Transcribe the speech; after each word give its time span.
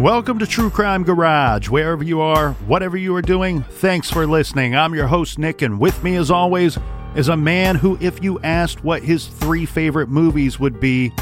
Welcome 0.00 0.38
to 0.38 0.46
True 0.46 0.70
Crime 0.70 1.02
Garage. 1.02 1.68
Wherever 1.68 2.04
you 2.04 2.20
are, 2.20 2.52
whatever 2.68 2.96
you 2.96 3.16
are 3.16 3.22
doing, 3.22 3.64
thanks 3.64 4.08
for 4.08 4.28
listening. 4.28 4.76
I'm 4.76 4.94
your 4.94 5.08
host, 5.08 5.40
Nick, 5.40 5.60
and 5.60 5.80
with 5.80 6.04
me, 6.04 6.14
as 6.14 6.30
always, 6.30 6.78
is 7.16 7.26
a 7.26 7.36
man 7.36 7.74
who, 7.74 7.98
if 8.00 8.22
you 8.22 8.38
asked 8.42 8.84
what 8.84 9.02
his 9.02 9.26
three 9.26 9.66
favorite 9.66 10.08
movies 10.08 10.60
would 10.60 10.78
be, 10.78 11.12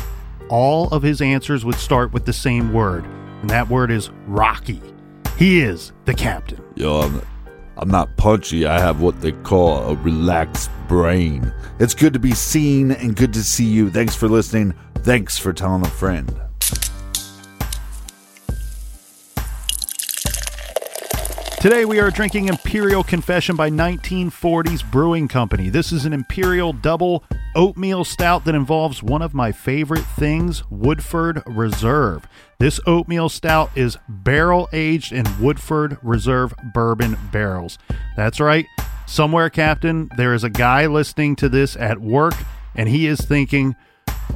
all 0.50 0.88
of 0.88 1.02
his 1.02 1.22
answers 1.22 1.64
would 1.64 1.76
start 1.76 2.12
with 2.12 2.26
the 2.26 2.34
same 2.34 2.74
word, 2.74 3.06
and 3.40 3.48
that 3.48 3.66
word 3.70 3.90
is 3.90 4.10
Rocky. 4.26 4.82
He 5.38 5.60
is 5.60 5.94
the 6.04 6.12
captain. 6.12 6.62
Yo, 6.74 7.00
I'm, 7.00 7.22
I'm 7.78 7.88
not 7.88 8.14
punchy. 8.18 8.66
I 8.66 8.78
have 8.78 9.00
what 9.00 9.22
they 9.22 9.32
call 9.32 9.88
a 9.88 9.94
relaxed 9.94 10.70
brain. 10.86 11.50
It's 11.78 11.94
good 11.94 12.12
to 12.12 12.18
be 12.18 12.32
seen 12.32 12.90
and 12.90 13.16
good 13.16 13.32
to 13.32 13.42
see 13.42 13.64
you. 13.64 13.88
Thanks 13.88 14.14
for 14.14 14.28
listening. 14.28 14.74
Thanks 14.96 15.38
for 15.38 15.54
telling 15.54 15.80
a 15.80 15.88
friend. 15.88 16.45
Today 21.66 21.84
we 21.84 21.98
are 21.98 22.12
drinking 22.12 22.46
Imperial 22.46 23.02
Confession 23.02 23.56
by 23.56 23.70
1940s 23.70 24.88
Brewing 24.88 25.26
Company. 25.26 25.68
This 25.68 25.90
is 25.90 26.04
an 26.04 26.12
Imperial 26.12 26.72
double 26.72 27.24
oatmeal 27.56 28.04
stout 28.04 28.44
that 28.44 28.54
involves 28.54 29.02
one 29.02 29.20
of 29.20 29.34
my 29.34 29.50
favorite 29.50 30.04
things, 30.16 30.62
Woodford 30.70 31.42
Reserve. 31.44 32.28
This 32.60 32.78
oatmeal 32.86 33.28
stout 33.28 33.72
is 33.74 33.98
barrel 34.08 34.68
aged 34.72 35.12
in 35.12 35.26
Woodford 35.40 35.98
Reserve 36.04 36.54
bourbon 36.72 37.18
barrels. 37.32 37.78
That's 38.16 38.38
right. 38.38 38.66
Somewhere, 39.08 39.50
Captain, 39.50 40.08
there 40.16 40.34
is 40.34 40.44
a 40.44 40.50
guy 40.50 40.86
listening 40.86 41.34
to 41.34 41.48
this 41.48 41.74
at 41.74 42.00
work 42.00 42.34
and 42.76 42.88
he 42.88 43.08
is 43.08 43.20
thinking, 43.20 43.74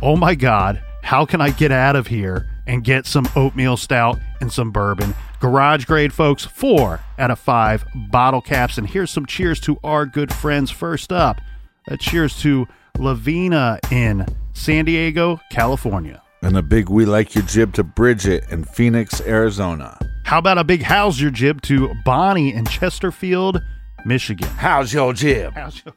oh 0.02 0.16
my 0.16 0.34
God, 0.34 0.82
how 1.04 1.26
can 1.26 1.40
I 1.40 1.50
get 1.50 1.70
out 1.70 1.94
of 1.94 2.08
here 2.08 2.49
and 2.70 2.84
get 2.84 3.04
some 3.04 3.28
oatmeal 3.34 3.76
stout 3.76 4.18
and 4.40 4.52
some 4.52 4.70
bourbon? 4.70 5.14
Garage 5.40 5.84
grade, 5.86 6.12
folks, 6.12 6.44
four 6.44 7.00
out 7.18 7.30
of 7.30 7.38
five 7.38 7.84
bottle 8.10 8.40
caps. 8.40 8.78
And 8.78 8.88
here's 8.88 9.10
some 9.10 9.26
cheers 9.26 9.58
to 9.60 9.78
our 9.82 10.06
good 10.06 10.32
friends. 10.32 10.70
First 10.70 11.12
up, 11.12 11.40
a 11.88 11.96
cheers 11.96 12.38
to 12.42 12.66
Lavina 12.98 13.78
in 13.90 14.26
San 14.52 14.84
Diego, 14.84 15.40
California. 15.50 16.22
And 16.42 16.56
a 16.56 16.62
big 16.62 16.88
we 16.88 17.04
like 17.04 17.34
your 17.34 17.44
jib 17.44 17.74
to 17.74 17.84
Bridget 17.84 18.44
in 18.50 18.64
Phoenix, 18.64 19.20
Arizona. 19.22 19.98
How 20.24 20.38
about 20.38 20.58
a 20.58 20.64
big 20.64 20.82
how's 20.82 21.20
your 21.20 21.30
jib 21.30 21.60
to 21.62 21.92
Bonnie 22.04 22.54
in 22.54 22.64
Chesterfield, 22.66 23.60
Michigan? 24.04 24.48
How's 24.48 24.92
your 24.92 25.12
jib? 25.12 25.54
How's 25.54 25.82
your- 25.84 25.94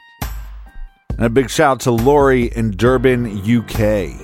And 1.18 1.26
a 1.26 1.30
big 1.30 1.50
shout 1.50 1.72
out 1.72 1.80
to 1.82 1.92
Lori 1.92 2.46
in 2.48 2.72
Durban, 2.72 3.40
UK. 3.40 3.80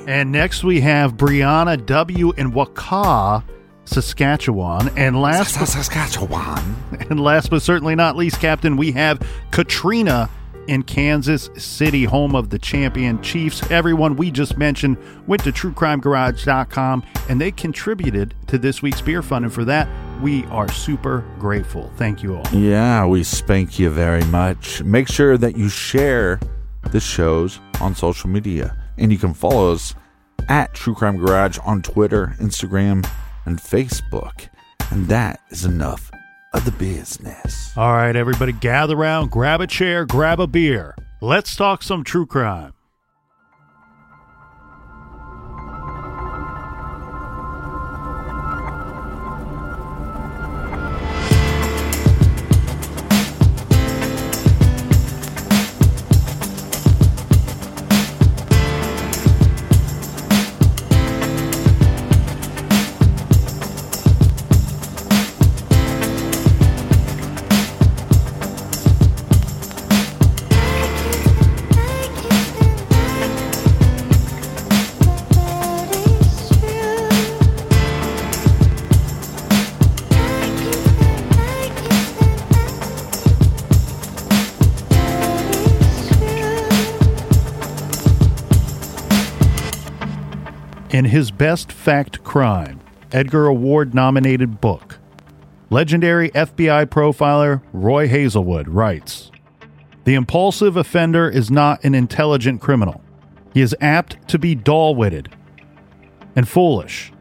And 0.07 0.31
next 0.31 0.63
we 0.63 0.81
have 0.81 1.15
Brianna 1.15 1.85
W 1.85 2.31
in 2.33 2.51
Wakaw, 2.51 3.43
Saskatchewan. 3.85 4.89
And 4.97 5.21
last 5.21 5.59
but, 5.59 5.67
Saskatchewan. 5.67 6.75
and 7.09 7.19
last 7.19 7.49
but 7.51 7.61
certainly 7.61 7.95
not 7.95 8.15
least, 8.15 8.39
Captain, 8.39 8.75
we 8.75 8.91
have 8.93 9.21
Katrina 9.51 10.29
in 10.67 10.83
Kansas 10.83 11.49
City, 11.57 12.03
home 12.03 12.35
of 12.35 12.49
the 12.49 12.59
champion 12.59 13.21
Chiefs. 13.21 13.69
Everyone 13.71 14.15
we 14.15 14.29
just 14.29 14.57
mentioned 14.57 14.97
went 15.25 15.43
to 15.43 15.51
truecrimegarage.com 15.51 17.03
and 17.27 17.41
they 17.41 17.51
contributed 17.51 18.35
to 18.47 18.57
this 18.57 18.81
week's 18.81 19.01
beer 19.01 19.23
fund. 19.23 19.45
And 19.45 19.53
for 19.53 19.65
that, 19.65 19.87
we 20.21 20.45
are 20.45 20.71
super 20.71 21.25
grateful. 21.39 21.91
Thank 21.97 22.21
you 22.21 22.35
all. 22.35 22.45
Yeah, 22.51 23.05
we 23.05 23.23
spank 23.23 23.79
you 23.79 23.89
very 23.89 24.23
much. 24.25 24.83
Make 24.83 25.07
sure 25.07 25.37
that 25.37 25.57
you 25.57 25.69
share 25.69 26.39
the 26.91 26.99
shows 26.99 27.59
on 27.81 27.95
social 27.95 28.29
media. 28.29 28.75
And 28.97 29.11
you 29.11 29.17
can 29.17 29.33
follow 29.33 29.71
us 29.73 29.95
at 30.47 30.73
True 30.73 30.95
Crime 30.95 31.17
Garage 31.17 31.57
on 31.65 31.81
Twitter, 31.81 32.35
Instagram, 32.39 33.07
and 33.45 33.59
Facebook. 33.59 34.49
And 34.91 35.07
that 35.07 35.39
is 35.49 35.65
enough 35.65 36.11
of 36.53 36.65
the 36.65 36.71
business. 36.71 37.71
All 37.77 37.93
right, 37.93 38.15
everybody, 38.15 38.51
gather 38.51 38.97
around, 38.97 39.31
grab 39.31 39.61
a 39.61 39.67
chair, 39.67 40.05
grab 40.05 40.39
a 40.39 40.47
beer. 40.47 40.95
Let's 41.21 41.55
talk 41.55 41.83
some 41.83 42.03
true 42.03 42.25
crime. 42.25 42.73
In 90.99 91.05
his 91.05 91.31
Best 91.31 91.71
Fact 91.71 92.25
Crime, 92.25 92.81
Edgar 93.13 93.45
Award 93.45 93.95
nominated 93.95 94.59
book, 94.59 94.99
legendary 95.69 96.29
FBI 96.31 96.87
profiler 96.87 97.61
Roy 97.71 98.09
Hazelwood 98.09 98.67
writes 98.67 99.31
The 100.03 100.15
impulsive 100.15 100.75
offender 100.75 101.29
is 101.29 101.49
not 101.49 101.81
an 101.85 101.95
intelligent 101.95 102.59
criminal. 102.59 103.01
He 103.53 103.61
is 103.61 103.73
apt 103.79 104.27
to 104.27 104.37
be 104.37 104.55
dull 104.55 104.93
witted 104.93 105.33
and 106.35 106.45
foolish, 106.49 107.13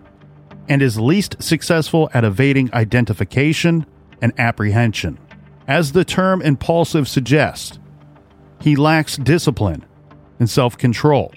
and 0.68 0.82
is 0.82 0.98
least 0.98 1.40
successful 1.40 2.10
at 2.12 2.24
evading 2.24 2.74
identification 2.74 3.86
and 4.20 4.32
apprehension. 4.40 5.20
As 5.68 5.92
the 5.92 6.04
term 6.04 6.42
impulsive 6.42 7.06
suggests, 7.06 7.78
he 8.60 8.74
lacks 8.74 9.16
discipline 9.16 9.84
and 10.40 10.50
self 10.50 10.76
control. 10.76 11.32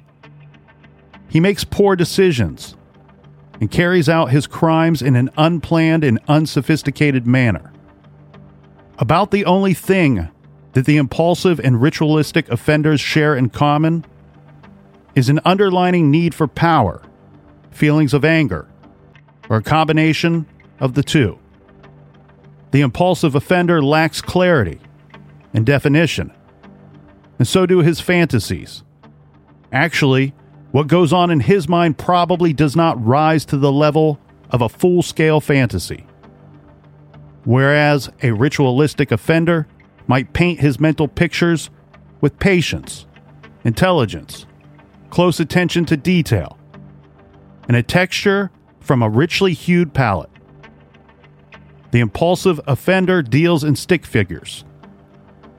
He 1.32 1.40
makes 1.40 1.64
poor 1.64 1.96
decisions 1.96 2.76
and 3.62 3.72
carries 3.72 4.10
out 4.10 4.32
his 4.32 4.48
crimes 4.48 5.02
in 5.02 5.16
an 5.16 5.30
unplanned 5.38 6.04
and 6.04 6.20
unsophisticated 6.28 7.26
manner. 7.26 7.72
About 9.00 9.32
the 9.32 9.46
only 9.46 9.74
thing 9.74 10.28
that 10.74 10.86
the 10.86 10.98
impulsive 10.98 11.58
and 11.62 11.82
ritualistic 11.82 12.50
offenders 12.50 13.00
share 13.00 13.34
in 13.38 13.48
common 13.48 14.06
is 15.16 15.30
an 15.30 15.40
underlining 15.46 16.12
need 16.12 16.36
for 16.36 16.50
power, 16.50 17.02
feelings 17.72 18.14
of 18.14 18.26
anger, 18.26 18.68
or 19.50 19.56
a 19.56 19.64
combination 19.64 20.46
of 20.82 20.96
the 20.96 21.04
two. 21.04 21.40
The 22.72 22.82
impulsive 22.82 23.36
offender 23.36 23.82
lacks 23.82 24.22
clarity 24.22 24.82
and 25.54 25.66
definition, 25.66 26.34
and 27.40 27.48
so 27.48 27.66
do 27.66 27.80
his 27.80 28.02
fantasies. 28.02 28.84
Actually, 29.72 30.34
what 30.72 30.88
goes 30.88 31.12
on 31.12 31.32
in 31.32 31.42
his 31.42 31.68
mind 31.68 31.98
probably 31.98 32.54
does 32.54 32.76
not 32.76 33.04
rise 33.04 33.46
to 33.46 33.58
the 33.58 33.72
level 33.72 34.20
of 34.50 34.62
a 34.62 34.70
full 34.70 35.02
scale 35.02 35.42
fantasy. 35.42 36.06
Whereas 37.44 38.10
a 38.22 38.32
ritualistic 38.32 39.12
offender 39.12 39.68
might 40.08 40.34
paint 40.34 40.60
his 40.60 40.80
mental 40.80 41.08
pictures 41.08 41.70
with 42.22 42.40
patience, 42.40 43.06
intelligence, 43.64 44.46
close 45.10 45.40
attention 45.40 45.86
to 45.86 45.98
detail, 45.98 46.58
and 47.68 47.76
a 47.76 47.84
texture 47.84 48.52
from 48.80 49.02
a 49.02 49.10
richly 49.10 49.54
hued 49.54 49.94
palette. 49.94 50.30
The 51.92 52.00
impulsive 52.00 52.60
offender 52.68 53.22
deals 53.22 53.64
in 53.64 53.76
stick 53.76 54.06
figures. 54.06 54.64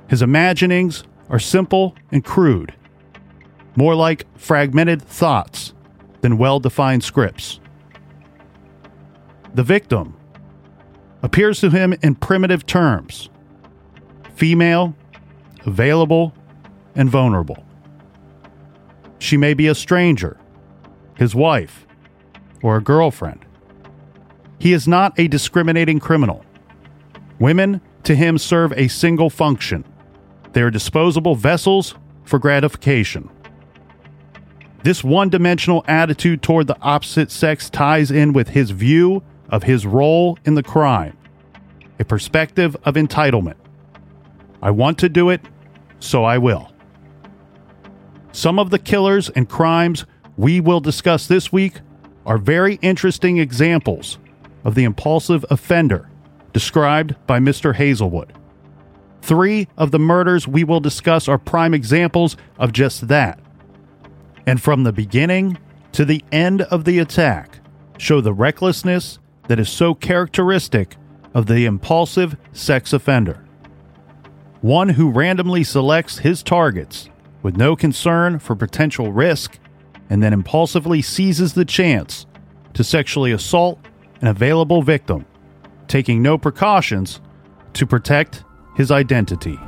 His 0.08 0.22
imaginings 0.22 1.04
are 1.28 1.38
simple 1.38 1.94
and 2.10 2.24
crude, 2.24 2.74
more 3.76 3.94
like 3.94 4.26
fragmented 4.38 5.02
thoughts 5.02 5.74
than 6.20 6.38
well 6.38 6.60
defined 6.60 7.04
scripts. 7.04 7.60
The 9.54 9.62
victim 9.62 10.16
appears 11.22 11.60
to 11.60 11.70
him 11.70 11.94
in 12.02 12.14
primitive 12.14 12.66
terms 12.66 13.28
female, 14.34 14.94
available, 15.66 16.34
and 16.94 17.08
vulnerable. 17.08 17.64
She 19.18 19.36
may 19.36 19.54
be 19.54 19.68
a 19.68 19.74
stranger, 19.74 20.36
his 21.16 21.34
wife, 21.34 21.86
or 22.62 22.76
a 22.76 22.82
girlfriend. 22.82 23.44
He 24.58 24.72
is 24.72 24.88
not 24.88 25.18
a 25.18 25.28
discriminating 25.28 26.00
criminal. 26.00 26.44
Women 27.38 27.80
to 28.04 28.14
him 28.14 28.38
serve 28.38 28.72
a 28.72 28.88
single 28.88 29.30
function 29.30 29.84
they 30.52 30.60
are 30.60 30.70
disposable 30.70 31.34
vessels 31.34 31.94
for 32.24 32.38
gratification. 32.38 33.30
This 34.82 35.04
one 35.04 35.28
dimensional 35.28 35.84
attitude 35.86 36.42
toward 36.42 36.66
the 36.66 36.80
opposite 36.80 37.30
sex 37.30 37.70
ties 37.70 38.10
in 38.10 38.32
with 38.32 38.48
his 38.48 38.70
view 38.70 39.22
of 39.48 39.62
his 39.62 39.86
role 39.86 40.38
in 40.44 40.54
the 40.54 40.62
crime, 40.62 41.16
a 42.00 42.04
perspective 42.04 42.76
of 42.84 42.94
entitlement. 42.94 43.54
I 44.60 44.70
want 44.70 44.98
to 44.98 45.08
do 45.08 45.30
it, 45.30 45.40
so 46.00 46.24
I 46.24 46.38
will. 46.38 46.72
Some 48.32 48.58
of 48.58 48.70
the 48.70 48.78
killers 48.78 49.28
and 49.30 49.48
crimes 49.48 50.04
we 50.36 50.60
will 50.60 50.80
discuss 50.80 51.26
this 51.26 51.52
week 51.52 51.74
are 52.26 52.38
very 52.38 52.76
interesting 52.82 53.38
examples 53.38 54.18
of 54.64 54.74
the 54.74 54.84
impulsive 54.84 55.44
offender 55.50 56.08
described 56.52 57.14
by 57.26 57.38
Mr. 57.38 57.74
Hazelwood. 57.74 58.32
Three 59.20 59.68
of 59.76 59.90
the 59.90 59.98
murders 59.98 60.48
we 60.48 60.64
will 60.64 60.80
discuss 60.80 61.28
are 61.28 61.38
prime 61.38 61.74
examples 61.74 62.36
of 62.58 62.72
just 62.72 63.08
that. 63.08 63.38
And 64.46 64.60
from 64.60 64.82
the 64.82 64.92
beginning 64.92 65.58
to 65.92 66.04
the 66.04 66.24
end 66.32 66.62
of 66.62 66.84
the 66.84 66.98
attack, 66.98 67.60
show 67.98 68.20
the 68.20 68.32
recklessness 68.32 69.18
that 69.48 69.60
is 69.60 69.68
so 69.68 69.94
characteristic 69.94 70.96
of 71.34 71.46
the 71.46 71.64
impulsive 71.66 72.36
sex 72.52 72.92
offender. 72.92 73.44
One 74.60 74.90
who 74.90 75.10
randomly 75.10 75.64
selects 75.64 76.18
his 76.18 76.42
targets 76.42 77.08
with 77.42 77.56
no 77.56 77.74
concern 77.74 78.38
for 78.38 78.54
potential 78.54 79.12
risk 79.12 79.58
and 80.08 80.22
then 80.22 80.32
impulsively 80.32 81.02
seizes 81.02 81.54
the 81.54 81.64
chance 81.64 82.26
to 82.74 82.84
sexually 82.84 83.32
assault 83.32 83.78
an 84.20 84.28
available 84.28 84.82
victim, 84.82 85.26
taking 85.88 86.22
no 86.22 86.38
precautions 86.38 87.20
to 87.74 87.86
protect 87.86 88.44
his 88.76 88.90
identity. 88.90 89.58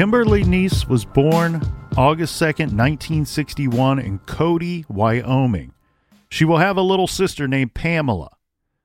Kimberly 0.00 0.44
Nees 0.44 0.88
was 0.88 1.04
born 1.04 1.60
August 1.94 2.40
2nd, 2.40 2.72
1961, 2.72 3.98
in 3.98 4.18
Cody, 4.20 4.86
Wyoming. 4.88 5.74
She 6.30 6.46
will 6.46 6.56
have 6.56 6.78
a 6.78 6.80
little 6.80 7.06
sister 7.06 7.46
named 7.46 7.74
Pamela. 7.74 8.30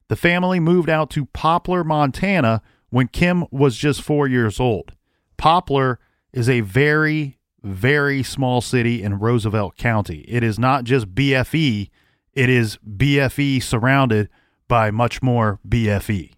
The 0.10 0.18
family 0.18 0.60
moved 0.60 0.90
out 0.90 1.10
to 1.12 1.28
Poplar, 1.28 1.86
Montana 1.86 2.62
when 2.90 3.08
Kim 3.08 3.46
was 3.50 3.78
just 3.78 4.02
four 4.02 4.28
years 4.28 4.60
old. 4.60 4.92
Poplar 5.38 6.02
is 6.34 6.50
a 6.50 6.60
very, 6.60 7.40
very 7.64 8.22
small 8.22 8.60
city 8.60 9.02
in 9.02 9.18
Roosevelt 9.18 9.78
County. 9.78 10.26
It 10.28 10.44
is 10.44 10.60
not 10.60 10.84
just 10.84 11.16
BFE, 11.16 11.90
it 12.34 12.50
is 12.50 12.78
BFE 12.86 13.64
surrounded 13.64 14.28
by 14.68 14.92
much 14.92 15.22
more 15.22 15.62
BFE. 15.66 16.34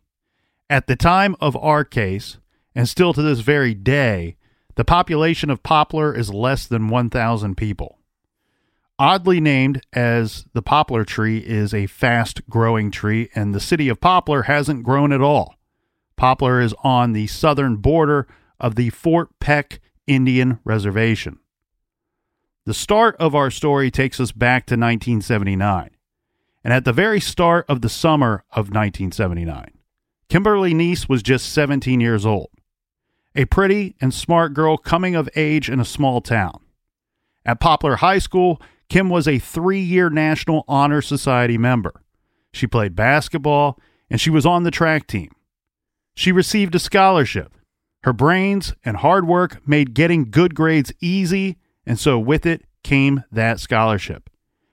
At 0.70 0.86
the 0.86 0.96
time 0.96 1.36
of 1.42 1.58
our 1.58 1.84
case, 1.84 2.38
and 2.76 2.88
still 2.88 3.12
to 3.14 3.24
this 3.24 3.40
very 3.40 3.74
day, 3.74 4.38
the 4.78 4.86
population 4.86 5.50
of 5.50 5.64
Poplar 5.64 6.14
is 6.14 6.32
less 6.32 6.68
than 6.68 6.88
1,000 6.88 7.58
people. 7.58 7.98
Oddly 9.00 9.42
named 9.42 9.82
as 9.92 10.46
the 10.54 10.62
poplar 10.62 11.04
tree 11.04 11.40
is 11.40 11.74
a 11.74 11.88
fast 11.88 12.48
growing 12.48 12.92
tree, 12.92 13.30
and 13.34 13.54
the 13.54 13.60
city 13.60 13.90
of 13.90 14.00
Poplar 14.00 14.44
hasn't 14.44 14.84
grown 14.84 15.12
at 15.12 15.22
all. 15.22 15.56
Poplar 16.16 16.62
is 16.62 16.76
on 16.84 17.14
the 17.14 17.26
southern 17.26 17.78
border 17.78 18.28
of 18.60 18.76
the 18.76 18.92
Fort 18.92 19.40
Peck 19.40 19.80
Indian 20.06 20.60
Reservation. 20.64 21.40
The 22.66 22.74
start 22.76 23.16
of 23.20 23.34
our 23.34 23.50
story 23.50 23.90
takes 23.90 24.20
us 24.20 24.32
back 24.32 24.68
to 24.68 24.74
1979. 24.74 25.90
And 26.64 26.72
at 26.72 26.86
the 26.86 26.94
very 26.94 27.20
start 27.20 27.66
of 27.68 27.82
the 27.82 27.90
summer 27.90 28.44
of 28.52 28.70
1979, 28.70 29.72
Kimberly 30.30 30.76
Nees 30.76 31.10
was 31.10 31.24
just 31.24 31.52
17 31.52 32.00
years 32.00 32.28
old 32.28 32.50
a 33.38 33.46
pretty 33.46 33.96
and 34.02 34.14
smart 34.14 34.54
girl 34.54 34.78
coming 34.78 35.16
of 35.16 35.30
age 35.36 35.70
in 35.70 35.80
a 35.80 35.86
small 35.86 36.20
town. 36.20 36.60
At 37.46 37.60
Poplar 37.60 37.98
High 37.98 38.18
School, 38.18 38.60
Kim 38.90 39.10
was 39.10 39.28
a 39.28 39.40
three 39.40 39.80
year 39.80 40.10
National 40.10 40.66
Honor 40.68 41.02
Society 41.02 41.58
member. 41.58 42.02
She 42.52 42.66
played 42.68 42.96
basketball 42.96 43.80
and 44.10 44.20
she 44.20 44.32
was 44.32 44.46
on 44.46 44.64
the 44.64 44.72
track 44.72 45.06
team. 45.06 45.32
She 46.16 46.32
received 46.32 46.74
a 46.74 46.80
scholarship. 46.80 47.54
Her 48.04 48.14
brains 48.14 48.74
and 48.84 48.98
hard 48.98 49.28
work 49.28 49.66
made 49.68 49.94
getting 49.94 50.32
good 50.32 50.56
grades 50.56 50.94
easy, 51.00 51.58
and 51.86 52.00
so 52.00 52.18
with 52.18 52.46
it 52.46 52.64
came 52.84 53.24
that 53.32 53.60
scholarship. 53.60 54.30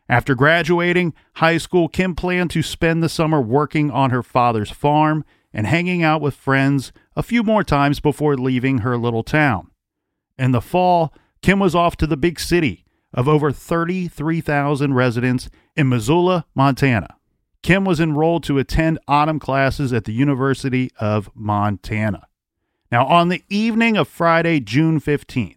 After 0.08 0.34
graduating 0.34 1.14
high 1.34 1.58
school, 1.58 1.88
Kim 1.88 2.14
planned 2.14 2.50
to 2.52 2.62
spend 2.62 3.02
the 3.02 3.08
summer 3.08 3.40
working 3.40 3.90
on 3.90 4.10
her 4.10 4.22
father's 4.22 4.70
farm 4.70 5.24
and 5.52 5.66
hanging 5.66 6.02
out 6.02 6.20
with 6.20 6.34
friends 6.34 6.92
a 7.16 7.22
few 7.22 7.42
more 7.42 7.64
times 7.64 8.00
before 8.00 8.36
leaving 8.36 8.78
her 8.78 8.96
little 8.96 9.22
town. 9.22 9.70
In 10.38 10.52
the 10.52 10.60
fall, 10.60 11.14
Kim 11.42 11.58
was 11.58 11.74
off 11.74 11.96
to 11.98 12.06
the 12.06 12.16
big 12.16 12.40
city 12.40 12.84
of 13.12 13.28
over 13.28 13.52
33,000 13.52 14.94
residents 14.94 15.48
in 15.76 15.88
Missoula, 15.88 16.46
Montana. 16.54 17.16
Kim 17.62 17.84
was 17.84 18.00
enrolled 18.00 18.42
to 18.44 18.58
attend 18.58 18.98
autumn 19.08 19.38
classes 19.38 19.92
at 19.92 20.04
the 20.04 20.12
University 20.12 20.90
of 20.98 21.30
Montana. 21.34 22.26
Now, 22.90 23.06
on 23.06 23.28
the 23.28 23.42
evening 23.48 23.96
of 23.96 24.08
Friday, 24.08 24.60
June 24.60 25.00
15th, 25.00 25.56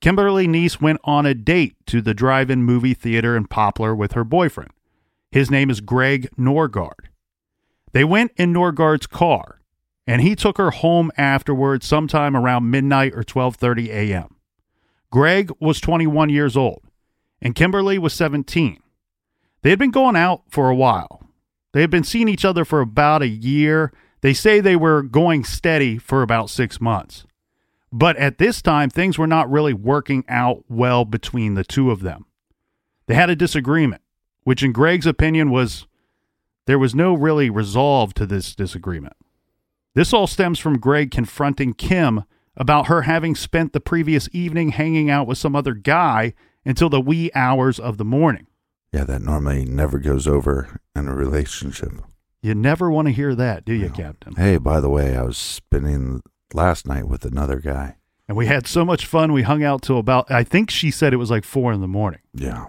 Kimberly 0.00 0.46
Nees 0.46 0.80
went 0.80 1.00
on 1.04 1.26
a 1.26 1.34
date 1.34 1.74
to 1.86 2.00
the 2.00 2.14
drive 2.14 2.50
in 2.50 2.62
movie 2.62 2.94
theater 2.94 3.36
in 3.36 3.46
Poplar 3.46 3.94
with 3.94 4.12
her 4.12 4.24
boyfriend. 4.24 4.70
His 5.30 5.50
name 5.50 5.68
is 5.68 5.80
Greg 5.80 6.28
Norgard. 6.38 7.08
They 7.92 8.04
went 8.04 8.32
in 8.36 8.52
Norgard's 8.52 9.06
car, 9.06 9.60
and 10.06 10.22
he 10.22 10.36
took 10.36 10.58
her 10.58 10.70
home 10.70 11.10
afterwards 11.16 11.86
sometime 11.86 12.36
around 12.36 12.70
midnight 12.70 13.12
or 13.14 13.22
12:30 13.22 13.88
a.m. 13.88 14.36
Greg 15.10 15.50
was 15.60 15.80
21 15.80 16.30
years 16.30 16.56
old, 16.56 16.82
and 17.40 17.54
Kimberly 17.54 17.98
was 17.98 18.12
17. 18.12 18.80
They 19.62 19.70
had 19.70 19.78
been 19.78 19.90
going 19.90 20.16
out 20.16 20.42
for 20.48 20.70
a 20.70 20.74
while. 20.76 21.22
They 21.72 21.80
had 21.80 21.90
been 21.90 22.04
seeing 22.04 22.28
each 22.28 22.44
other 22.44 22.64
for 22.64 22.80
about 22.80 23.22
a 23.22 23.28
year. 23.28 23.92
They 24.20 24.32
say 24.32 24.60
they 24.60 24.76
were 24.76 25.02
going 25.02 25.44
steady 25.44 25.98
for 25.98 26.22
about 26.22 26.50
six 26.50 26.80
months. 26.80 27.24
But 27.92 28.16
at 28.16 28.38
this 28.38 28.62
time, 28.62 28.90
things 28.90 29.18
were 29.18 29.26
not 29.26 29.50
really 29.50 29.74
working 29.74 30.24
out 30.28 30.64
well 30.68 31.04
between 31.04 31.54
the 31.54 31.64
two 31.64 31.90
of 31.90 32.00
them. 32.00 32.26
They 33.06 33.14
had 33.14 33.30
a 33.30 33.36
disagreement, 33.36 34.02
which, 34.44 34.62
in 34.62 34.72
Greg's 34.72 35.06
opinion, 35.06 35.50
was 35.50 35.86
there 36.66 36.78
was 36.78 36.94
no 36.94 37.14
really 37.14 37.48
resolve 37.48 38.12
to 38.14 38.26
this 38.26 38.54
disagreement. 38.54 39.16
This 39.96 40.12
all 40.12 40.26
stems 40.26 40.58
from 40.58 40.78
Greg 40.78 41.10
confronting 41.10 41.72
Kim 41.72 42.24
about 42.54 42.86
her 42.88 43.02
having 43.02 43.34
spent 43.34 43.72
the 43.72 43.80
previous 43.80 44.28
evening 44.30 44.68
hanging 44.68 45.08
out 45.08 45.26
with 45.26 45.38
some 45.38 45.56
other 45.56 45.72
guy 45.72 46.34
until 46.66 46.90
the 46.90 47.00
wee 47.00 47.30
hours 47.34 47.80
of 47.80 47.96
the 47.96 48.04
morning. 48.04 48.46
Yeah, 48.92 49.04
that 49.04 49.22
normally 49.22 49.64
never 49.64 49.98
goes 49.98 50.28
over 50.28 50.80
in 50.94 51.08
a 51.08 51.14
relationship. 51.14 51.92
You 52.42 52.54
never 52.54 52.90
want 52.90 53.08
to 53.08 53.12
hear 53.12 53.34
that, 53.34 53.64
do 53.64 53.72
you, 53.72 53.88
Captain? 53.88 54.36
Hey, 54.36 54.58
by 54.58 54.80
the 54.80 54.90
way, 54.90 55.16
I 55.16 55.22
was 55.22 55.38
spending 55.38 56.22
last 56.52 56.86
night 56.86 57.08
with 57.08 57.24
another 57.24 57.58
guy. 57.58 57.96
And 58.28 58.36
we 58.36 58.44
had 58.44 58.66
so 58.66 58.84
much 58.84 59.06
fun. 59.06 59.32
We 59.32 59.42
hung 59.44 59.64
out 59.64 59.80
till 59.80 59.98
about, 59.98 60.30
I 60.30 60.44
think 60.44 60.70
she 60.70 60.90
said 60.90 61.14
it 61.14 61.16
was 61.16 61.30
like 61.30 61.44
four 61.44 61.72
in 61.72 61.80
the 61.80 61.88
morning. 61.88 62.20
Yeah. 62.34 62.66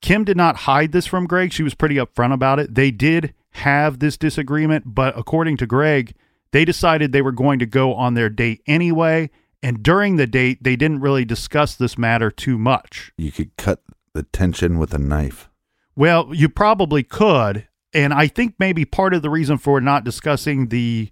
Kim 0.00 0.24
did 0.24 0.38
not 0.38 0.56
hide 0.56 0.92
this 0.92 1.06
from 1.06 1.26
Greg. 1.26 1.52
She 1.52 1.62
was 1.62 1.74
pretty 1.74 1.96
upfront 1.96 2.32
about 2.32 2.58
it. 2.58 2.74
They 2.74 2.90
did 2.90 3.34
have 3.50 3.98
this 3.98 4.16
disagreement, 4.16 4.94
but 4.94 5.16
according 5.18 5.58
to 5.58 5.66
Greg, 5.66 6.14
they 6.52 6.64
decided 6.64 7.12
they 7.12 7.22
were 7.22 7.32
going 7.32 7.58
to 7.58 7.66
go 7.66 7.94
on 7.94 8.14
their 8.14 8.28
date 8.28 8.62
anyway. 8.66 9.30
And 9.62 9.82
during 9.82 10.16
the 10.16 10.26
date, 10.26 10.62
they 10.62 10.76
didn't 10.76 11.00
really 11.00 11.24
discuss 11.24 11.74
this 11.74 11.98
matter 11.98 12.30
too 12.30 12.58
much. 12.58 13.12
You 13.16 13.32
could 13.32 13.56
cut 13.56 13.82
the 14.14 14.22
tension 14.22 14.78
with 14.78 14.94
a 14.94 14.98
knife. 14.98 15.48
Well, 15.96 16.30
you 16.32 16.48
probably 16.48 17.02
could. 17.02 17.66
And 17.92 18.12
I 18.12 18.28
think 18.28 18.54
maybe 18.58 18.84
part 18.84 19.14
of 19.14 19.22
the 19.22 19.30
reason 19.30 19.58
for 19.58 19.80
not 19.80 20.04
discussing 20.04 20.68
the 20.68 21.10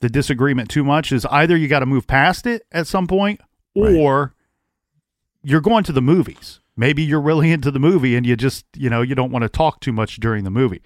the 0.00 0.08
disagreement 0.08 0.70
too 0.70 0.84
much 0.84 1.10
is 1.10 1.26
either 1.26 1.56
you 1.56 1.66
got 1.66 1.80
to 1.80 1.86
move 1.86 2.06
past 2.06 2.46
it 2.46 2.62
at 2.70 2.86
some 2.86 3.08
point 3.08 3.40
or 3.74 4.32
you're 5.42 5.60
going 5.60 5.82
to 5.84 5.92
the 5.92 6.00
movies. 6.00 6.60
Maybe 6.76 7.02
you're 7.02 7.20
really 7.20 7.50
into 7.52 7.70
the 7.70 7.80
movie 7.80 8.14
and 8.14 8.24
you 8.24 8.36
just, 8.36 8.64
you 8.76 8.88
know, 8.90 9.02
you 9.02 9.14
don't 9.14 9.32
want 9.32 9.42
to 9.42 9.48
talk 9.48 9.80
too 9.80 9.92
much 9.92 10.20
during 10.20 10.44
the 10.44 10.50
movie. 10.50 10.82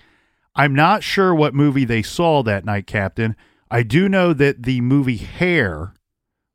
I'm 0.54 0.74
not 0.74 1.02
sure 1.02 1.34
what 1.34 1.54
movie 1.54 1.84
they 1.84 2.02
saw 2.02 2.42
that 2.42 2.64
night, 2.64 2.86
Captain. 2.86 3.36
I 3.72 3.82
do 3.82 4.08
know 4.08 4.32
that 4.34 4.62
the 4.64 4.80
movie 4.82 5.16
Hair, 5.16 5.94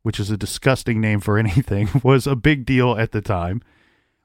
which 0.03 0.19
is 0.19 0.29
a 0.29 0.37
disgusting 0.37 1.01
name 1.01 1.19
for 1.19 1.37
anything, 1.45 1.89
was 2.03 2.27
a 2.27 2.35
big 2.35 2.65
deal 2.65 2.95
at 2.97 3.11
the 3.11 3.21
time, 3.21 3.61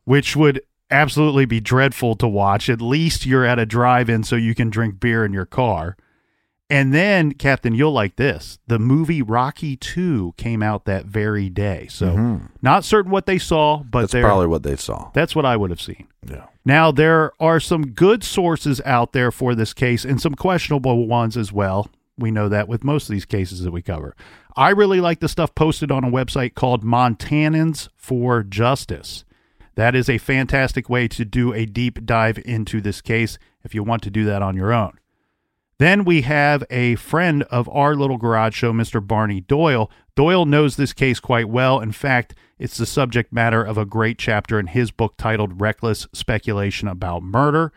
which 0.05 0.37
would 0.37 0.61
absolutely 0.91 1.47
be 1.47 1.59
dreadful 1.59 2.15
to 2.17 2.29
watch. 2.29 2.69
At 2.69 2.83
least 2.83 3.25
you're 3.25 3.47
at 3.47 3.59
a 3.59 3.65
drive 3.67 4.11
in 4.11 4.23
so 4.25 4.37
you 4.37 4.55
can 4.55 4.69
drink 4.69 5.01
beer 5.01 5.25
in 5.25 5.33
your 5.33 5.47
car. 5.47 5.97
And 6.69 6.95
then, 6.95 7.33
Captain, 7.33 7.75
you'll 7.75 7.93
like 7.93 8.17
this. 8.17 8.59
The 8.67 8.79
movie 8.79 9.21
Rocky 9.21 9.77
2 9.77 10.35
came 10.39 10.63
out 10.63 10.87
that 10.87 11.05
very 11.05 11.51
day. 11.51 11.87
So, 11.91 12.41
not 12.63 12.85
certain 12.85 13.11
what 13.11 13.27
they 13.27 13.39
saw, 13.39 13.83
but 13.83 14.05
Mm-hmm. 14.07 14.17
That's 14.19 14.25
probably 14.25 14.47
what 14.47 14.63
they 14.63 14.77
saw. 14.77 15.11
that's 15.13 15.35
what 15.37 15.45
I 15.45 15.57
would 15.57 15.69
have 15.71 15.83
seen. 15.83 16.09
Yeah. 16.27 16.47
Now, 16.65 16.91
there 16.91 17.33
are 17.41 17.61
some 17.61 17.89
good 17.89 18.25
sources 18.25 18.81
out 18.87 19.13
there 19.13 19.31
for 19.31 19.55
this 19.55 19.75
case 19.75 20.05
and 20.05 20.21
some 20.21 20.35
questionable 20.35 21.07
ones 21.07 21.37
as 21.37 21.53
well. 21.53 21.91
We 22.19 22.31
know 22.31 22.49
that 22.49 22.69
with 22.69 22.85
most 22.85 23.09
of 23.09 23.13
these 23.13 23.25
cases 23.25 23.63
that 23.63 23.73
we 23.73 23.83
cover. 23.83 24.15
I 24.57 24.71
really 24.71 25.01
like 25.01 25.21
the 25.21 25.29
stuff 25.29 25.55
posted 25.55 25.91
on 25.91 26.05
a 26.05 26.11
website 26.11 26.55
called 26.55 26.85
Montanans 26.85 27.89
for 27.97 28.43
Justice. 28.43 29.25
That 29.75 29.95
is 29.95 30.11
a 30.11 30.19
fantastic 30.19 30.91
way 30.91 31.09
to 31.09 31.25
do 31.25 31.53
a 31.55 31.65
deep 31.65 32.05
dive 32.05 32.39
into 32.45 32.81
this 32.81 33.01
case 33.01 33.39
if 33.65 33.75
you 33.75 33.83
want 33.83 34.03
to 34.03 34.11
do 34.11 34.25
that 34.25 34.43
on 34.43 34.57
your 34.57 34.73
own. 34.73 34.99
Then 35.79 36.05
we 36.05 36.23
have 36.23 36.63
a 36.71 36.95
friend 36.97 37.43
of 37.45 37.69
our 37.71 37.97
little 37.97 38.19
garage 38.19 38.55
show, 38.55 38.73
Mr. 38.73 39.05
Barney 39.05 39.41
Doyle. 39.41 39.91
Doyle 40.15 40.45
knows 40.45 40.77
this 40.77 40.93
case 40.93 41.19
quite 41.19 41.49
well. 41.49 41.81
In 41.81 41.91
fact, 41.91 42.35
it's 42.59 42.77
the 42.77 42.87
subject 42.87 43.33
matter 43.33 43.65
of 43.65 43.79
a 43.79 43.87
great 43.87 44.19
chapter 44.19 44.61
in 44.61 44.69
his 44.69 44.91
book 44.91 45.15
titled 45.17 45.61
Reckless 45.61 46.07
Speculation 46.13 46.87
About 46.87 47.23
Murder. 47.23 47.73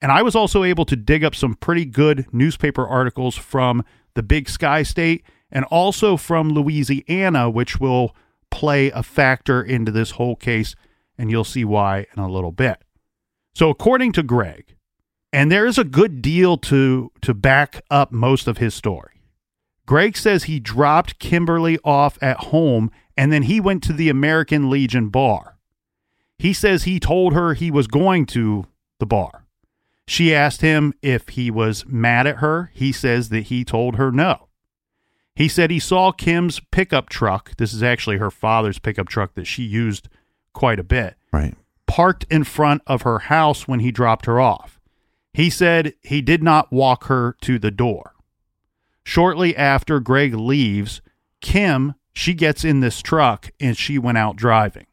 And 0.00 0.12
I 0.12 0.22
was 0.22 0.34
also 0.34 0.62
able 0.62 0.84
to 0.86 0.96
dig 0.96 1.24
up 1.24 1.34
some 1.34 1.54
pretty 1.54 1.84
good 1.84 2.26
newspaper 2.32 2.86
articles 2.86 3.36
from 3.36 3.84
the 4.14 4.22
Big 4.22 4.48
Sky 4.48 4.82
State 4.82 5.24
and 5.50 5.64
also 5.66 6.16
from 6.16 6.50
Louisiana, 6.50 7.48
which 7.48 7.80
will 7.80 8.14
play 8.50 8.90
a 8.90 9.02
factor 9.02 9.62
into 9.62 9.90
this 9.90 10.12
whole 10.12 10.36
case. 10.36 10.74
And 11.18 11.30
you'll 11.30 11.44
see 11.44 11.64
why 11.64 12.06
in 12.14 12.22
a 12.22 12.28
little 12.28 12.52
bit. 12.52 12.82
So, 13.54 13.70
according 13.70 14.12
to 14.12 14.22
Greg, 14.22 14.76
and 15.32 15.50
there 15.50 15.66
is 15.66 15.78
a 15.78 15.84
good 15.84 16.20
deal 16.20 16.56
to 16.58 17.10
to 17.22 17.34
back 17.34 17.82
up 17.90 18.12
most 18.12 18.46
of 18.46 18.58
his 18.58 18.74
story. 18.74 19.22
Greg 19.86 20.16
says 20.16 20.44
he 20.44 20.60
dropped 20.60 21.18
Kimberly 21.18 21.78
off 21.84 22.18
at 22.20 22.36
home 22.38 22.90
and 23.16 23.32
then 23.32 23.44
he 23.44 23.60
went 23.60 23.82
to 23.84 23.92
the 23.92 24.08
American 24.08 24.68
Legion 24.68 25.08
bar. 25.08 25.56
He 26.38 26.52
says 26.52 26.82
he 26.82 27.00
told 27.00 27.32
her 27.32 27.54
he 27.54 27.70
was 27.70 27.86
going 27.86 28.26
to 28.26 28.66
the 28.98 29.06
bar. 29.06 29.45
She 30.06 30.34
asked 30.34 30.60
him 30.60 30.94
if 31.02 31.30
he 31.30 31.50
was 31.50 31.84
mad 31.86 32.26
at 32.26 32.36
her. 32.36 32.70
He 32.74 32.92
says 32.92 33.28
that 33.30 33.44
he 33.44 33.64
told 33.64 33.96
her 33.96 34.12
no. 34.12 34.48
He 35.34 35.48
said 35.48 35.70
he 35.70 35.80
saw 35.80 36.12
Kim's 36.12 36.60
pickup 36.70 37.08
truck. 37.08 37.56
This 37.56 37.74
is 37.74 37.82
actually 37.82 38.18
her 38.18 38.30
father's 38.30 38.78
pickup 38.78 39.08
truck 39.08 39.34
that 39.34 39.46
she 39.46 39.62
used 39.64 40.08
quite 40.52 40.78
a 40.78 40.84
bit 40.84 41.16
Right. 41.32 41.54
parked 41.86 42.24
in 42.30 42.44
front 42.44 42.82
of 42.86 43.02
her 43.02 43.18
house 43.18 43.68
when 43.68 43.80
he 43.80 43.90
dropped 43.90 44.26
her 44.26 44.40
off. 44.40 44.80
He 45.34 45.50
said 45.50 45.92
he 46.02 46.22
did 46.22 46.42
not 46.42 46.72
walk 46.72 47.04
her 47.04 47.36
to 47.42 47.58
the 47.58 47.70
door. 47.70 48.14
Shortly 49.04 49.54
after 49.56 50.00
Greg 50.00 50.32
leaves, 50.34 51.02
Kim, 51.42 51.94
she 52.14 52.32
gets 52.32 52.64
in 52.64 52.80
this 52.80 53.02
truck 53.02 53.50
and 53.60 53.76
she 53.76 53.98
went 53.98 54.16
out 54.16 54.36
driving. 54.36 54.86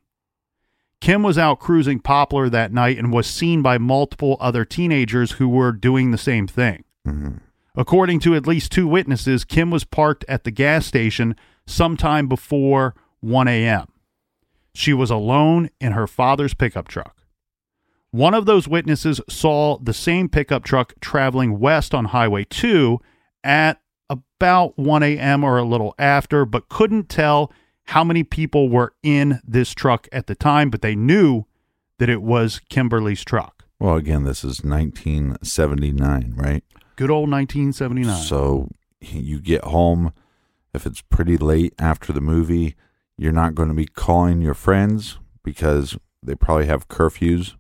Kim 1.04 1.22
was 1.22 1.38
out 1.38 1.60
cruising 1.60 2.00
Poplar 2.00 2.48
that 2.48 2.72
night 2.72 2.98
and 2.98 3.12
was 3.12 3.28
seen 3.28 3.62
by 3.62 3.78
multiple 3.78 4.38
other 4.40 4.64
teenagers 4.64 5.34
who 5.34 5.50
were 5.50 5.74
doing 5.74 6.12
the 6.12 6.18
same 6.18 6.48
thing. 6.48 6.86
Mm-hmm. 7.06 7.40
According 7.76 8.22
to 8.22 8.36
at 8.36 8.48
least 8.48 8.72
two 8.72 8.88
witnesses, 8.88 9.44
Kim 9.44 9.70
was 9.70 9.84
parked 9.84 10.24
at 10.30 10.46
the 10.46 10.50
gas 10.50 10.86
station 10.86 11.36
sometime 11.68 12.30
before 12.30 12.96
1 13.20 13.50
a.m. 13.50 13.88
She 14.74 14.94
was 14.94 15.12
alone 15.12 15.70
in 15.82 15.92
her 15.92 16.08
father's 16.08 16.54
pickup 16.54 16.88
truck. 16.88 17.18
One 18.12 18.34
of 18.34 18.46
those 18.46 18.70
witnesses 18.70 19.20
saw 19.28 19.80
the 19.80 19.94
same 19.94 20.30
pickup 20.30 20.64
truck 20.64 20.94
traveling 21.02 21.60
west 21.60 21.94
on 21.94 22.06
Highway 22.06 22.46
2 22.46 23.02
at 23.44 23.82
about 24.10 24.80
1 24.80 25.04
a.m. 25.04 25.44
or 25.44 25.58
a 25.58 25.64
little 25.64 25.96
after, 26.00 26.46
but 26.46 26.70
couldn't 26.70 27.10
tell 27.10 27.52
how 27.86 28.04
many 28.04 28.24
people 28.24 28.70
were 28.70 28.94
in 29.04 29.40
this 29.46 29.74
truck 29.74 30.08
at 30.12 30.28
the 30.28 30.36
time, 30.36 30.70
but 30.70 30.82
they 30.82 30.96
knew 30.96 31.46
that 32.00 32.10
it 32.10 32.22
was 32.22 32.60
Kimberly's 32.70 33.24
truck. 33.24 33.66
Well, 33.80 33.96
again, 33.96 34.24
this 34.24 34.44
is 34.44 34.64
1979, 34.64 36.34
right? 36.36 36.64
Good 36.96 37.12
old 37.12 37.30
1979. 37.30 38.16
So 38.24 38.70
you 39.02 39.40
get 39.40 39.64
home, 39.66 40.14
if 40.74 40.86
it's 40.86 41.02
pretty 41.02 41.38
late 41.38 41.74
after 41.78 42.14
the 42.14 42.22
movie, 42.22 42.76
you're 43.18 43.32
not 43.32 43.56
going 43.56 43.70
to 43.70 43.76
be 43.76 43.86
calling 43.86 44.42
your 44.42 44.54
friends 44.54 45.18
because 45.44 45.98
they 46.22 46.36
probably 46.36 46.66
have 46.68 46.88
curfews. 46.88 47.56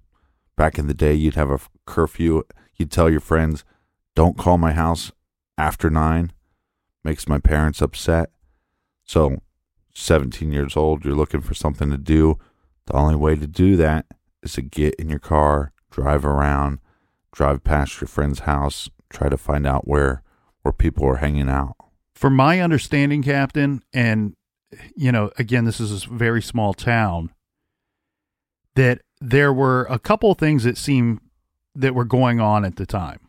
Back 0.56 0.80
in 0.80 0.88
the 0.88 0.94
day, 0.94 1.13
you'd 1.13 1.36
have 1.36 1.51
a 1.51 1.60
curfew. 1.86 2.44
You'd 2.75 2.92
tell 2.92 3.10
your 3.10 3.20
friends, 3.20 3.63
don't 4.15 4.38
call 4.38 4.58
my 4.58 4.74
house 4.74 5.12
after 5.58 5.89
nine. 5.89 6.32
Makes 7.03 7.27
my 7.27 7.39
parents 7.39 7.82
upset. 7.82 8.32
So, 9.03 9.42
17 9.93 10.51
years 10.51 10.75
old, 10.75 11.05
you're 11.05 11.15
looking 11.15 11.41
for 11.41 11.53
something 11.53 11.89
to 11.91 11.97
do. 11.97 12.39
The 12.88 12.93
only 12.93 13.15
way 13.15 13.35
to 13.35 13.47
do 13.47 13.75
that 13.77 14.05
is 14.41 14.53
to 14.53 14.62
get 14.62 14.95
in 14.95 15.09
your 15.09 15.19
car, 15.19 15.71
drive 15.89 16.25
around, 16.25 16.79
drive 17.31 17.63
past 17.63 18.01
your 18.01 18.07
friend's 18.07 18.39
house, 18.39 18.89
try 19.09 19.29
to 19.29 19.38
find 19.38 19.65
out 19.65 19.88
where 19.88 20.21
where 20.62 20.73
people 20.73 21.05
are 21.05 21.17
hanging 21.17 21.50
out. 21.50 21.75
From 22.15 22.35
my 22.35 22.62
understanding, 22.62 23.21
Captain, 23.21 23.83
and 23.93 24.35
you 24.95 25.12
know, 25.12 25.31
again, 25.38 25.65
this 25.65 25.79
is 25.79 26.05
a 26.05 26.09
very 26.09 26.41
small 26.41 26.73
town, 26.73 27.31
that 28.75 29.01
there 29.21 29.53
were 29.53 29.85
a 29.89 30.00
couple 30.00 30.31
of 30.31 30.38
things 30.38 30.63
that 30.63 30.77
seem 30.77 31.19
that 31.75 31.93
were 31.93 32.05
going 32.05 32.39
on 32.39 32.65
at 32.65 32.77
the 32.77 32.85
time. 32.85 33.19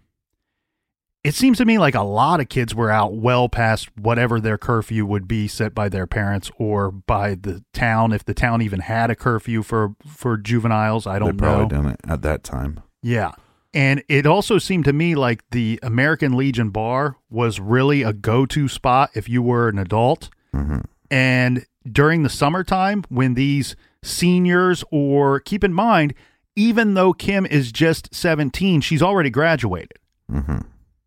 It 1.24 1.34
seems 1.34 1.56
to 1.56 1.64
me 1.64 1.78
like 1.78 1.94
a 1.94 2.02
lot 2.02 2.40
of 2.40 2.50
kids 2.50 2.74
were 2.74 2.90
out 2.90 3.14
well 3.14 3.48
past 3.48 3.88
whatever 3.96 4.40
their 4.40 4.58
curfew 4.58 5.06
would 5.06 5.26
be 5.26 5.48
set 5.48 5.74
by 5.74 5.88
their 5.88 6.06
parents 6.06 6.50
or 6.58 6.90
by 6.90 7.34
the 7.34 7.64
town, 7.72 8.12
if 8.12 8.24
the 8.24 8.34
town 8.34 8.60
even 8.60 8.80
had 8.80 9.10
a 9.10 9.16
curfew 9.16 9.62
for 9.62 9.94
for 10.06 10.36
juveniles. 10.36 11.06
I 11.06 11.18
don't 11.18 11.38
probably 11.38 11.62
know. 11.62 11.82
done 11.82 11.86
it 11.86 12.00
at 12.06 12.20
that 12.22 12.44
time. 12.44 12.80
Yeah. 13.02 13.32
And 13.72 14.04
it 14.08 14.26
also 14.26 14.58
seemed 14.58 14.84
to 14.84 14.92
me 14.92 15.14
like 15.14 15.42
the 15.50 15.80
American 15.82 16.36
Legion 16.36 16.70
bar 16.70 17.16
was 17.28 17.58
really 17.58 18.02
a 18.02 18.12
go 18.12 18.46
to 18.46 18.68
spot 18.68 19.10
if 19.14 19.28
you 19.28 19.42
were 19.42 19.68
an 19.68 19.78
adult. 19.78 20.28
Mm-hmm. 20.54 20.80
And 21.10 21.66
during 21.90 22.22
the 22.22 22.28
summertime, 22.28 23.02
when 23.08 23.34
these 23.34 23.74
seniors, 24.02 24.84
or 24.92 25.40
keep 25.40 25.64
in 25.64 25.72
mind, 25.72 26.14
even 26.54 26.94
though 26.94 27.12
Kim 27.12 27.46
is 27.46 27.72
just 27.72 28.14
17, 28.14 28.80
she's 28.80 29.02
already 29.02 29.30
graduated 29.30 29.98
mm-hmm. 30.30 30.58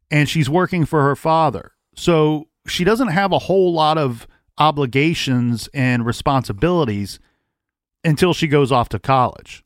And 0.10 0.30
she's 0.30 0.50
working 0.50 0.86
for 0.86 1.04
her 1.04 1.16
father. 1.16 1.74
So 1.96 2.48
she 2.68 2.84
doesn't 2.84 3.10
have 3.10 3.32
a 3.32 3.40
whole 3.40 3.74
lot 3.74 3.98
of 3.98 4.28
obligations 4.58 5.70
and 5.74 6.06
responsibilities 6.06 7.20
until 8.04 8.34
she 8.34 8.48
goes 8.48 8.72
off 8.72 8.90
to 8.90 9.00
college. 9.00 9.64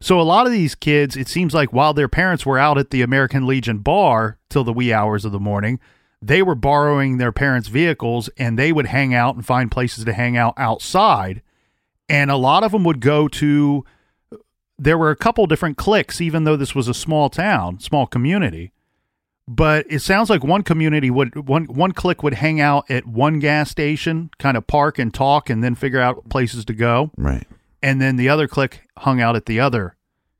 So 0.00 0.20
a 0.20 0.22
lot 0.22 0.46
of 0.46 0.52
these 0.52 0.74
kids, 0.74 1.16
it 1.16 1.28
seems 1.28 1.54
like 1.54 1.72
while 1.72 1.94
their 1.94 2.08
parents 2.08 2.44
were 2.44 2.58
out 2.58 2.76
at 2.76 2.90
the 2.90 3.02
American 3.02 3.46
Legion 3.46 3.78
bar 3.78 4.38
till 4.50 4.62
the 4.62 4.72
wee 4.72 4.92
hours 4.92 5.24
of 5.24 5.32
the 5.32 5.40
morning, 5.40 5.80
they 6.20 6.42
were 6.42 6.54
borrowing 6.54 7.16
their 7.16 7.32
parents' 7.32 7.68
vehicles 7.68 8.28
and 8.36 8.58
they 8.58 8.70
would 8.70 8.86
hang 8.86 9.14
out 9.14 9.34
and 9.34 9.46
find 9.46 9.70
places 9.70 10.04
to 10.04 10.12
hang 10.12 10.36
out 10.36 10.54
outside. 10.58 11.40
And 12.06 12.30
a 12.30 12.36
lot 12.36 12.64
of 12.64 12.72
them 12.72 12.84
would 12.84 13.00
go 13.00 13.28
to 13.28 13.84
there 14.78 14.98
were 14.98 15.10
a 15.10 15.16
couple 15.16 15.46
different 15.46 15.78
cliques 15.78 16.20
even 16.20 16.44
though 16.44 16.56
this 16.56 16.74
was 16.74 16.86
a 16.86 16.94
small 16.94 17.30
town, 17.30 17.80
small 17.80 18.06
community. 18.06 18.72
But 19.46 19.84
it 19.90 20.00
sounds 20.00 20.30
like 20.30 20.42
one 20.42 20.62
community 20.62 21.10
would 21.10 21.46
one 21.48 21.64
one 21.66 21.92
clique 21.92 22.22
would 22.22 22.34
hang 22.34 22.60
out 22.60 22.90
at 22.90 23.06
one 23.06 23.40
gas 23.40 23.70
station, 23.70 24.30
kind 24.38 24.56
of 24.56 24.66
park 24.66 24.98
and 24.98 25.12
talk 25.12 25.50
and 25.50 25.62
then 25.62 25.74
figure 25.74 26.00
out 26.00 26.28
places 26.30 26.64
to 26.64 26.72
go 26.72 27.10
Right. 27.18 27.46
and 27.82 28.00
then 28.00 28.16
the 28.16 28.28
other 28.28 28.48
clique 28.48 28.82
hung 28.98 29.20
out 29.20 29.36
at 29.36 29.44
the 29.46 29.60
other 29.60 29.96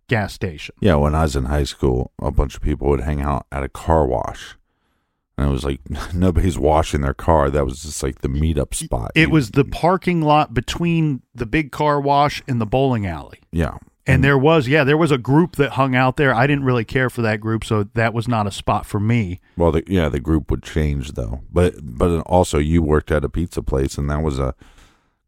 gas 0.09 0.33
station. 0.33 0.75
Yeah, 0.81 0.95
when 0.95 1.15
I 1.15 1.23
was 1.23 1.37
in 1.37 1.45
high 1.47 1.65
school, 1.65 2.13
a 2.21 2.31
bunch 2.31 2.55
of 2.57 2.63
people 2.63 2.89
would 2.89 3.03
hang 3.03 3.21
out 3.21 3.47
at 3.53 3.63
a 3.63 3.69
car 3.69 4.07
wash. 4.07 4.57
And 5.37 5.49
it 5.49 5.51
was 5.53 5.65
like 5.65 5.81
nobody's 6.15 6.57
washing 6.59 7.03
their 7.03 7.13
car. 7.13 7.51
That 7.51 7.67
was 7.67 7.83
just 7.83 8.03
like 8.03 8.23
the 8.23 8.29
meetup 8.29 8.73
spot. 8.75 9.11
It 9.15 9.31
was 9.31 9.51
the 9.51 9.65
parking 9.67 10.23
lot 10.23 10.55
between 10.55 11.21
the 11.35 11.45
big 11.47 11.73
car 11.73 12.01
wash 12.01 12.43
and 12.49 12.59
the 12.59 12.67
bowling 12.67 13.05
alley. 13.07 13.41
yeah. 13.53 13.77
And 14.07 14.23
there 14.23 14.37
was, 14.37 14.69
yeah, 14.69 14.85
there 14.85 14.99
was 14.99 15.11
a 15.11 15.17
group 15.17 15.57
that 15.57 15.73
hung 15.73 15.95
out 15.97 16.17
there. 16.17 16.35
I 16.35 16.47
didn't 16.47 16.65
really 16.65 16.85
care 16.85 17.09
for 17.09 17.23
that 17.23 17.41
group, 17.41 17.65
so 17.65 17.85
that 17.95 18.13
was 18.13 18.29
not 18.29 18.47
a 18.47 18.51
spot 18.51 18.85
for 18.85 19.01
me. 19.01 19.41
Well, 19.57 19.73
the, 19.73 19.83
yeah, 19.87 20.11
the 20.11 20.21
group 20.21 20.51
would 20.51 20.63
change 20.63 21.13
though. 21.13 21.41
But 21.51 21.75
but 21.83 22.21
also 22.27 22.59
you 22.59 22.83
worked 22.83 23.11
at 23.11 23.25
a 23.25 23.31
pizza 23.31 23.63
place, 23.63 23.97
and 23.97 24.11
that 24.11 24.23
was 24.23 24.39
a 24.39 24.55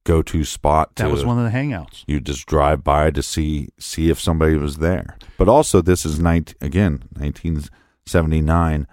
go-to 0.05 0.45
spot. 0.45 0.95
That 0.97 1.11
was 1.11 1.25
one 1.25 1.39
of 1.39 1.51
the 1.51 1.59
hangouts. 1.59 2.05
you 2.07 2.21
just 2.21 2.47
drive 2.47 2.85
by 2.85 3.11
to 3.11 3.23
see 3.23 3.69
see 3.79 4.11
if 4.11 4.21
somebody 4.21 4.57
was 4.57 4.77
there. 4.77 5.17
But 5.39 5.49
also, 5.49 5.81
this 5.83 6.05
is 6.05 6.19
19, 6.19 6.55
again 6.61 7.03
1979. 7.15 8.87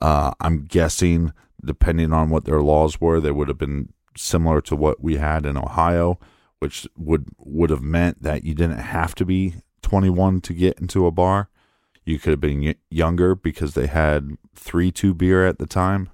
Uh, 0.00 0.32
I'm 0.40 0.64
guessing, 0.64 1.32
depending 1.64 2.12
on 2.12 2.30
what 2.30 2.44
their 2.44 2.60
laws 2.60 3.00
were, 3.00 3.20
they 3.20 3.30
would 3.30 3.48
have 3.48 3.58
been 3.58 3.92
similar 4.16 4.60
to 4.62 4.76
what 4.76 5.02
we 5.02 5.16
had 5.16 5.44
in 5.46 5.56
Ohio, 5.56 6.18
which 6.60 6.86
would 6.96 7.28
would 7.38 7.70
have 7.70 7.82
meant 7.82 8.22
that 8.22 8.44
you 8.44 8.54
didn't 8.54 8.78
have 8.78 9.14
to 9.16 9.24
be 9.24 9.56
21 9.82 10.40
to 10.42 10.52
get 10.52 10.78
into 10.80 11.06
a 11.06 11.10
bar. 11.10 11.48
You 12.04 12.18
could 12.18 12.30
have 12.30 12.40
been 12.40 12.62
y- 12.62 12.74
younger 12.90 13.34
because 13.34 13.74
they 13.74 13.86
had 13.86 14.36
three 14.54 14.90
two 14.90 15.14
beer 15.14 15.46
at 15.46 15.58
the 15.58 15.66
time. 15.66 16.10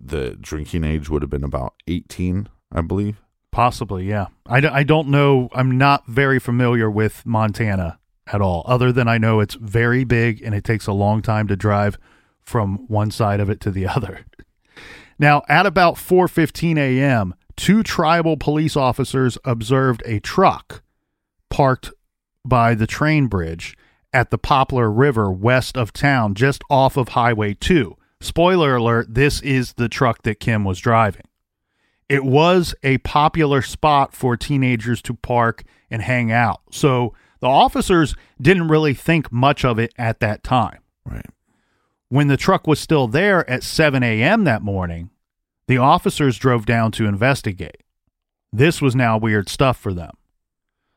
The 0.00 0.36
drinking 0.40 0.84
age 0.84 1.08
would 1.08 1.22
have 1.22 1.30
been 1.30 1.44
about 1.44 1.74
18, 1.88 2.48
I 2.70 2.80
believe. 2.82 3.20
Possibly, 3.50 4.04
yeah. 4.04 4.26
I, 4.46 4.60
d- 4.60 4.68
I 4.68 4.82
don't 4.82 5.08
know. 5.08 5.48
I'm 5.52 5.76
not 5.76 6.06
very 6.06 6.38
familiar 6.38 6.90
with 6.90 7.24
Montana 7.26 7.98
at 8.32 8.40
all, 8.40 8.62
other 8.66 8.92
than 8.92 9.08
I 9.08 9.18
know 9.18 9.40
it's 9.40 9.54
very 9.54 10.04
big 10.04 10.42
and 10.42 10.54
it 10.54 10.62
takes 10.64 10.86
a 10.86 10.92
long 10.92 11.22
time 11.22 11.48
to 11.48 11.56
drive 11.56 11.98
from 12.42 12.86
one 12.88 13.10
side 13.10 13.40
of 13.40 13.48
it 13.50 13.60
to 13.60 13.70
the 13.70 13.86
other. 13.88 14.20
Now, 15.18 15.42
at 15.48 15.66
about 15.66 15.94
4:15 15.94 16.78
a.m., 16.78 17.34
two 17.58 17.82
tribal 17.82 18.36
police 18.36 18.76
officers 18.76 19.36
observed 19.44 20.02
a 20.06 20.20
truck 20.20 20.82
parked 21.50 21.90
by 22.44 22.74
the 22.74 22.86
train 22.86 23.26
bridge 23.26 23.76
at 24.12 24.30
the 24.30 24.38
Poplar 24.38 24.90
River 24.90 25.30
west 25.30 25.76
of 25.76 25.92
town, 25.92 26.34
just 26.34 26.62
off 26.70 26.96
of 26.96 27.10
Highway 27.10 27.54
2. 27.54 27.96
Spoiler 28.20 28.76
alert, 28.76 29.12
this 29.12 29.42
is 29.42 29.74
the 29.74 29.88
truck 29.88 30.22
that 30.22 30.40
Kim 30.40 30.64
was 30.64 30.78
driving. 30.78 31.24
It 32.08 32.24
was 32.24 32.74
a 32.82 32.98
popular 32.98 33.60
spot 33.60 34.14
for 34.14 34.36
teenagers 34.36 35.02
to 35.02 35.14
park 35.14 35.64
and 35.90 36.00
hang 36.00 36.32
out. 36.32 36.60
So 36.70 37.12
the 37.40 37.48
officers 37.48 38.14
didn't 38.40 38.68
really 38.68 38.94
think 38.94 39.30
much 39.30 39.64
of 39.64 39.78
it 39.78 39.92
at 39.98 40.20
that 40.20 40.42
time. 40.42 40.78
Right. 41.04 41.26
When 42.08 42.28
the 42.28 42.38
truck 42.38 42.66
was 42.66 42.80
still 42.80 43.08
there 43.08 43.48
at 43.50 43.62
7 43.62 44.02
a.m. 44.02 44.44
that 44.44 44.62
morning, 44.62 45.10
the 45.68 45.78
officers 45.78 46.38
drove 46.38 46.66
down 46.66 46.90
to 46.92 47.06
investigate. 47.06 47.84
This 48.52 48.82
was 48.82 48.96
now 48.96 49.18
weird 49.18 49.48
stuff 49.48 49.78
for 49.78 49.94
them. 49.94 50.16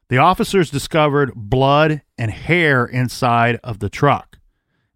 The 0.10 0.18
officers 0.18 0.72
discovered 0.72 1.34
blood 1.36 2.02
and 2.18 2.32
hair 2.32 2.86
inside 2.86 3.60
of 3.64 3.80
the 3.80 3.90
truck. 3.90 4.40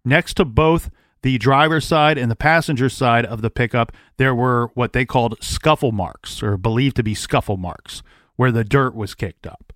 Next 0.04 0.34
to 0.34 0.44
both 0.44 0.90
the 1.22 1.38
driver's 1.38 1.86
side 1.86 2.18
and 2.18 2.30
the 2.30 2.36
passenger 2.36 2.88
side 2.88 3.24
of 3.24 3.42
the 3.42 3.50
pickup, 3.50 3.92
there 4.16 4.34
were 4.34 4.70
what 4.74 4.92
they 4.92 5.04
called 5.04 5.42
scuffle 5.42 5.92
marks, 5.92 6.42
or 6.42 6.56
believed 6.56 6.96
to 6.96 7.02
be 7.02 7.14
scuffle 7.14 7.56
marks, 7.56 8.02
where 8.36 8.52
the 8.52 8.64
dirt 8.64 8.94
was 8.94 9.14
kicked 9.14 9.46
up. 9.46 9.72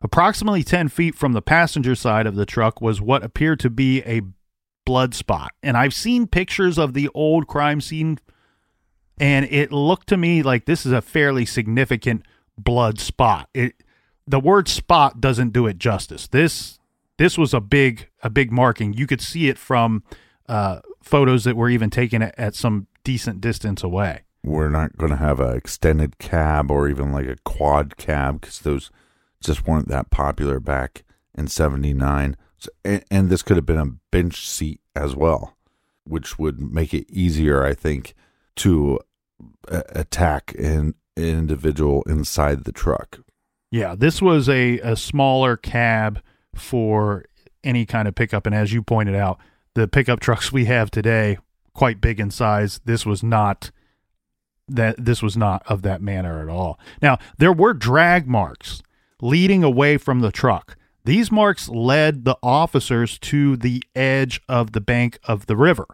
Approximately 0.00 0.62
10 0.62 0.88
feet 0.88 1.14
from 1.14 1.32
the 1.32 1.42
passenger 1.42 1.94
side 1.94 2.26
of 2.26 2.36
the 2.36 2.46
truck 2.46 2.80
was 2.80 3.00
what 3.00 3.24
appeared 3.24 3.60
to 3.60 3.70
be 3.70 4.02
a 4.02 4.22
blood 4.84 5.14
spot. 5.14 5.52
And 5.62 5.76
I've 5.76 5.94
seen 5.94 6.26
pictures 6.26 6.78
of 6.78 6.94
the 6.94 7.08
old 7.14 7.46
crime 7.46 7.80
scene, 7.80 8.18
and 9.20 9.46
it 9.46 9.72
looked 9.72 10.08
to 10.08 10.16
me 10.16 10.42
like 10.42 10.64
this 10.64 10.86
is 10.86 10.92
a 10.92 11.00
fairly 11.02 11.44
significant 11.46 12.24
blood 12.56 12.98
spot. 12.98 13.48
It 13.54 13.82
the 14.26 14.40
word 14.40 14.68
spot 14.68 15.20
doesn't 15.20 15.52
do 15.52 15.66
it 15.66 15.78
justice. 15.78 16.26
This 16.28 16.78
this 17.16 17.36
was 17.38 17.54
a 17.54 17.60
big 17.60 18.08
a 18.22 18.30
big 18.30 18.52
marking. 18.52 18.92
You 18.92 19.06
could 19.06 19.20
see 19.20 19.48
it 19.48 19.58
from 19.58 20.02
uh, 20.48 20.80
photos 21.02 21.44
that 21.44 21.56
were 21.56 21.68
even 21.68 21.90
taken 21.90 22.22
at, 22.22 22.38
at 22.38 22.54
some 22.54 22.86
decent 23.04 23.40
distance 23.40 23.82
away. 23.82 24.22
we're 24.44 24.68
not 24.68 24.96
going 24.96 25.10
to 25.10 25.16
have 25.16 25.40
a 25.40 25.54
extended 25.54 26.18
cab 26.18 26.70
or 26.70 26.88
even 26.88 27.12
like 27.12 27.26
a 27.26 27.36
quad 27.44 27.96
cab 27.96 28.40
because 28.40 28.60
those 28.60 28.90
just 29.40 29.66
weren't 29.66 29.88
that 29.88 30.10
popular 30.10 30.60
back 30.60 31.04
in 31.36 31.46
79 31.48 32.36
so, 32.58 32.70
and, 32.84 33.04
and 33.10 33.30
this 33.30 33.42
could 33.42 33.56
have 33.56 33.66
been 33.66 33.78
a 33.78 33.94
bench 34.10 34.46
seat 34.48 34.80
as 34.94 35.14
well 35.16 35.56
which 36.04 36.38
would 36.38 36.60
make 36.60 36.92
it 36.92 37.06
easier 37.10 37.64
i 37.64 37.72
think 37.74 38.14
to 38.56 38.98
attack 39.68 40.54
an, 40.58 40.94
individual 41.16 42.02
inside 42.02 42.64
the 42.64 42.72
truck 42.72 43.18
Yeah, 43.70 43.94
this 43.96 44.22
was 44.22 44.48
a, 44.48 44.78
a 44.78 44.96
smaller 44.96 45.56
cab 45.56 46.22
for 46.54 47.24
any 47.64 47.84
kind 47.84 48.08
of 48.08 48.14
pickup. 48.14 48.46
And 48.46 48.54
as 48.54 48.72
you 48.72 48.82
pointed 48.82 49.14
out, 49.14 49.38
the 49.74 49.88
pickup 49.88 50.20
trucks 50.20 50.52
we 50.52 50.64
have 50.66 50.90
today, 50.90 51.38
quite 51.74 52.00
big 52.00 52.18
in 52.18 52.30
size. 52.30 52.80
This 52.84 53.04
was 53.04 53.22
not 53.22 53.70
that 54.68 55.02
this 55.02 55.22
was 55.22 55.36
not 55.36 55.62
of 55.66 55.82
that 55.82 56.02
manner 56.02 56.42
at 56.42 56.48
all. 56.48 56.78
Now, 57.00 57.18
there 57.38 57.52
were 57.52 57.72
drag 57.72 58.26
marks 58.26 58.82
leading 59.20 59.64
away 59.64 59.96
from 59.96 60.20
the 60.20 60.30
truck. 60.30 60.76
These 61.04 61.32
marks 61.32 61.68
led 61.68 62.24
the 62.24 62.36
officers 62.42 63.18
to 63.20 63.56
the 63.56 63.82
edge 63.94 64.42
of 64.48 64.72
the 64.72 64.80
bank 64.80 65.18
of 65.24 65.46
the 65.46 65.56
river. 65.56 65.86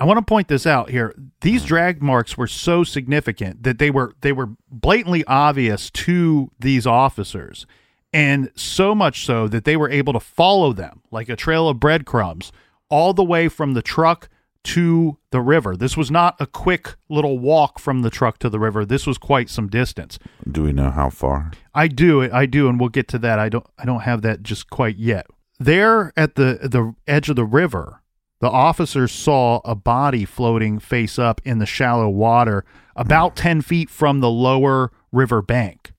I 0.00 0.04
want 0.04 0.16
to 0.16 0.24
point 0.24 0.48
this 0.48 0.66
out 0.66 0.88
here. 0.88 1.14
These 1.42 1.62
mm. 1.62 1.66
drag 1.66 2.02
marks 2.02 2.36
were 2.36 2.46
so 2.46 2.82
significant 2.84 3.62
that 3.64 3.78
they 3.78 3.90
were 3.90 4.14
they 4.22 4.32
were 4.32 4.48
blatantly 4.70 5.24
obvious 5.26 5.90
to 5.90 6.50
these 6.58 6.86
officers, 6.86 7.66
and 8.12 8.50
so 8.56 8.94
much 8.94 9.26
so 9.26 9.46
that 9.48 9.64
they 9.64 9.76
were 9.76 9.90
able 9.90 10.14
to 10.14 10.20
follow 10.20 10.72
them 10.72 11.02
like 11.10 11.28
a 11.28 11.36
trail 11.36 11.68
of 11.68 11.78
breadcrumbs 11.78 12.50
all 12.88 13.12
the 13.12 13.22
way 13.22 13.48
from 13.48 13.74
the 13.74 13.82
truck 13.82 14.30
to 14.62 15.18
the 15.30 15.40
river. 15.40 15.76
This 15.76 15.96
was 15.96 16.10
not 16.10 16.36
a 16.40 16.46
quick 16.46 16.96
little 17.08 17.38
walk 17.38 17.78
from 17.78 18.02
the 18.02 18.10
truck 18.10 18.38
to 18.38 18.48
the 18.48 18.58
river. 18.58 18.84
This 18.84 19.06
was 19.06 19.18
quite 19.18 19.48
some 19.48 19.68
distance. 19.68 20.18
do 20.50 20.62
we 20.62 20.72
know 20.72 20.90
how 20.90 21.10
far 21.10 21.52
I 21.74 21.88
do, 21.88 22.30
I 22.32 22.46
do, 22.46 22.68
and 22.68 22.80
we'll 22.80 22.88
get 22.88 23.08
to 23.08 23.18
that. 23.18 23.38
I 23.38 23.48
don't, 23.48 23.66
I 23.78 23.84
don't 23.84 24.00
have 24.00 24.22
that 24.22 24.42
just 24.42 24.70
quite 24.70 24.96
yet. 24.96 25.26
There 25.58 26.12
at 26.16 26.36
the 26.36 26.58
the 26.62 26.94
edge 27.06 27.28
of 27.28 27.36
the 27.36 27.44
river, 27.44 28.00
the 28.40 28.50
officers 28.50 29.12
saw 29.12 29.60
a 29.64 29.74
body 29.74 30.24
floating 30.24 30.78
face 30.78 31.18
up 31.18 31.40
in 31.44 31.58
the 31.58 31.66
shallow 31.66 32.08
water, 32.08 32.64
about 32.96 33.36
ten 33.36 33.62
feet 33.62 33.88
from 33.90 34.20
the 34.20 34.30
lower 34.30 34.90
river 35.12 35.42
bank. 35.42 35.92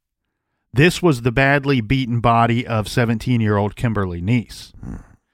This 0.74 1.02
was 1.02 1.22
the 1.22 1.32
badly 1.32 1.82
beaten 1.82 2.20
body 2.22 2.66
of 2.66 2.88
17 2.88 3.42
year 3.42 3.58
old 3.58 3.76
Kimberly 3.76 4.22
Nees. 4.22 4.74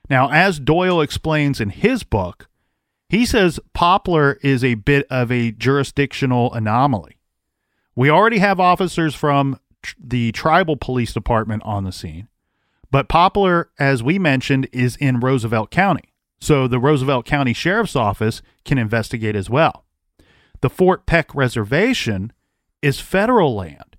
Now, 0.10 0.32
as 0.32 0.60
Doyle 0.60 1.02
explains 1.02 1.62
in 1.62 1.70
his 1.70 2.04
book, 2.04 2.50
he 3.10 3.26
says 3.26 3.60
Poplar 3.74 4.40
is 4.42 4.64
a 4.64 4.76
bit 4.76 5.06
of 5.10 5.32
a 5.32 5.52
jurisdictional 5.52 6.54
anomaly. 6.54 7.18
We 7.96 8.10
already 8.10 8.40
have 8.40 8.60
officers 8.60 9.16
from 9.16 9.60
tr- 9.82 9.96
the 10.00 10.32
tribal 10.32 10.76
police 10.76 11.14
department 11.14 11.64
on 11.64 11.84
the 11.84 11.92
scene, 11.92 12.28
but 12.92 13.08
Poplar, 13.08 13.70
as 13.80 14.02
we 14.04 14.18
mentioned, 14.20 14.68
is 14.72 14.96
in 14.98 15.20
Roosevelt 15.20 15.72
County. 15.72 16.14
So 16.40 16.68
the 16.68 16.80
Roosevelt 16.80 17.26
County 17.26 17.54
Sheriff's 17.54 17.96
Office 17.96 18.42
can 18.64 18.78
investigate 18.78 19.36
as 19.36 19.50
well. 19.50 19.86
The 20.62 20.70
Fort 20.70 21.06
Peck 21.06 21.34
Reservation 21.36 22.32
is 22.82 23.00
federal 23.00 23.56
land, 23.56 23.98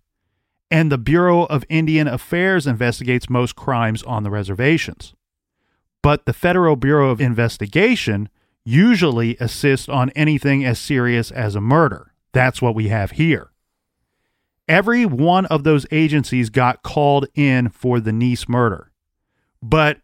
and 0.71 0.91
the 0.91 0.99
Bureau 0.99 1.45
of 1.45 1.65
Indian 1.69 2.07
Affairs 2.07 2.67
investigates 2.67 3.31
most 3.31 3.57
crimes 3.57 4.03
on 4.03 4.23
the 4.23 4.31
reservations. 4.31 5.15
But 6.03 6.27
the 6.27 6.33
Federal 6.33 6.77
Bureau 6.77 7.11
of 7.11 7.21
Investigation 7.21 8.29
usually 8.65 9.37
assists 9.41 9.89
on 9.89 10.11
anything 10.11 10.65
as 10.65 10.79
serious 10.79 11.31
as 11.31 11.55
a 11.55 11.61
murder. 11.61 12.13
That's 12.33 12.63
what 12.63 12.75
we 12.75 12.89
have 12.89 13.13
here. 13.13 13.51
Every 14.69 15.07
one 15.07 15.47
of 15.47 15.65
those 15.65 15.87
agencies 15.91 16.51
got 16.51 16.83
called 16.83 17.27
in 17.35 17.71
for 17.71 18.01
the 18.01 18.13
Nice 18.13 18.49
murder. 18.49 18.91
But 19.63 20.01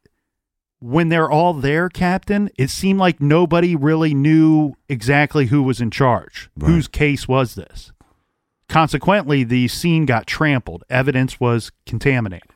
when 0.84 1.08
they're 1.08 1.30
all 1.30 1.54
there, 1.54 1.88
Captain, 1.88 2.50
it 2.58 2.68
seemed 2.68 2.98
like 2.98 3.18
nobody 3.18 3.74
really 3.74 4.12
knew 4.12 4.74
exactly 4.86 5.46
who 5.46 5.62
was 5.62 5.80
in 5.80 5.90
charge. 5.90 6.50
Right. 6.58 6.68
Whose 6.68 6.88
case 6.88 7.26
was 7.26 7.54
this? 7.54 7.90
Consequently, 8.68 9.44
the 9.44 9.66
scene 9.68 10.04
got 10.04 10.26
trampled. 10.26 10.84
Evidence 10.90 11.40
was 11.40 11.72
contaminated. 11.86 12.50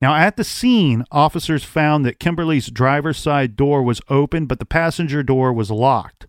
Now, 0.00 0.14
at 0.14 0.36
the 0.36 0.44
scene, 0.44 1.04
officers 1.10 1.64
found 1.64 2.04
that 2.04 2.20
Kimberly's 2.20 2.68
driver's 2.68 3.18
side 3.18 3.56
door 3.56 3.82
was 3.82 4.00
open, 4.08 4.46
but 4.46 4.60
the 4.60 4.64
passenger 4.64 5.24
door 5.24 5.52
was 5.52 5.72
locked. 5.72 6.28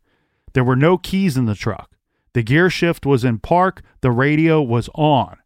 There 0.54 0.64
were 0.64 0.76
no 0.76 0.98
keys 0.98 1.38
in 1.38 1.46
the 1.46 1.54
truck. 1.54 1.92
The 2.34 2.42
gear 2.42 2.72
shift 2.72 3.06
was 3.06 3.24
in 3.24 3.38
park. 3.38 3.84
The 4.02 4.12
radio 4.12 4.64
was 4.64 4.90
on. 4.96 5.38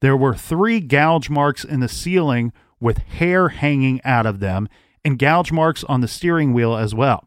There 0.00 0.16
were 0.16 0.34
three 0.34 0.80
gouge 0.80 1.28
marks 1.28 1.64
in 1.64 1.80
the 1.80 1.88
ceiling 1.88 2.52
with 2.84 2.98
hair 2.98 3.48
hanging 3.48 3.98
out 4.04 4.26
of 4.26 4.40
them 4.40 4.68
and 5.06 5.18
gouge 5.18 5.50
marks 5.50 5.84
on 5.84 6.02
the 6.02 6.06
steering 6.06 6.52
wheel 6.52 6.76
as 6.76 6.94
well. 6.94 7.26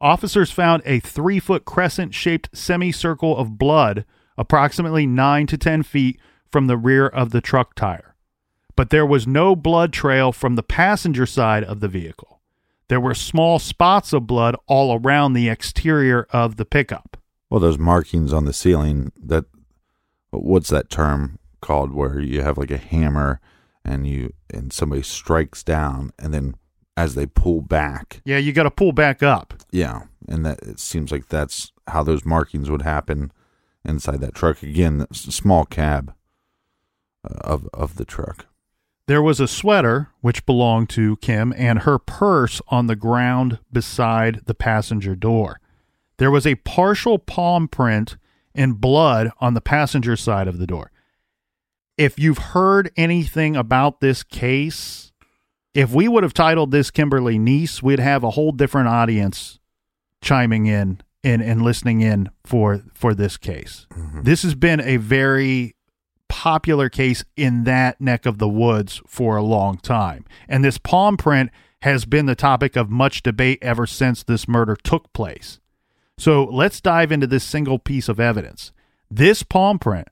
Officers 0.00 0.50
found 0.50 0.82
a 0.84 0.98
three 0.98 1.38
foot 1.38 1.64
crescent 1.64 2.12
shaped 2.12 2.50
semicircle 2.52 3.36
of 3.36 3.56
blood 3.56 4.04
approximately 4.36 5.06
9 5.06 5.46
to 5.46 5.56
10 5.56 5.84
feet 5.84 6.18
from 6.50 6.66
the 6.66 6.76
rear 6.76 7.06
of 7.06 7.30
the 7.30 7.40
truck 7.40 7.76
tire. 7.76 8.16
But 8.74 8.90
there 8.90 9.06
was 9.06 9.28
no 9.28 9.54
blood 9.54 9.92
trail 9.92 10.32
from 10.32 10.56
the 10.56 10.62
passenger 10.64 11.24
side 11.24 11.62
of 11.62 11.78
the 11.78 11.88
vehicle. 11.88 12.40
There 12.88 13.00
were 13.00 13.14
small 13.14 13.60
spots 13.60 14.12
of 14.12 14.26
blood 14.26 14.56
all 14.66 14.98
around 14.98 15.34
the 15.34 15.48
exterior 15.48 16.26
of 16.30 16.56
the 16.56 16.64
pickup. 16.64 17.16
Well, 17.48 17.60
those 17.60 17.78
markings 17.78 18.32
on 18.32 18.44
the 18.44 18.52
ceiling 18.52 19.12
that 19.22 19.44
what's 20.30 20.70
that 20.70 20.90
term 20.90 21.38
called 21.60 21.92
where 21.92 22.18
you 22.18 22.42
have 22.42 22.58
like 22.58 22.72
a 22.72 22.76
hammer 22.76 23.40
and 23.84 24.06
you 24.06 24.32
and 24.52 24.72
somebody 24.72 25.02
strikes 25.02 25.62
down 25.62 26.10
and 26.18 26.32
then 26.34 26.54
as 26.96 27.14
they 27.14 27.26
pull 27.26 27.60
back 27.62 28.20
Yeah, 28.24 28.38
you 28.38 28.52
got 28.52 28.64
to 28.64 28.70
pull 28.70 28.92
back 28.92 29.22
up. 29.22 29.54
yeah 29.70 30.02
and 30.28 30.44
that 30.44 30.58
it 30.62 30.78
seems 30.80 31.10
like 31.12 31.28
that's 31.28 31.72
how 31.86 32.02
those 32.02 32.24
markings 32.24 32.70
would 32.70 32.82
happen 32.82 33.32
inside 33.84 34.20
that 34.20 34.34
truck 34.34 34.62
again 34.62 35.06
small 35.12 35.64
cab 35.64 36.12
uh, 37.28 37.34
of 37.40 37.68
of 37.72 37.96
the 37.96 38.04
truck 38.04 38.46
There 39.06 39.22
was 39.22 39.40
a 39.40 39.48
sweater 39.48 40.08
which 40.20 40.44
belonged 40.44 40.90
to 40.90 41.16
Kim 41.18 41.54
and 41.56 41.80
her 41.80 41.98
purse 41.98 42.60
on 42.68 42.86
the 42.88 42.96
ground 42.96 43.58
beside 43.72 44.42
the 44.44 44.54
passenger 44.54 45.14
door. 45.14 45.60
There 46.18 46.30
was 46.30 46.46
a 46.46 46.56
partial 46.56 47.18
palm 47.18 47.68
print 47.68 48.16
and 48.54 48.80
blood 48.80 49.30
on 49.40 49.54
the 49.54 49.60
passenger 49.62 50.16
side 50.16 50.48
of 50.48 50.58
the 50.58 50.66
door. 50.66 50.90
If 51.98 52.18
you've 52.18 52.38
heard 52.38 52.90
anything 52.96 53.56
about 53.56 54.00
this 54.00 54.22
case, 54.22 55.12
if 55.74 55.92
we 55.92 56.08
would 56.08 56.22
have 56.22 56.32
titled 56.32 56.70
this 56.70 56.90
Kimberly 56.90 57.38
Niece, 57.38 57.82
we'd 57.82 57.98
have 57.98 58.24
a 58.24 58.30
whole 58.30 58.52
different 58.52 58.88
audience 58.88 59.58
chiming 60.22 60.66
in 60.66 61.00
and, 61.24 61.42
and 61.42 61.62
listening 61.62 62.00
in 62.00 62.30
for 62.44 62.82
for 62.94 63.14
this 63.14 63.36
case. 63.36 63.86
Mm-hmm. 63.92 64.22
This 64.22 64.42
has 64.42 64.54
been 64.54 64.80
a 64.80 64.96
very 64.96 65.74
popular 66.28 66.88
case 66.88 67.24
in 67.36 67.64
that 67.64 68.00
neck 68.00 68.26
of 68.26 68.38
the 68.38 68.48
woods 68.48 69.02
for 69.06 69.36
a 69.36 69.42
long 69.42 69.78
time. 69.78 70.24
And 70.48 70.64
this 70.64 70.78
palm 70.78 71.16
print 71.16 71.50
has 71.82 72.04
been 72.04 72.26
the 72.26 72.34
topic 72.34 72.76
of 72.76 72.90
much 72.90 73.22
debate 73.22 73.58
ever 73.62 73.86
since 73.86 74.22
this 74.22 74.46
murder 74.46 74.76
took 74.76 75.12
place. 75.12 75.58
So 76.16 76.44
let's 76.44 76.80
dive 76.80 77.12
into 77.12 77.26
this 77.26 77.44
single 77.44 77.78
piece 77.78 78.08
of 78.08 78.20
evidence. 78.20 78.72
This 79.10 79.42
palm 79.42 79.78
print, 79.78 80.08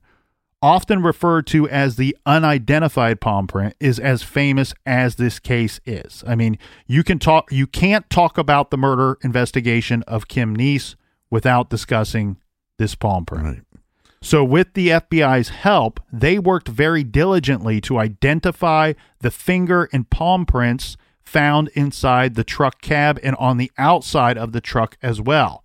often 0.61 1.03
referred 1.03 1.45
to 1.47 1.69
as 1.69 1.95
the 1.95 2.17
unidentified 2.25 3.21
palm 3.21 3.47
print, 3.47 3.75
is 3.79 3.99
as 3.99 4.23
famous 4.23 4.73
as 4.85 5.15
this 5.15 5.39
case 5.39 5.79
is. 5.85 6.23
I 6.27 6.35
mean, 6.35 6.57
you 6.85 7.03
can 7.03 7.19
talk 7.19 7.51
you 7.51 7.67
can't 7.67 8.09
talk 8.09 8.37
about 8.37 8.71
the 8.71 8.77
murder 8.77 9.17
investigation 9.23 10.03
of 10.03 10.27
Kim 10.27 10.55
Nees 10.55 10.95
without 11.29 11.69
discussing 11.69 12.37
this 12.77 12.95
palm 12.95 13.25
print. 13.25 13.43
right 13.43 13.61
So, 14.21 14.43
with 14.43 14.73
the 14.73 14.89
FBI's 14.89 15.49
help, 15.49 15.99
they 16.11 16.39
worked 16.39 16.67
very 16.67 17.03
diligently 17.03 17.79
to 17.81 17.99
identify 17.99 18.93
the 19.19 19.31
finger 19.31 19.89
and 19.93 20.09
palm 20.09 20.45
prints 20.45 20.97
found 21.23 21.69
inside 21.69 22.35
the 22.35 22.43
truck 22.43 22.81
cab 22.81 23.19
and 23.21 23.35
on 23.35 23.57
the 23.57 23.71
outside 23.77 24.37
of 24.37 24.53
the 24.53 24.61
truck 24.61 24.97
as 25.01 25.21
well. 25.21 25.63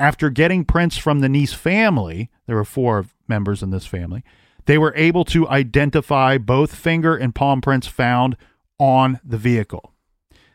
After 0.00 0.30
getting 0.30 0.64
prints 0.64 0.96
from 0.96 1.20
the 1.20 1.28
Nice 1.28 1.52
family, 1.52 2.30
there 2.46 2.56
were 2.56 2.64
four 2.64 3.04
members 3.28 3.62
in 3.62 3.68
this 3.68 3.84
family, 3.84 4.24
they 4.64 4.78
were 4.78 4.94
able 4.96 5.26
to 5.26 5.46
identify 5.46 6.38
both 6.38 6.74
finger 6.74 7.14
and 7.14 7.34
palm 7.34 7.60
prints 7.60 7.86
found 7.86 8.36
on 8.78 9.20
the 9.22 9.36
vehicle. 9.36 9.92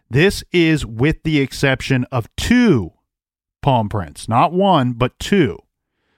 This 0.09 0.43
is 0.51 0.83
with 0.83 1.21
the 1.21 1.39
exception 1.39 2.05
of 2.11 2.27
two 2.35 2.93
palm 3.61 3.87
prints, 3.87 4.27
not 4.27 4.51
one, 4.51 4.93
but 4.93 5.17
two. 5.19 5.59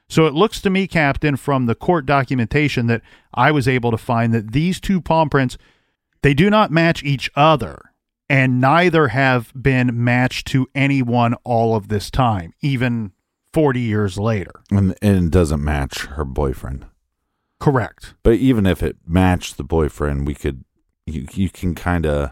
So 0.08 0.26
it 0.26 0.34
looks 0.34 0.62
to 0.62 0.70
me, 0.70 0.88
Captain, 0.88 1.36
from 1.36 1.66
the 1.66 1.76
court 1.76 2.06
documentation 2.06 2.88
that 2.88 3.02
I 3.34 3.52
was 3.52 3.68
able 3.68 3.92
to 3.92 3.98
find 3.98 4.34
that 4.34 4.54
these 4.54 4.80
two 4.80 5.02
palm 5.02 5.30
prints, 5.30 5.58
they 6.22 6.34
do 6.34 6.50
not 6.50 6.72
match 6.72 7.04
each 7.04 7.30
other, 7.36 7.92
and 8.30 8.62
neither 8.62 9.10
have 9.10 9.52
been 9.60 10.02
matched 10.02 10.48
to 10.48 10.70
anyone 10.74 11.34
all 11.44 11.76
of 11.76 11.90
this 11.90 12.10
time, 12.10 12.54
even 12.62 13.12
40 13.54 13.80
years 13.80 14.18
later. 14.18 14.52
and, 14.72 14.96
and 15.02 15.26
it 15.26 15.32
doesn't 15.32 15.64
match 15.64 16.06
her 16.06 16.26
boyfriend 16.26 16.86
Correct. 17.60 18.14
but 18.24 18.34
even 18.36 18.66
if 18.66 18.84
it 18.84 18.98
matched 19.08 19.58
the 19.58 19.64
boyfriend 19.64 20.28
we 20.28 20.36
could 20.36 20.64
you 21.06 21.26
you 21.34 21.50
can 21.50 21.74
kind 21.76 22.06
of 22.06 22.32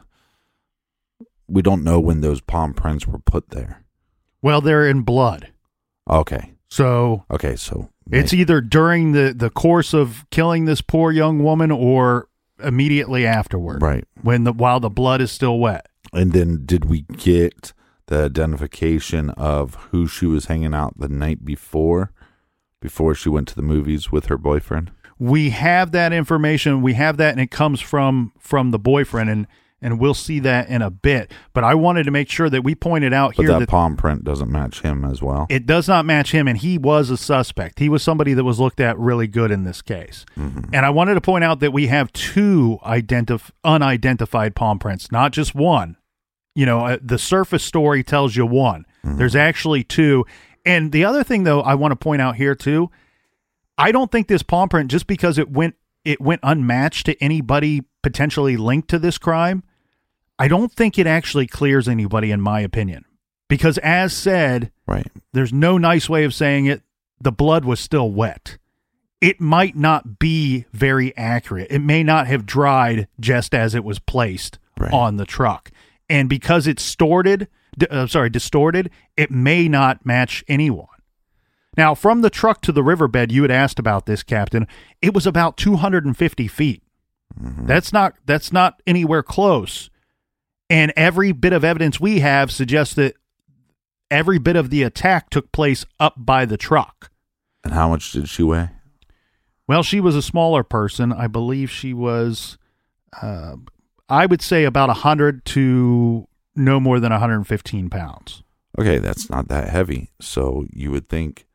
we 1.47 1.61
don't 1.61 1.83
know 1.83 1.99
when 1.99 2.21
those 2.21 2.41
palm 2.41 2.73
prints 2.73 3.07
were 3.07 3.19
put 3.19 3.49
there 3.49 3.83
Well, 4.41 4.61
they're 4.61 4.87
in 4.87 5.01
blood. 5.01 5.51
okay 6.09 6.53
So 6.69 7.23
okay 7.31 7.55
so 7.55 7.89
it's 8.11 8.33
either 8.33 8.61
during 8.61 9.13
the, 9.13 9.33
the 9.35 9.49
course 9.49 9.91
of 9.93 10.25
killing 10.29 10.65
this 10.65 10.79
poor 10.81 11.11
young 11.11 11.43
woman 11.43 11.71
or 11.71 12.27
immediately 12.63 13.25
afterward. 13.25 13.81
right 13.81 14.03
When 14.21 14.43
the 14.43 14.53
while 14.53 14.79
the 14.79 14.91
blood 14.91 15.21
is 15.21 15.31
still 15.31 15.57
wet. 15.57 15.87
And 16.13 16.31
then 16.31 16.65
did 16.65 16.85
we 16.85 17.01
get 17.01 17.73
the 18.07 18.23
identification 18.25 19.29
of 19.31 19.75
who 19.91 20.07
she 20.07 20.25
was 20.25 20.45
hanging 20.45 20.73
out 20.73 20.97
the 20.99 21.09
night 21.09 21.43
before, 21.45 22.11
before 22.81 23.15
she 23.15 23.29
went 23.29 23.47
to 23.49 23.55
the 23.55 23.61
movies 23.61 24.11
with 24.11 24.25
her 24.27 24.37
boyfriend? 24.37 24.91
we 25.17 25.51
have 25.51 25.91
that 25.93 26.11
information. 26.11 26.81
We 26.81 26.93
have 26.95 27.15
that 27.17 27.31
and 27.31 27.39
it 27.39 27.49
comes 27.49 27.79
from 27.79 28.33
from 28.37 28.71
the 28.71 28.79
boyfriend 28.79 29.29
and 29.29 29.47
and 29.81 29.97
we'll 29.99 30.13
see 30.13 30.39
that 30.39 30.67
in 30.67 30.81
a 30.81 30.89
bit. 30.89 31.31
But 31.53 31.63
i 31.63 31.73
wanted 31.73 32.03
to 32.03 32.11
make 32.11 32.29
sure 32.29 32.49
that 32.49 32.63
we 32.65 32.75
pointed 32.75 33.13
out 33.13 33.33
But 33.37 33.43
here 33.43 33.53
that 33.53 33.59
that 33.59 33.69
palm 33.69 33.95
print 33.95 34.25
doesn't 34.25 34.51
match 34.51 34.81
him 34.81 35.05
as 35.05 35.21
well. 35.21 35.47
it 35.49 35.65
does 35.65 35.87
not 35.87 36.05
match 36.05 36.31
him 36.33 36.49
and 36.49 36.57
he 36.57 36.77
was 36.77 37.09
a 37.09 37.15
suspect. 37.17 37.79
He 37.79 37.87
was 37.87 38.03
somebody 38.03 38.33
that 38.33 38.43
was 38.43 38.59
looked 38.59 38.81
at 38.81 38.99
really 38.99 39.27
good 39.27 39.51
in 39.51 39.63
this 39.63 39.81
case. 39.81 40.25
Mm-hmm. 40.37 40.73
And 40.75 40.85
i 40.85 40.89
wanted 40.89 41.13
to 41.13 41.21
point 41.21 41.45
out 41.45 41.61
that 41.61 41.71
we 41.71 41.87
have 41.87 42.11
two 42.11 42.79
identif- 42.85 43.51
unidentified 43.63 44.53
palm 44.53 44.79
prints 44.79 45.13
not 45.13 45.31
just 45.31 45.55
one 45.55 45.95
you 46.55 46.65
know 46.65 46.85
uh, 46.85 46.97
the 47.01 47.17
surface 47.19 47.63
story 47.63 48.03
tells 48.03 48.35
you 48.35 48.45
one 48.45 48.85
there's 49.03 49.35
actually 49.35 49.83
two 49.83 50.25
and 50.65 50.91
the 50.91 51.05
other 51.05 51.23
thing 51.23 51.43
though 51.43 51.61
i 51.61 51.75
want 51.75 51.91
to 51.91 51.95
point 51.95 52.21
out 52.21 52.35
here 52.35 52.55
too 52.55 52.89
I 53.77 53.91
don't 53.91 54.09
think 54.09 54.27
this 54.27 54.41
palm 54.41 54.69
print 54.69 54.89
just 54.89 55.05
because 55.05 55.37
it 55.37 55.51
went 55.51 55.75
it 56.05 56.21
went 56.21 56.39
unmatched 56.43 57.07
to 57.07 57.21
anybody 57.21 57.83
potentially 58.03 58.55
linked 58.55 58.87
to 58.91 58.99
this 58.99 59.17
crime. 59.17 59.63
I 60.39 60.47
don't 60.47 60.71
think 60.71 60.97
it 60.97 61.07
actually 61.07 61.47
clears 61.47 61.87
anybody 61.89 62.31
in 62.31 62.39
my 62.39 62.61
opinion. 62.61 63.03
Because 63.49 63.77
as 63.79 64.13
said, 64.13 64.71
right. 64.87 65.07
there's 65.33 65.51
no 65.51 65.77
nice 65.77 66.07
way 66.07 66.23
of 66.23 66.33
saying 66.33 66.67
it, 66.67 66.83
the 67.19 67.33
blood 67.33 67.65
was 67.65 67.79
still 67.81 68.09
wet. 68.11 68.57
It 69.19 69.41
might 69.41 69.75
not 69.75 70.19
be 70.19 70.65
very 70.71 71.15
accurate. 71.17 71.67
It 71.69 71.79
may 71.79 72.01
not 72.01 72.27
have 72.27 72.45
dried 72.45 73.07
just 73.19 73.53
as 73.53 73.75
it 73.75 73.83
was 73.83 73.99
placed 73.99 74.57
Right. 74.77 74.93
on 74.93 75.17
the 75.17 75.25
truck. 75.25 75.69
And 76.09 76.29
because 76.29 76.67
it's 76.67 76.83
distorted, 76.83 77.47
uh, 77.89 78.07
sorry, 78.07 78.29
distorted, 78.29 78.91
it 79.17 79.31
may 79.31 79.67
not 79.67 80.05
match 80.05 80.43
anyone. 80.47 80.87
Now, 81.77 81.93
from 81.93 82.21
the 82.21 82.29
truck 82.29 82.61
to 82.61 82.71
the 82.71 82.83
riverbed, 82.83 83.31
you 83.31 83.41
had 83.41 83.51
asked 83.51 83.79
about 83.79 84.05
this, 84.05 84.23
Captain. 84.23 84.67
It 85.01 85.13
was 85.13 85.27
about 85.27 85.57
250 85.57 86.47
feet. 86.47 86.81
That's 87.37 87.91
not 87.91 88.13
that's 88.25 88.53
not 88.53 88.81
anywhere 88.87 89.23
close. 89.23 89.89
And 90.69 90.93
every 90.95 91.31
bit 91.33 91.53
of 91.53 91.63
evidence 91.63 91.99
we 91.99 92.19
have 92.19 92.49
suggests 92.51 92.95
that 92.95 93.15
every 94.09 94.37
bit 94.37 94.55
of 94.55 94.69
the 94.69 94.83
attack 94.83 95.29
took 95.29 95.51
place 95.51 95.85
up 95.99 96.15
by 96.17 96.45
the 96.45 96.57
truck. 96.57 97.11
And 97.63 97.73
how 97.73 97.89
much 97.89 98.11
did 98.11 98.29
she 98.29 98.43
weigh? 98.43 98.69
Well, 99.67 99.83
she 99.83 99.99
was 99.99 100.15
a 100.15 100.21
smaller 100.21 100.63
person. 100.63 101.11
I 101.11 101.27
believe 101.27 101.69
she 101.71 101.93
was, 101.93 102.57
uh, 103.21 103.55
I 104.09 104.25
would 104.25 104.41
say 104.41 104.63
about 104.65 104.89
100 104.89 105.45
to 105.45 106.27
no 106.55 106.79
more 106.79 106.99
than 106.99 107.11
115 107.11 107.89
pounds. 107.89 108.43
Okay, 108.77 108.99
that's 108.99 109.29
not 109.29 109.47
that 109.47 109.69
heavy. 109.69 110.11
So 110.19 110.65
you 110.71 110.91
would 110.91 111.09
think 111.09 111.45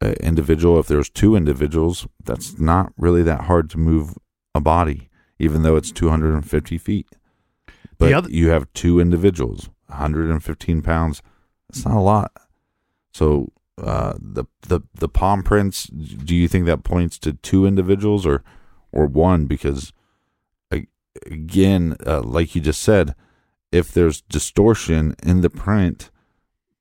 an 0.00 0.14
individual, 0.14 0.78
if 0.78 0.86
there's 0.86 1.10
two 1.10 1.36
individuals, 1.36 2.06
that's 2.22 2.58
not 2.58 2.92
really 2.96 3.22
that 3.22 3.42
hard 3.42 3.70
to 3.70 3.78
move 3.78 4.14
a 4.54 4.60
body, 4.60 5.08
even 5.38 5.62
though 5.62 5.76
it's 5.76 5.92
250 5.92 6.78
feet. 6.78 7.08
But 7.98 8.12
other- 8.12 8.30
you 8.30 8.48
have 8.48 8.72
two 8.72 9.00
individuals, 9.00 9.70
115 9.86 10.82
pounds. 10.82 11.22
It's 11.68 11.84
not 11.84 11.96
a 11.96 12.00
lot. 12.00 12.32
So 13.12 13.52
uh, 13.78 14.14
the 14.20 14.44
the 14.62 14.80
the 14.94 15.08
palm 15.08 15.42
prints. 15.42 15.84
Do 15.86 16.34
you 16.34 16.48
think 16.48 16.66
that 16.66 16.84
points 16.84 17.18
to 17.20 17.32
two 17.32 17.66
individuals 17.66 18.26
or 18.26 18.42
or 18.92 19.06
one? 19.06 19.46
Because 19.46 19.92
again, 21.26 21.96
uh, 22.06 22.22
like 22.22 22.54
you 22.54 22.60
just 22.60 22.82
said, 22.82 23.14
if 23.72 23.92
there's 23.92 24.20
distortion 24.22 25.16
in 25.22 25.40
the 25.40 25.50
print, 25.50 26.10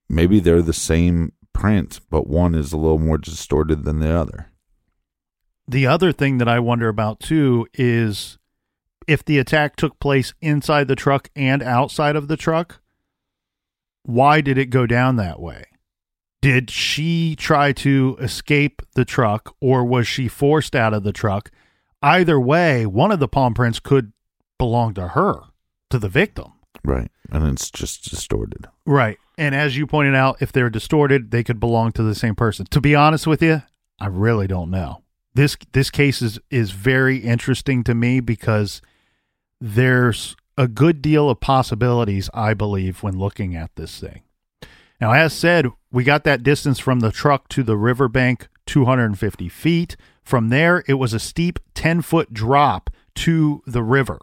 maybe 0.10 0.40
they're 0.40 0.62
the 0.62 0.74
same 0.74 1.34
print, 1.54 2.00
but 2.10 2.28
one 2.28 2.56
is 2.56 2.74
a 2.74 2.78
little 2.78 3.00
more 3.00 3.18
distorted 3.18 3.84
than 3.84 4.00
the 4.00 4.12
other. 4.12 4.52
The 5.68 5.88
other 5.88 6.12
thing 6.12 6.40
that 6.40 6.48
I 6.48 6.60
wonder 6.60 6.90
about 6.90 7.20
too 7.20 7.68
is 7.74 8.38
if 9.08 9.24
the 9.24 9.40
attack 9.40 9.76
took 9.76 10.00
place 10.00 10.34
inside 10.42 10.88
the 10.88 10.96
truck 10.96 11.30
and 11.36 11.64
outside 11.64 12.16
of 12.16 12.28
the 12.28 12.38
truck, 12.38 12.82
why 14.04 14.42
did 14.42 14.58
it 14.58 14.68
go 14.68 14.86
down 14.86 15.16
that 15.16 15.40
way? 15.40 15.66
Did 16.42 16.70
she 16.70 17.38
try 17.38 17.72
to 17.74 18.18
escape 18.20 18.82
the 18.96 19.06
truck 19.06 19.56
or 19.62 19.86
was 19.86 20.08
she 20.08 20.28
forced 20.28 20.76
out 20.76 20.94
of 20.94 21.04
the 21.04 21.14
truck? 21.14 21.50
Either 22.02 22.38
way, 22.38 22.86
one 22.86 23.12
of 23.12 23.20
the 23.20 23.30
palm 23.30 23.54
prints 23.54 23.80
could 23.80 24.12
belong 24.58 24.94
to 24.96 25.10
her, 25.10 25.42
to 25.90 26.00
the 26.00 26.10
victim. 26.10 26.54
Right. 26.84 27.12
And 27.32 27.46
it's 27.48 27.72
just 27.72 28.10
distorted. 28.10 28.68
Right. 28.86 29.18
And 29.38 29.56
as 29.56 29.78
you 29.78 29.88
pointed 29.88 30.16
out, 30.16 30.42
if 30.42 30.52
they're 30.52 30.70
distorted, 30.70 31.32
they 31.32 31.44
could 31.44 31.60
belong 31.60 31.92
to 31.94 32.04
the 32.04 32.16
same 32.16 32.36
person. 32.36 32.66
To 32.72 32.82
be 32.82 32.96
honest 32.96 33.26
with 33.26 33.42
you, 33.42 33.64
I 34.00 34.08
really 34.08 34.48
don't 34.48 34.70
know. 34.70 35.04
This 35.34 35.58
this 35.72 35.90
case 35.90 36.22
is 36.22 36.40
is 36.52 36.72
very 36.72 37.18
interesting 37.18 37.84
to 37.86 37.96
me 37.96 38.20
because 38.20 38.82
there's 39.60 40.36
a 40.58 40.68
good 40.68 41.02
deal 41.02 41.30
of 41.30 41.40
possibilities, 41.40 42.30
I 42.34 42.54
believe, 42.54 43.02
when 43.02 43.18
looking 43.18 43.56
at 43.56 43.76
this 43.76 44.00
thing. 44.00 44.22
Now, 45.02 45.12
as 45.12 45.34
said, 45.34 45.68
we 45.92 46.04
got 46.04 46.24
that 46.26 46.44
distance 46.44 46.80
from 46.80 47.00
the 47.00 47.12
truck 47.12 47.50
to 47.50 47.64
the 47.64 47.78
riverbank, 47.78 48.48
250 48.68 49.50
feet. 49.50 49.96
From 50.22 50.50
there, 50.50 50.84
it 50.88 50.94
was 50.94 51.14
a 51.14 51.20
steep 51.20 51.60
10 51.74 52.04
foot 52.04 52.34
drop 52.34 52.90
to 53.16 53.64
the 53.66 53.84
river. 53.84 54.20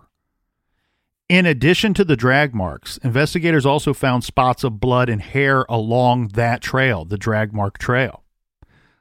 In 1.31 1.47
addition 1.47 1.95
to 1.95 2.05
the 2.05 2.17
drag 2.17 2.57
marks, 2.57 2.97
investigators 3.05 3.65
also 3.65 3.95
found 3.95 4.25
spots 4.25 4.65
of 4.65 4.81
blood 4.81 5.09
and 5.09 5.23
hair 5.23 5.65
along 5.69 6.31
that 6.35 6.61
trail, 6.61 7.05
the 7.05 7.17
drag 7.17 7.53
mark 7.53 7.79
trail. 7.79 8.25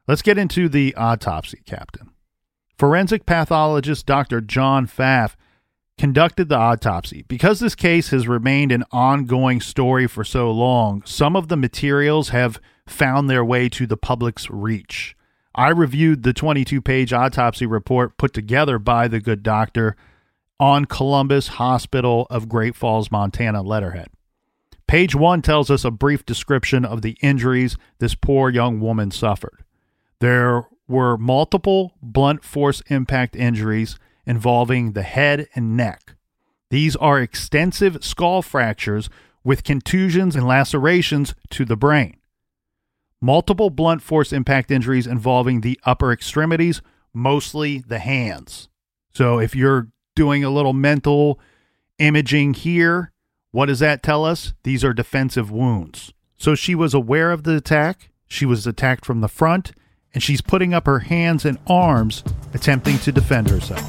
Let's 0.07 0.21
get 0.21 0.37
into 0.37 0.69
the 0.69 0.93
autopsy, 0.93 1.63
Captain. 1.65 2.11
Forensic 2.77 3.25
pathologist 3.25 4.05
Dr. 4.05 4.41
John 4.41 4.85
Pfaff 4.85 5.35
conducted 5.97 6.49
the 6.49 6.55
autopsy. 6.55 7.25
Because 7.27 7.59
this 7.61 7.73
case 7.73 8.09
has 8.09 8.27
remained 8.27 8.71
an 8.71 8.83
ongoing 8.91 9.59
story 9.59 10.05
for 10.05 10.23
so 10.23 10.51
long, 10.51 11.01
some 11.07 11.35
of 11.35 11.47
the 11.47 11.57
materials 11.57 12.29
have 12.29 12.61
found 12.85 13.27
their 13.27 13.43
way 13.43 13.69
to 13.69 13.87
the 13.87 13.97
public's 13.97 14.51
reach. 14.51 15.15
I 15.55 15.69
reviewed 15.69 16.21
the 16.21 16.33
22 16.33 16.79
page 16.79 17.11
autopsy 17.11 17.65
report 17.65 18.17
put 18.17 18.35
together 18.35 18.77
by 18.77 19.07
the 19.07 19.19
good 19.19 19.41
doctor 19.41 19.95
on 20.59 20.85
Columbus 20.85 21.47
Hospital 21.47 22.27
of 22.29 22.49
Great 22.49 22.75
Falls, 22.75 23.11
Montana 23.11 23.61
letterhead. 23.61 24.09
Page 24.87 25.15
one 25.15 25.41
tells 25.41 25.69
us 25.69 25.85
a 25.85 25.91
brief 25.91 26.25
description 26.25 26.83
of 26.83 27.01
the 27.01 27.15
injuries 27.21 27.77
this 27.99 28.15
poor 28.15 28.49
young 28.49 28.79
woman 28.79 29.11
suffered. 29.11 29.63
There 30.19 30.67
were 30.87 31.17
multiple 31.17 31.93
blunt 32.01 32.43
force 32.43 32.81
impact 32.87 33.35
injuries 33.35 33.99
involving 34.25 34.93
the 34.93 35.03
head 35.03 35.47
and 35.55 35.77
neck. 35.77 36.15
These 36.71 36.95
are 36.95 37.19
extensive 37.19 38.03
skull 38.03 38.41
fractures 38.41 39.09
with 39.43 39.63
contusions 39.63 40.35
and 40.35 40.45
lacerations 40.45 41.35
to 41.51 41.65
the 41.65 41.77
brain. 41.77 42.17
Multiple 43.21 43.69
blunt 43.69 44.01
force 44.01 44.33
impact 44.33 44.71
injuries 44.71 45.07
involving 45.07 45.61
the 45.61 45.79
upper 45.83 46.11
extremities, 46.11 46.81
mostly 47.13 47.79
the 47.79 47.99
hands. 47.99 48.69
So 49.11 49.39
if 49.39 49.55
you're 49.55 49.89
doing 50.19 50.43
a 50.43 50.49
little 50.49 50.73
mental 50.73 51.39
imaging 51.97 52.53
here, 52.53 53.13
what 53.51 53.67
does 53.67 53.79
that 53.79 54.03
tell 54.03 54.25
us? 54.25 54.53
These 54.63 54.83
are 54.83 54.93
defensive 54.93 55.49
wounds. 55.49 56.11
So 56.35 56.55
she 56.55 56.75
was 56.75 56.93
aware 56.93 57.31
of 57.31 57.43
the 57.43 57.55
attack. 57.55 58.09
She 58.27 58.45
was 58.45 58.67
attacked 58.67 59.05
from 59.05 59.21
the 59.21 59.29
front, 59.29 59.71
and 60.13 60.21
she's 60.21 60.41
putting 60.41 60.73
up 60.73 60.87
her 60.87 60.99
hands 60.99 61.45
and 61.45 61.57
arms, 61.67 62.25
attempting 62.53 62.99
to 62.99 63.13
defend 63.13 63.49
herself. 63.49 63.79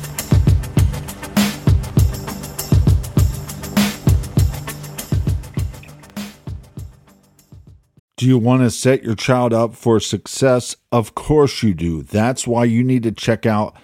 Do 8.16 8.24
you 8.24 8.38
want 8.38 8.62
to 8.62 8.70
set 8.70 9.02
your 9.02 9.16
child 9.16 9.52
up 9.52 9.74
for 9.74 9.98
success? 9.98 10.76
Of 10.92 11.16
course 11.16 11.64
you 11.64 11.74
do. 11.74 12.04
That's 12.04 12.46
why 12.46 12.66
you 12.66 12.84
need 12.84 13.02
to 13.02 13.10
check 13.10 13.46
out 13.46 13.74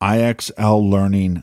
IXL 0.00 0.88
Learning 0.88 1.42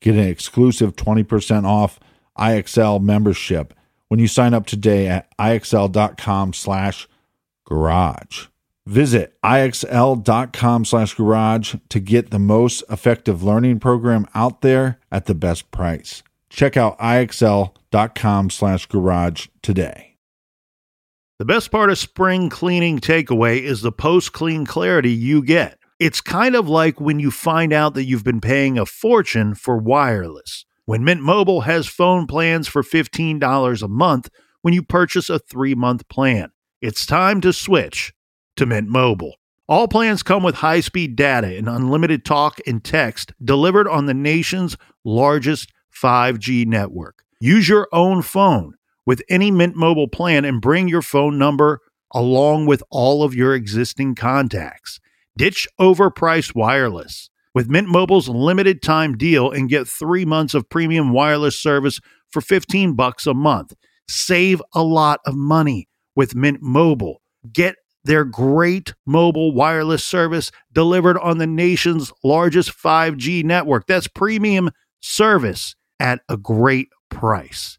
get 0.00 0.14
an 0.14 0.28
exclusive 0.28 0.96
20% 0.96 1.64
off 1.64 1.98
IXL 2.38 3.02
membership 3.02 3.74
when 4.08 4.20
you 4.20 4.28
sign 4.28 4.54
up 4.54 4.66
today 4.66 5.08
at 5.08 5.34
IXL.com 5.38 6.52
slash 6.52 7.08
garage. 7.64 8.46
Visit 8.86 9.36
IXL.com 9.42 10.84
slash 10.84 11.14
garage 11.14 11.74
to 11.88 11.98
get 11.98 12.30
the 12.30 12.38
most 12.38 12.84
effective 12.88 13.42
learning 13.42 13.80
program 13.80 14.26
out 14.34 14.60
there 14.60 15.00
at 15.10 15.26
the 15.26 15.34
best 15.34 15.70
price. 15.72 16.22
Check 16.50 16.76
out 16.76 16.98
IXL.com 17.00 18.50
slash 18.50 18.86
garage 18.86 19.48
today. 19.60 20.16
The 21.38 21.44
best 21.44 21.70
part 21.70 21.90
of 21.90 21.98
spring 21.98 22.48
cleaning 22.48 22.98
takeaway 22.98 23.60
is 23.60 23.82
the 23.82 23.92
post 23.92 24.32
clean 24.32 24.64
clarity 24.64 25.10
you 25.10 25.42
get. 25.42 25.78
It's 25.98 26.20
kind 26.20 26.54
of 26.54 26.68
like 26.68 27.00
when 27.00 27.20
you 27.20 27.30
find 27.30 27.72
out 27.72 27.94
that 27.94 28.04
you've 28.04 28.24
been 28.24 28.42
paying 28.42 28.78
a 28.78 28.84
fortune 28.84 29.54
for 29.54 29.78
wireless. 29.78 30.66
When 30.84 31.04
Mint 31.04 31.22
Mobile 31.22 31.62
has 31.62 31.86
phone 31.86 32.26
plans 32.26 32.68
for 32.68 32.82
$15 32.82 33.82
a 33.82 33.88
month 33.88 34.28
when 34.60 34.74
you 34.74 34.82
purchase 34.82 35.30
a 35.30 35.38
three 35.38 35.74
month 35.74 36.06
plan, 36.10 36.50
it's 36.82 37.06
time 37.06 37.40
to 37.40 37.52
switch 37.52 38.12
to 38.56 38.66
Mint 38.66 38.88
Mobile. 38.88 39.36
All 39.68 39.88
plans 39.88 40.22
come 40.22 40.42
with 40.42 40.56
high 40.56 40.80
speed 40.80 41.16
data 41.16 41.56
and 41.56 41.66
unlimited 41.66 42.26
talk 42.26 42.60
and 42.66 42.84
text 42.84 43.32
delivered 43.42 43.88
on 43.88 44.04
the 44.04 44.14
nation's 44.14 44.76
largest 45.02 45.72
5G 45.90 46.66
network. 46.66 47.24
Use 47.40 47.70
your 47.70 47.88
own 47.90 48.20
phone 48.20 48.74
with 49.06 49.22
any 49.30 49.50
Mint 49.50 49.76
Mobile 49.76 50.08
plan 50.08 50.44
and 50.44 50.60
bring 50.60 50.88
your 50.88 51.02
phone 51.02 51.38
number 51.38 51.80
along 52.12 52.66
with 52.66 52.82
all 52.90 53.22
of 53.22 53.34
your 53.34 53.54
existing 53.54 54.14
contacts. 54.14 55.00
Ditch 55.38 55.68
overpriced 55.78 56.54
wireless 56.54 57.28
with 57.54 57.68
Mint 57.68 57.88
Mobile's 57.88 58.28
limited 58.28 58.82
time 58.82 59.16
deal 59.16 59.50
and 59.50 59.68
get 59.68 59.86
3 59.86 60.24
months 60.24 60.54
of 60.54 60.68
premium 60.68 61.12
wireless 61.12 61.60
service 61.60 62.00
for 62.30 62.40
15 62.40 62.94
bucks 62.94 63.26
a 63.26 63.34
month. 63.34 63.74
Save 64.08 64.62
a 64.74 64.82
lot 64.82 65.20
of 65.26 65.34
money 65.34 65.88
with 66.14 66.34
Mint 66.34 66.62
Mobile. 66.62 67.20
Get 67.52 67.76
their 68.04 68.24
great 68.24 68.94
mobile 69.04 69.52
wireless 69.52 70.04
service 70.04 70.52
delivered 70.72 71.18
on 71.18 71.38
the 71.38 71.46
nation's 71.46 72.12
largest 72.22 72.70
5G 72.70 73.44
network. 73.44 73.86
That's 73.86 74.08
premium 74.08 74.70
service 75.00 75.74
at 75.98 76.20
a 76.28 76.36
great 76.36 76.88
price. 77.10 77.78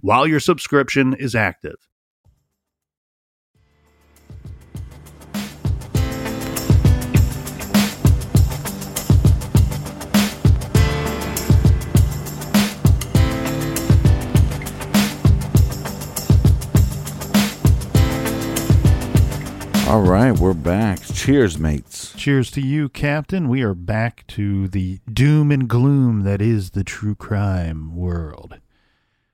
while 0.00 0.26
your 0.26 0.40
subscription 0.40 1.14
is 1.14 1.34
active. 1.34 1.76
All 19.90 20.02
right, 20.02 20.30
we're 20.30 20.54
back. 20.54 21.02
Cheers, 21.02 21.58
mates. 21.58 22.14
Cheers 22.16 22.52
to 22.52 22.60
you, 22.60 22.88
Captain. 22.88 23.48
We 23.48 23.62
are 23.62 23.74
back 23.74 24.24
to 24.28 24.68
the 24.68 25.00
doom 25.12 25.50
and 25.50 25.68
gloom 25.68 26.22
that 26.22 26.40
is 26.40 26.70
the 26.70 26.84
true 26.84 27.16
crime 27.16 27.96
world. 27.96 28.60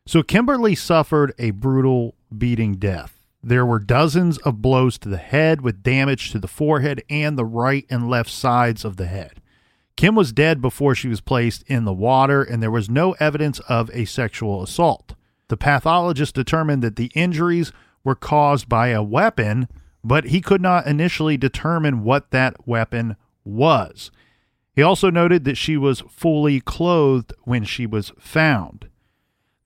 So, 0.06 0.22
Kimberly 0.22 0.74
suffered 0.74 1.34
a 1.38 1.50
brutal 1.50 2.14
beating 2.36 2.76
death. 2.76 3.26
There 3.42 3.66
were 3.66 3.78
dozens 3.78 4.38
of 4.38 4.62
blows 4.62 4.98
to 4.98 5.08
the 5.08 5.16
head 5.16 5.60
with 5.60 5.82
damage 5.82 6.30
to 6.30 6.38
the 6.38 6.48
forehead 6.48 7.02
and 7.10 7.36
the 7.36 7.44
right 7.44 7.84
and 7.90 8.08
left 8.08 8.30
sides 8.30 8.84
of 8.84 8.96
the 8.96 9.06
head. 9.06 9.40
Kim 9.96 10.14
was 10.14 10.32
dead 10.32 10.60
before 10.60 10.94
she 10.94 11.08
was 11.08 11.20
placed 11.20 11.62
in 11.66 11.84
the 11.84 11.92
water, 11.92 12.42
and 12.42 12.62
there 12.62 12.70
was 12.70 12.90
no 12.90 13.12
evidence 13.20 13.60
of 13.60 13.90
a 13.92 14.04
sexual 14.04 14.62
assault. 14.62 15.14
The 15.48 15.56
pathologist 15.56 16.34
determined 16.34 16.82
that 16.82 16.96
the 16.96 17.10
injuries 17.14 17.72
were 18.04 18.14
caused 18.14 18.68
by 18.68 18.88
a 18.88 19.02
weapon 19.02 19.68
but 20.06 20.26
he 20.26 20.40
could 20.40 20.60
not 20.60 20.86
initially 20.86 21.36
determine 21.36 22.04
what 22.04 22.30
that 22.30 22.64
weapon 22.64 23.16
was. 23.44 24.12
He 24.72 24.80
also 24.80 25.10
noted 25.10 25.42
that 25.44 25.56
she 25.56 25.76
was 25.76 26.04
fully 26.08 26.60
clothed 26.60 27.32
when 27.42 27.64
she 27.64 27.86
was 27.86 28.12
found. 28.16 28.88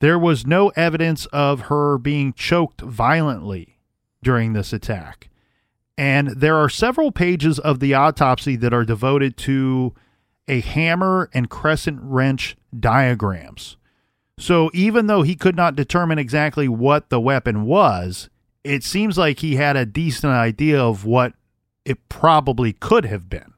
There 0.01 0.19
was 0.19 0.47
no 0.47 0.69
evidence 0.71 1.27
of 1.27 1.63
her 1.63 1.99
being 1.99 2.33
choked 2.33 2.81
violently 2.81 3.79
during 4.23 4.53
this 4.53 4.73
attack. 4.73 5.29
And 5.97 6.29
there 6.29 6.57
are 6.57 6.71
several 6.71 7.13
pages 7.13 7.59
of 7.59 7.81
the 7.81 7.95
autopsy 7.95 8.57
that 8.57 8.73
are 8.73 8.85
devoted 8.85 9.37
to 9.39 9.95
a 10.49 10.61
hammer 10.61 11.29
and 11.35 11.51
crescent 11.51 12.01
wrench 12.03 12.57
diagrams. 12.79 13.77
So 14.39 14.71
even 14.73 15.07
though 15.07 15.21
he 15.21 15.37
could 15.37 15.55
not 15.55 15.77
determine 15.77 16.19
exactly 16.19 16.67
what 16.67 17.11
the 17.11 17.21
weapon 17.21 17.65
was, 17.67 18.31
it 18.65 18.83
seems 18.83 19.19
like 19.19 19.41
he 19.41 19.57
had 19.57 19.77
a 19.77 19.85
decent 19.85 20.33
idea 20.33 20.81
of 20.83 21.05
what 21.05 21.35
it 21.85 22.09
probably 22.09 22.73
could 22.73 23.05
have 23.05 23.29
been. 23.29 23.53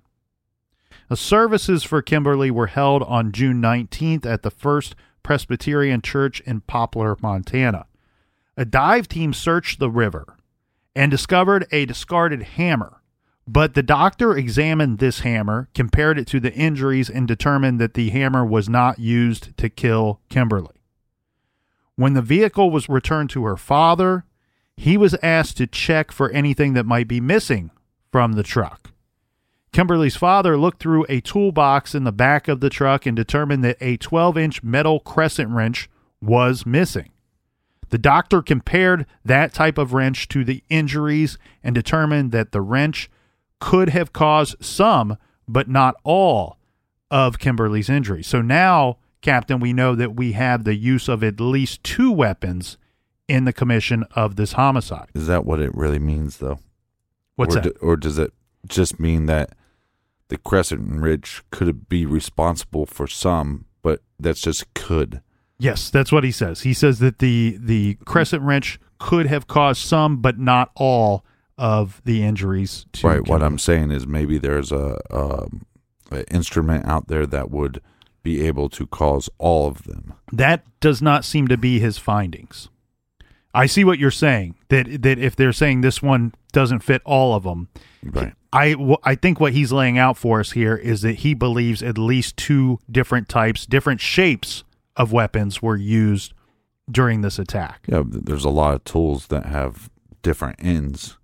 The 1.09 1.17
services 1.17 1.85
for 1.85 2.03
Kimberly 2.03 2.51
were 2.51 2.67
held 2.67 3.03
on 3.05 3.31
June 3.31 3.63
19th 3.63 4.27
at 4.27 4.43
the 4.43 4.51
First 4.51 4.97
Presbyterian 5.23 6.03
Church 6.03 6.41
in 6.41 6.61
Poplar, 6.63 7.17
Montana. 7.21 7.87
A 8.57 8.65
dive 8.65 9.09
team 9.09 9.33
searched 9.33 9.79
the 9.79 9.91
river 9.91 10.37
and 10.95 11.11
discovered 11.11 11.67
a 11.73 11.87
discarded 11.87 12.43
hammer, 12.43 13.01
but 13.47 13.75
the 13.75 13.83
doctor 13.83 14.37
examined 14.37 14.99
this 14.99 15.21
hammer, 15.21 15.69
compared 15.75 16.19
it 16.19 16.27
to 16.29 16.39
the 16.39 16.53
injuries, 16.53 17.11
and 17.11 17.27
determined 17.27 17.81
that 17.81 17.95
the 17.95 18.11
hammer 18.11 18.45
was 18.45 18.69
not 18.69 18.99
used 18.99 19.57
to 19.57 19.69
kill 19.69 20.21
Kimberly. 20.29 20.77
When 21.97 22.15
the 22.15 22.23
vehicle 22.23 22.71
was 22.71 22.89
returned 22.89 23.31
to 23.31 23.45
her 23.45 23.57
father, 23.57 24.25
he 24.77 24.97
was 24.97 25.17
asked 25.23 25.57
to 25.59 25.67
check 25.67 26.13
for 26.13 26.31
anything 26.31 26.75
that 26.75 26.87
might 26.87 27.09
be 27.09 27.21
missing 27.21 27.71
from 28.11 28.33
the 28.33 28.43
truck. 28.43 28.92
Kimberly's 29.73 30.17
father 30.17 30.57
looked 30.59 30.81
through 30.81 31.07
a 31.09 31.21
toolbox 31.21 31.95
in 31.95 32.05
the 32.05 32.13
back 32.13 32.47
of 32.47 32.61
the 32.61 32.71
truck 32.71 33.07
and 33.07 33.17
determined 33.17 33.65
that 33.65 33.79
a 33.81 33.97
12 33.97 34.37
inch 34.37 34.63
metal 34.63 35.01
crescent 35.01 35.51
wrench 35.51 35.89
was 36.21 36.67
missing. 36.67 37.11
The 37.89 37.99
doctor 37.99 38.43
compared 38.43 39.07
that 39.25 39.53
type 39.53 39.79
of 39.79 39.93
wrench 39.93 40.29
to 40.29 40.45
the 40.45 40.63
injuries 40.69 41.39
and 41.63 41.75
determined 41.75 42.33
that 42.33 42.53
the 42.53 42.61
wrench 42.61 43.11
could 43.61 43.91
have 43.91 44.13
caused 44.13 44.63
some, 44.65 45.19
but 45.47 45.69
not 45.69 45.95
all, 46.05 46.59
of 47.11 47.39
Kimberly's 47.39 47.91
injuries. 47.91 48.27
So 48.27 48.41
now, 48.41 48.97
Captain, 49.21 49.61
we 49.61 49.75
know 49.75 49.95
that 49.95 50.17
we 50.17 50.33
have 50.33 50.65
the 50.65 50.75
use 50.75 51.09
of 51.09 51.23
at 51.23 51.39
least 51.39 51.85
two 51.85 52.11
weapons 52.11 52.79
in 53.29 53.45
the 53.45 53.53
commission 53.53 54.05
of 54.13 54.37
this 54.37 54.53
homicide. 54.53 55.09
Is 55.15 55.27
that 55.27 55.45
what 55.45 55.61
it 55.61 55.75
really 55.75 55.99
means, 55.99 56.39
though? 56.39 56.59
What's 57.37 57.55
or 57.55 57.61
that? 57.61 57.79
do- 57.79 57.87
or 57.87 57.97
does 57.97 58.19
it 58.19 58.33
just 58.67 58.99
mean 58.99 59.27
that 59.27 59.51
the 60.33 60.39
crescent 60.39 61.01
wrench 61.01 61.43
could 61.51 61.89
be 61.89 62.07
responsible 62.07 62.87
for 62.87 63.07
some, 63.07 63.67
but 63.83 64.01
that's 64.19 64.41
just 64.41 64.73
could? 64.75 65.21
Yes, 65.59 65.91
that's 65.91 66.11
what 66.11 66.25
he 66.25 66.33
says. 66.33 66.63
He 66.63 66.75
says 66.75 66.99
that 66.99 67.21
the 67.21 67.57
the 67.61 67.95
crescent 68.05 68.43
wrench 68.43 68.81
could 68.99 69.27
have 69.27 69.47
caused 69.47 69.83
some, 69.83 70.21
but 70.21 70.39
not 70.39 70.71
all, 70.75 71.25
of 71.59 72.01
the 72.05 72.25
injuries. 72.25 72.87
To 72.95 73.07
right. 73.07 73.29
What 73.29 73.43
I'm 73.43 73.59
saying 73.59 73.91
is 73.91 74.07
maybe 74.07 74.39
there's 74.39 74.73
a, 74.73 74.99
um, 75.11 75.65
a 76.11 76.29
instrument 76.33 76.87
out 76.87 77.09
there 77.09 77.27
that 77.27 77.51
would 77.51 77.81
be 78.23 78.47
able 78.47 78.69
to 78.71 78.87
cause 78.87 79.29
all 79.39 79.69
of 79.69 79.85
them. 79.85 80.15
that 80.33 80.65
does 80.81 81.03
not 81.03 81.25
seem 81.25 81.49
to 81.49 81.57
be 81.57 81.79
his 81.79 81.99
findings. 81.99 82.69
I 83.55 83.67
see 83.67 83.85
what 83.85 83.99
you're 83.99 84.11
saying. 84.11 84.55
That 84.69 85.03
that 85.03 85.19
if 85.19 85.37
they're 85.37 85.53
saying 85.53 85.83
this 85.83 86.03
one 86.03 86.35
doesn't 86.53 86.81
fit 86.81 87.03
all 87.05 87.35
of 87.35 87.45
them, 87.45 87.69
Right. 88.03 88.35
I 88.53 88.97
I 89.05 89.15
think 89.15 89.41
what 89.41 89.53
he's 89.53 89.73
laying 89.73 89.99
out 89.99 90.17
for 90.17 90.41
us 90.41 90.53
here 90.53 90.77
is 90.77 91.03
that 91.03 91.17
he 91.17 91.35
believes 91.35 91.83
at 91.83 91.97
least 91.99 92.37
two 92.37 92.79
different 92.91 93.29
types, 93.29 93.65
different 93.67 94.01
shapes 94.01 94.65
of 94.97 95.13
weapons 95.13 95.63
were 95.63 95.77
used 95.77 96.35
during 96.91 97.21
this 97.23 97.39
attack. 97.39 97.85
Yeah. 97.87 98.03
There's 98.07 98.45
a 98.45 98.51
lot 98.51 98.75
of 98.75 98.85
tools 98.85 99.29
that 99.29 99.47
have 99.47 99.89
different 100.23 100.57
ends. 100.63 101.17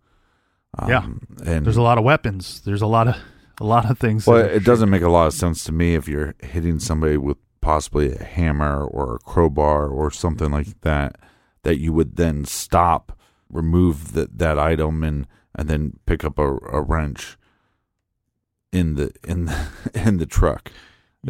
Yeah. 0.87 0.99
Um, 0.99 1.21
and 1.45 1.67
There's 1.67 1.77
a 1.77 1.83
lot 1.83 1.99
of 1.99 2.05
weapons. 2.05 2.61
There's 2.61 2.83
a 2.83 2.87
lot 2.87 3.09
of 3.09 3.17
a 3.61 3.65
lot 3.65 3.91
of 3.91 3.99
things. 3.99 4.27
Well, 4.27 4.39
it 4.39 4.65
doesn't 4.65 4.89
make 4.89 5.03
a 5.03 5.09
lot 5.09 5.27
of 5.27 5.35
sense 5.35 5.65
to 5.65 5.73
me 5.73 5.95
if 5.95 6.07
you're 6.07 6.35
hitting 6.41 6.79
somebody 6.79 7.17
with 7.17 7.37
possibly 7.61 8.13
a 8.13 8.23
hammer 8.23 8.85
or 8.85 9.17
a 9.17 9.19
crowbar 9.19 9.89
or 9.89 10.11
something 10.13 10.51
like 10.53 10.81
that, 10.83 11.17
that 11.63 11.79
you 11.79 11.93
would 11.93 12.17
then 12.17 12.45
stop, 12.45 13.19
remove 13.51 14.13
that 14.13 14.39
that 14.39 14.59
item, 14.59 15.03
and 15.03 15.27
and 15.55 15.69
then 15.69 15.99
pick 16.07 16.25
up 16.25 16.39
a, 16.39 16.57
a 16.73 16.81
wrench 16.81 17.37
in 18.73 18.95
the 18.95 19.13
in 19.27 19.47
the 19.47 19.69
in 19.95 20.19
the 20.19 20.27
truck. 20.27 20.73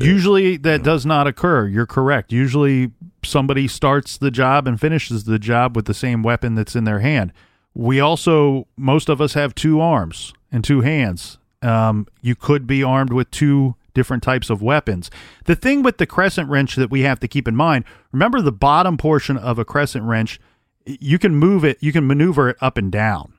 Usually 0.00 0.56
that 0.58 0.82
does 0.82 1.06
not 1.06 1.26
occur. 1.26 1.66
You're 1.66 1.86
correct. 1.86 2.30
Usually 2.30 2.92
somebody 3.24 3.66
starts 3.66 4.18
the 4.18 4.30
job 4.30 4.68
and 4.68 4.78
finishes 4.78 5.24
the 5.24 5.38
job 5.38 5.74
with 5.74 5.86
the 5.86 5.94
same 5.94 6.22
weapon 6.22 6.54
that's 6.54 6.76
in 6.76 6.84
their 6.84 7.00
hand. 7.00 7.32
We 7.74 8.00
also, 8.00 8.66
most 8.76 9.08
of 9.08 9.20
us 9.20 9.34
have 9.34 9.54
two 9.54 9.80
arms 9.80 10.34
and 10.52 10.62
two 10.62 10.82
hands. 10.82 11.38
Um, 11.62 12.06
you 12.20 12.34
could 12.34 12.66
be 12.66 12.82
armed 12.82 13.12
with 13.12 13.30
two 13.30 13.76
different 13.94 14.22
types 14.22 14.50
of 14.50 14.62
weapons. 14.62 15.10
The 15.44 15.56
thing 15.56 15.82
with 15.82 15.98
the 15.98 16.06
crescent 16.06 16.48
wrench 16.48 16.76
that 16.76 16.90
we 16.90 17.02
have 17.02 17.20
to 17.20 17.28
keep 17.28 17.48
in 17.48 17.56
mind 17.56 17.84
remember 18.12 18.40
the 18.40 18.52
bottom 18.52 18.96
portion 18.96 19.36
of 19.36 19.58
a 19.58 19.64
crescent 19.64 20.04
wrench, 20.04 20.40
you 20.84 21.18
can 21.18 21.34
move 21.34 21.64
it, 21.64 21.78
you 21.80 21.92
can 21.92 22.06
maneuver 22.06 22.50
it 22.50 22.56
up 22.60 22.78
and 22.78 22.90
down. 22.90 23.34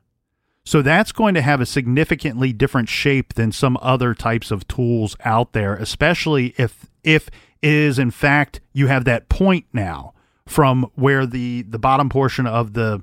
So 0.66 0.82
that's 0.82 1.12
going 1.12 1.34
to 1.34 1.42
have 1.42 1.62
a 1.62 1.66
significantly 1.66 2.54
different 2.54 2.90
shape 2.90 3.34
than 3.34 3.52
some 3.52 3.78
other 3.82 4.14
types 4.14 4.52
of 4.52 4.68
tools 4.68 5.16
out 5.26 5.54
there, 5.54 5.76
especially 5.76 6.54
if 6.58 6.86
if 7.04 7.30
is 7.62 7.98
in 8.00 8.12
fact 8.12 8.62
you 8.72 8.88
have 8.88 9.06
that 9.06 9.30
point 9.30 9.66
now 9.74 10.14
from 10.46 10.90
where 10.96 11.26
the 11.26 11.64
the 11.64 11.80
bottom 11.80 12.10
portion 12.10 12.46
of 12.46 12.74
the 12.74 13.02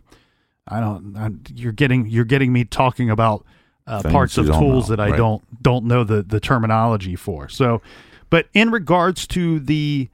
I 0.69 0.81
don't 0.81 1.17
I, 1.17 1.31
you're 1.55 1.73
getting 1.73 2.07
you're 2.07 2.25
getting 2.25 2.53
me 2.53 2.65
talking 2.65 3.11
about 3.11 3.45
uh, 3.87 4.03
parts 4.03 4.37
of 4.39 4.47
tools 4.47 4.89
know, 4.89 4.97
that 4.97 5.03
I 5.03 5.11
right. 5.11 5.17
don't 5.17 5.63
don't 5.63 5.85
know 5.85 6.05
the 6.05 6.23
the 6.23 6.41
terminology 6.41 7.17
for. 7.17 7.49
So, 7.49 7.83
but 8.31 8.49
in 8.53 8.71
regards 8.71 9.27
to 9.29 9.61
the 9.61 10.09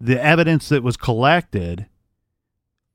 the 0.00 0.22
evidence 0.22 0.68
that 0.68 0.82
was 0.82 0.96
collected, 0.96 1.86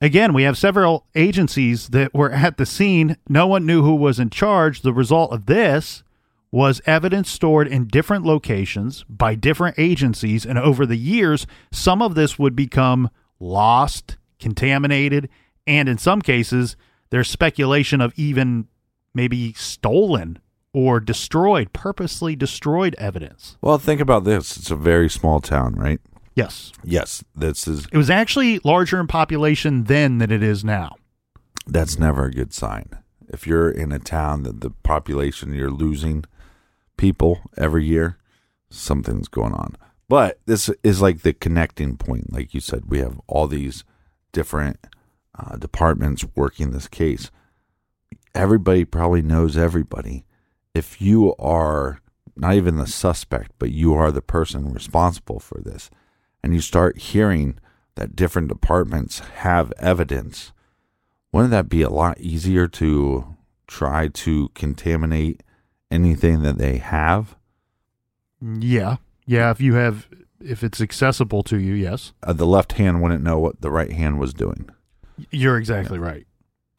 again, 0.02 0.34
we 0.34 0.44
have 0.44 0.58
several 0.58 1.06
agencies 1.16 1.90
that 1.90 2.14
were 2.14 2.32
at 2.32 2.58
the 2.58 2.66
scene. 2.66 3.18
No 3.28 3.48
one 3.48 3.66
knew 3.66 3.84
who 3.84 3.96
was 3.96 4.20
in 4.20 4.30
charge. 4.30 4.82
The 4.82 4.94
result 4.94 5.32
of 5.32 5.46
this 5.46 6.04
was 6.52 6.82
evidence 6.86 7.30
stored 7.30 7.68
in 7.68 7.86
different 7.88 8.26
locations 8.26 9.04
by 9.08 9.36
different 9.36 9.78
agencies. 9.78 10.46
And 10.46 10.58
over 10.58 10.86
the 10.86 10.98
years, 10.98 11.46
some 11.72 12.02
of 12.02 12.16
this 12.16 12.40
would 12.40 12.56
become 12.56 13.12
lost, 13.40 14.18
contaminated, 14.40 15.30
and 15.68 15.88
in 15.88 16.00
some 16.00 16.22
cases, 16.22 16.76
there's 17.12 17.30
speculation 17.30 18.02
of 18.02 18.14
even 18.16 18.68
maybe 19.14 19.54
stolen 19.54 20.40
or 20.74 21.00
destroyed, 21.00 21.74
purposely 21.74 22.36
destroyed 22.36 22.96
evidence. 22.98 23.58
Well, 23.62 23.78
think 23.78 24.00
about 24.02 24.24
this. 24.24 24.56
It's 24.58 24.72
a 24.72 24.76
very 24.76 25.10
small 25.10 25.40
town, 25.42 25.76
right? 25.76 26.00
Yes. 26.36 26.72
Yes, 26.84 27.24
this 27.36 27.68
is 27.68 27.88
It 27.92 27.98
was 27.98 28.10
actually 28.10 28.60
larger 28.64 29.00
in 29.00 29.08
population 29.08 29.86
then 29.86 30.20
than 30.20 30.32
it 30.32 30.44
is 30.44 30.64
now. 30.64 30.96
that's 31.68 32.00
never 32.00 32.26
a 32.26 32.32
good 32.32 32.54
sign. 32.54 32.90
If 33.28 33.46
you're 33.46 33.70
in 33.70 33.92
a 33.92 34.00
town 34.00 34.44
that 34.44 34.62
the 34.62 34.72
population 34.72 35.54
you're 35.54 35.70
losing 35.70 36.24
people 36.98 37.42
every 37.58 37.86
year, 37.86 38.18
something's 38.70 39.28
going 39.28 39.54
on. 39.54 39.76
But 40.08 40.40
this 40.48 40.70
is 40.84 41.02
like 41.02 41.22
the 41.22 41.34
connecting 41.34 41.96
point. 41.98 42.34
Like 42.34 42.54
you 42.54 42.60
said, 42.60 42.86
we 42.88 43.00
have 43.00 43.20
all 43.28 43.46
these 43.48 43.84
different 44.32 44.78
uh, 45.38 45.58
departments 45.58 46.26
working 46.36 46.72
this 46.72 46.88
case. 46.88 47.30
Everybody 48.40 48.86
probably 48.86 49.22
knows 49.22 49.58
everybody. 49.58 50.26
If 50.74 51.02
you 51.02 51.36
are 51.38 52.00
not 52.36 52.54
even 52.56 52.78
the 52.78 52.88
suspect, 52.88 53.52
but 53.60 53.72
you 53.72 53.94
are 53.94 54.12
the 54.12 54.22
person 54.22 54.74
responsible 54.74 55.40
for 55.40 55.60
this, 55.62 55.90
and 56.42 56.54
you 56.54 56.62
start 56.62 57.00
hearing 57.00 57.60
that 57.96 58.16
different 58.16 58.48
departments 58.48 59.20
have 59.20 59.74
evidence 59.78 60.54
wouldn't 61.32 61.52
that 61.52 61.70
be 61.70 61.82
a 61.82 61.90
lot 61.90 62.20
easier 62.20 62.68
to 62.68 63.36
try 63.68 64.08
to 64.08 64.50
contaminate 64.50 65.44
anything 65.92 66.42
that 66.42 66.58
they 66.58 66.78
have? 66.78 67.36
Yeah. 68.42 68.98
Yeah, 69.26 69.52
if 69.52 69.62
you 69.62 69.76
have 69.76 70.08
if 70.42 70.64
it's 70.64 70.82
accessible 70.82 71.44
to 71.44 71.58
you, 71.58 71.74
yes. 71.74 72.14
Uh, 72.24 72.34
the 72.34 72.48
left 72.48 72.74
hand 72.74 73.02
wouldn't 73.02 73.24
know 73.24 73.38
what 73.38 73.62
the 73.62 73.70
right 73.70 73.92
hand 73.92 74.20
was 74.20 74.34
doing. 74.34 74.70
You're 75.30 75.58
exactly 75.58 76.00
right. 76.00 76.26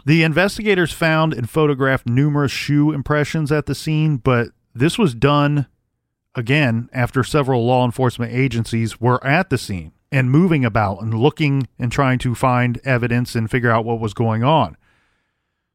The 0.05 0.23
investigators 0.23 0.93
found 0.93 1.35
and 1.35 1.49
photographed 1.49 2.09
numerous 2.09 2.53
shoe 2.53 2.93
impressions 2.93 3.53
at 3.53 3.67
the 3.67 3.75
scene, 3.75 4.17
but 4.17 4.49
this 4.75 4.99
was 4.99 5.15
done 5.15 5.67
again 6.35 6.89
after 6.93 7.25
several 7.25 7.67
law 7.67 7.85
enforcement 7.85 8.33
agencies 8.33 9.01
were 9.01 9.25
at 9.27 9.51
the 9.51 9.59
scene 9.59 9.93
and 10.13 10.31
moving 10.31 10.65
about 10.65 11.03
and 11.03 11.15
looking 11.15 11.69
and 11.79 11.93
trying 11.93 12.19
to 12.21 12.35
find 12.35 12.81
evidence 12.85 13.35
and 13.35 13.51
figure 13.51 13.71
out 13.71 13.85
what 13.85 14.01
was 14.01 14.15
going 14.15 14.43
on. 14.43 14.77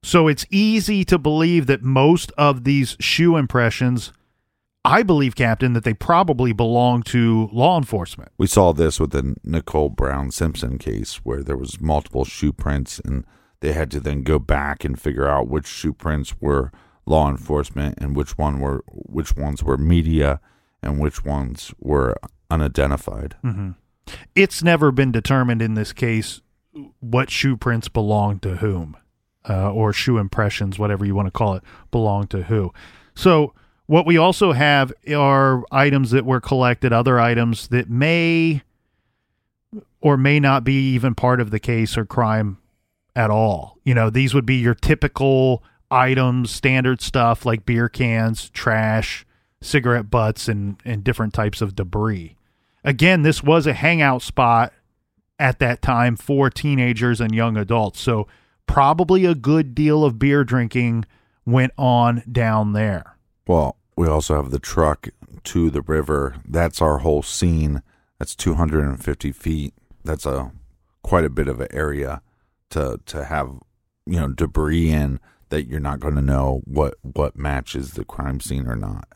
So 0.04 0.28
it's 0.28 0.46
easy 0.52 1.04
to 1.06 1.18
believe 1.18 1.68
that 1.68 1.82
most 1.82 2.32
of 2.38 2.64
these 2.64 2.96
shoe 3.00 3.38
impressions, 3.38 4.14
I 4.84 5.02
believe, 5.04 5.36
Captain, 5.36 5.74
that 5.74 5.84
they 5.84 5.94
probably 5.94 6.54
belong 6.54 7.02
to 7.04 7.50
law 7.52 7.78
enforcement. 7.78 8.32
We 8.38 8.48
saw 8.48 8.72
this 8.72 9.00
with 9.00 9.12
the 9.12 9.36
Nicole 9.44 9.90
Brown 9.90 10.32
Simpson 10.32 10.78
case 10.78 11.22
where 11.24 11.44
there 11.44 11.58
was 11.58 11.82
multiple 11.82 12.24
shoe 12.24 12.54
prints 12.54 13.00
and 13.00 13.26
they 13.62 13.74
had 13.74 13.92
to 13.92 14.00
then 14.00 14.24
go 14.24 14.40
back 14.40 14.84
and 14.84 15.00
figure 15.00 15.28
out 15.28 15.48
which 15.48 15.68
shoe 15.68 15.94
prints 15.94 16.36
were 16.40 16.72
law 17.06 17.30
enforcement 17.30 17.98
and 18.00 18.16
which 18.16 18.38
one 18.38 18.60
were 18.60 18.84
which 18.88 19.36
ones 19.36 19.64
were 19.64 19.78
media 19.78 20.40
and 20.82 21.00
which 21.00 21.24
ones 21.24 21.74
were 21.80 22.16
unidentified. 22.50 23.36
it's 24.36 24.62
never 24.64 24.92
been 24.92 25.12
determined 25.12 25.62
in 25.62 25.74
this 25.74 25.94
case 25.94 26.42
what 27.00 27.30
shoe 27.30 27.58
prints 27.58 27.88
belong 27.88 28.40
to 28.40 28.58
whom, 28.58 28.98
uh, 29.50 29.72
or 29.72 29.94
shoe 29.94 30.18
impressions, 30.18 30.78
whatever 30.78 31.06
you 31.06 31.16
want 31.16 31.28
to 31.28 31.32
call 31.32 31.56
it, 31.56 31.64
belong 31.92 32.28
to 32.28 32.44
who. 32.44 32.74
So, 33.16 33.54
what 33.88 34.06
we 34.06 34.18
also 34.18 34.52
have 34.52 34.92
are 35.16 35.64
items 35.72 36.12
that 36.12 36.26
were 36.26 36.42
collected, 36.42 36.92
other 36.92 37.20
items 37.20 37.68
that 37.68 37.90
may 37.90 38.64
or 40.02 40.18
may 40.18 40.40
not 40.40 40.64
be 40.64 40.94
even 40.94 41.14
part 41.16 41.40
of 41.40 41.52
the 41.52 41.60
case 41.60 41.98
or 41.98 42.06
crime 42.06 42.58
at 43.16 43.30
all. 43.30 43.78
You 43.84 43.94
know, 43.94 44.10
these 44.10 44.34
would 44.34 44.46
be 44.46 44.56
your 44.56 44.76
typical 44.76 45.64
items, 45.90 46.52
standard 46.52 47.02
stuff 47.02 47.46
like 47.46 47.66
beer 47.66 47.90
cans, 47.90 48.50
trash, 48.50 49.26
cigarette 49.62 50.10
butts, 50.10 50.48
and, 50.48 50.78
and 50.84 51.04
different 51.04 51.34
types 51.34 51.62
of 51.62 51.76
debris. 51.76 52.36
Again, 52.84 53.24
this 53.24 53.42
was 53.42 53.66
a 53.66 53.74
hangout 53.74 54.22
spot 54.22 54.74
at 55.40 55.60
that 55.60 55.82
time 55.82 56.16
for 56.16 56.50
teenagers 56.50 57.20
and 57.20 57.34
young 57.34 57.58
adults. 57.58 58.00
So, 58.00 58.28
probably 58.68 59.26
a 59.26 59.36
good 59.36 59.76
deal 59.76 60.04
of 60.04 60.20
beer 60.20 60.44
drinking 60.44 61.06
went 61.46 61.74
on 61.78 62.24
down 62.32 62.74
there. 62.74 63.18
Well, 63.48 63.78
we 63.96 64.08
also 64.08 64.36
have 64.36 64.52
the 64.52 64.60
truck 64.60 65.10
to 65.46 65.70
the 65.70 65.82
river. 65.82 66.38
That's 66.48 66.82
our 66.82 67.00
whole 67.00 67.22
scene. 67.22 67.82
That's 68.20 68.36
250 68.36 69.32
feet. 69.32 69.74
That's 70.04 70.26
a 70.26 70.52
quite 71.04 71.26
a 71.26 71.30
bit 71.30 71.48
of 71.48 71.60
an 71.60 71.68
area 71.72 72.22
to 72.72 73.00
to 73.06 73.26
have 73.26 73.60
you 74.06 74.20
know 74.20 74.30
debris 74.30 74.90
in 74.90 75.20
that 75.50 75.68
you're 75.68 75.80
not 75.80 76.00
going 76.00 76.16
to 76.16 76.22
know 76.22 76.62
what 76.66 76.96
what 77.02 77.38
matches 77.38 77.92
the 77.92 78.06
crime 78.06 78.40
scene 78.40 78.68
or 78.68 78.76
not. 78.76 79.08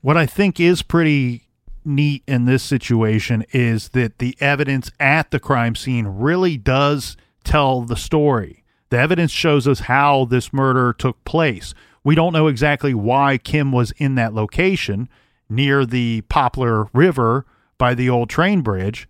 What 0.00 0.16
I 0.16 0.26
think 0.26 0.58
is 0.58 0.82
pretty 0.82 1.48
neat 1.84 2.22
in 2.26 2.44
this 2.44 2.62
situation 2.62 3.44
is 3.52 3.90
that 3.90 4.18
the 4.18 4.36
evidence 4.40 4.90
at 5.00 5.30
the 5.30 5.40
crime 5.40 5.74
scene 5.74 6.06
really 6.06 6.56
does 6.56 7.16
tell 7.44 7.82
the 7.82 7.96
story. 7.96 8.64
The 8.90 8.98
evidence 8.98 9.30
shows 9.30 9.66
us 9.66 9.80
how 9.80 10.26
this 10.26 10.52
murder 10.52 10.92
took 10.92 11.24
place. 11.24 11.74
We 12.04 12.14
don't 12.14 12.32
know 12.32 12.48
exactly 12.48 12.94
why 12.94 13.38
Kim 13.38 13.72
was 13.72 13.92
in 13.92 14.16
that 14.16 14.34
location 14.34 15.08
near 15.48 15.86
the 15.86 16.22
Poplar 16.22 16.88
River 16.92 17.46
by 17.78 17.94
the 17.94 18.08
old 18.08 18.28
train 18.28 18.60
bridge. 18.62 19.08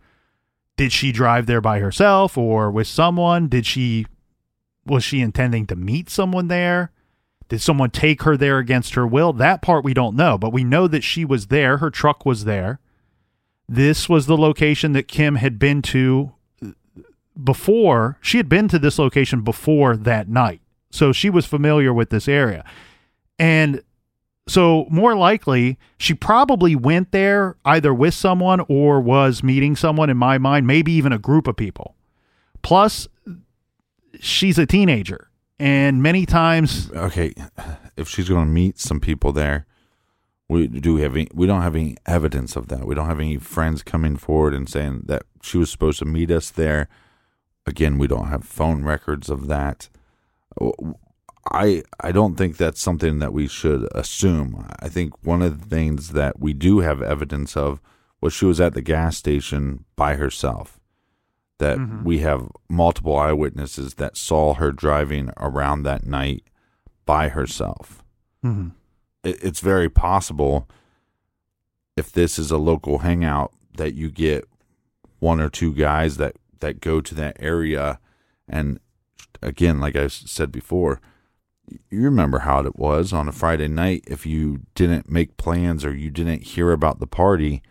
Did 0.76 0.92
she 0.92 1.12
drive 1.12 1.46
there 1.46 1.60
by 1.60 1.78
herself 1.78 2.36
or 2.38 2.70
with 2.70 2.86
someone? 2.86 3.48
Did 3.48 3.66
she 3.66 4.06
was 4.84 5.04
she 5.04 5.20
intending 5.20 5.66
to 5.66 5.76
meet 5.76 6.10
someone 6.10 6.48
there? 6.48 6.90
Did 7.48 7.60
someone 7.60 7.90
take 7.90 8.22
her 8.22 8.36
there 8.36 8.58
against 8.58 8.94
her 8.94 9.06
will? 9.06 9.32
That 9.32 9.62
part 9.62 9.84
we 9.84 9.94
don't 9.94 10.16
know, 10.16 10.38
but 10.38 10.52
we 10.52 10.64
know 10.64 10.88
that 10.88 11.04
she 11.04 11.24
was 11.24 11.48
there. 11.48 11.78
Her 11.78 11.90
truck 11.90 12.24
was 12.24 12.44
there. 12.44 12.80
This 13.68 14.08
was 14.08 14.26
the 14.26 14.36
location 14.36 14.92
that 14.92 15.08
Kim 15.08 15.36
had 15.36 15.58
been 15.58 15.82
to 15.82 16.32
before. 17.42 18.18
She 18.20 18.38
had 18.38 18.48
been 18.48 18.68
to 18.68 18.78
this 18.78 18.98
location 18.98 19.42
before 19.42 19.96
that 19.96 20.28
night. 20.28 20.60
So 20.90 21.12
she 21.12 21.30
was 21.30 21.46
familiar 21.46 21.92
with 21.92 22.10
this 22.10 22.28
area. 22.28 22.64
And 23.38 23.82
so, 24.48 24.86
more 24.90 25.14
likely, 25.14 25.78
she 25.98 26.14
probably 26.14 26.74
went 26.74 27.12
there 27.12 27.56
either 27.64 27.94
with 27.94 28.14
someone 28.14 28.60
or 28.68 29.00
was 29.00 29.42
meeting 29.42 29.76
someone, 29.76 30.10
in 30.10 30.16
my 30.16 30.36
mind, 30.38 30.66
maybe 30.66 30.92
even 30.92 31.12
a 31.12 31.18
group 31.18 31.46
of 31.46 31.56
people. 31.56 31.94
Plus, 32.62 33.06
she's 34.18 34.58
a 34.58 34.66
teenager. 34.66 35.28
And 35.60 36.02
many 36.02 36.26
times, 36.26 36.90
Okay, 36.90 37.34
if 37.96 38.08
she's 38.08 38.28
going 38.28 38.46
to 38.46 38.52
meet 38.52 38.80
some 38.80 38.98
people 38.98 39.30
there, 39.32 39.64
we 40.48 40.66
do 40.66 40.96
have 40.96 41.14
any, 41.14 41.28
we 41.32 41.46
don't 41.46 41.62
have 41.62 41.76
any 41.76 41.96
evidence 42.04 42.56
of 42.56 42.66
that. 42.68 42.84
We 42.84 42.96
don't 42.96 43.06
have 43.06 43.20
any 43.20 43.36
friends 43.36 43.84
coming 43.84 44.16
forward 44.16 44.54
and 44.54 44.68
saying 44.68 45.02
that 45.06 45.22
she 45.40 45.56
was 45.56 45.70
supposed 45.70 46.00
to 46.00 46.04
meet 46.04 46.32
us 46.32 46.50
there. 46.50 46.88
Again, 47.64 47.96
we 47.96 48.08
don't 48.08 48.26
have 48.26 48.44
phone 48.44 48.82
records 48.82 49.30
of 49.30 49.46
that. 49.46 49.88
I 51.50 51.82
I 52.00 52.12
don't 52.12 52.36
think 52.36 52.56
that's 52.56 52.80
something 52.80 53.18
that 53.18 53.32
we 53.32 53.48
should 53.48 53.88
assume. 53.94 54.66
I 54.80 54.88
think 54.88 55.12
one 55.24 55.42
of 55.42 55.60
the 55.60 55.66
things 55.68 56.10
that 56.10 56.38
we 56.38 56.52
do 56.52 56.80
have 56.80 57.02
evidence 57.02 57.56
of 57.56 57.80
was 58.20 58.32
she 58.32 58.44
was 58.44 58.60
at 58.60 58.74
the 58.74 58.82
gas 58.82 59.16
station 59.16 59.84
by 59.96 60.14
herself. 60.14 60.78
That 61.58 61.78
we 62.04 62.18
have 62.20 62.48
multiple 62.68 63.16
eyewitnesses 63.16 63.94
that 63.94 64.16
saw 64.16 64.54
her 64.54 64.72
driving 64.72 65.30
around 65.36 65.82
that 65.84 66.06
night 66.06 66.44
by 67.06 67.28
herself. 67.28 68.02
Mhm. 68.44 68.72
It, 69.24 69.42
it's 69.42 69.60
very 69.60 69.88
possible 69.88 70.68
if 71.96 72.10
this 72.10 72.38
is 72.38 72.50
a 72.50 72.56
local 72.58 72.98
hangout 72.98 73.52
that 73.76 73.94
you 73.94 74.10
get 74.10 74.44
one 75.18 75.40
or 75.40 75.48
two 75.48 75.72
guys 75.74 76.16
that 76.16 76.36
that 76.60 76.80
go 76.80 77.00
to 77.00 77.14
that 77.14 77.36
area 77.40 77.98
and 78.48 78.78
again 79.40 79.80
like 79.80 79.94
I 79.96 80.06
said 80.08 80.50
before 80.52 81.00
you 81.90 82.02
remember 82.02 82.40
how 82.40 82.60
it 82.60 82.76
was 82.76 83.12
on 83.12 83.28
a 83.28 83.32
friday 83.32 83.68
night. 83.68 84.04
If 84.06 84.26
you 84.26 84.60
didn't 84.74 85.08
make 85.10 85.36
plans 85.36 85.84
or 85.84 85.94
you 85.94 86.10
didn't 86.10 86.42
hear 86.42 86.72
about 86.72 86.98
the 86.98 87.06
party 87.06 87.62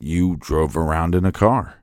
you 0.00 0.36
drove 0.36 0.76
around 0.76 1.14
in 1.14 1.24
a 1.24 1.32
car 1.32 1.82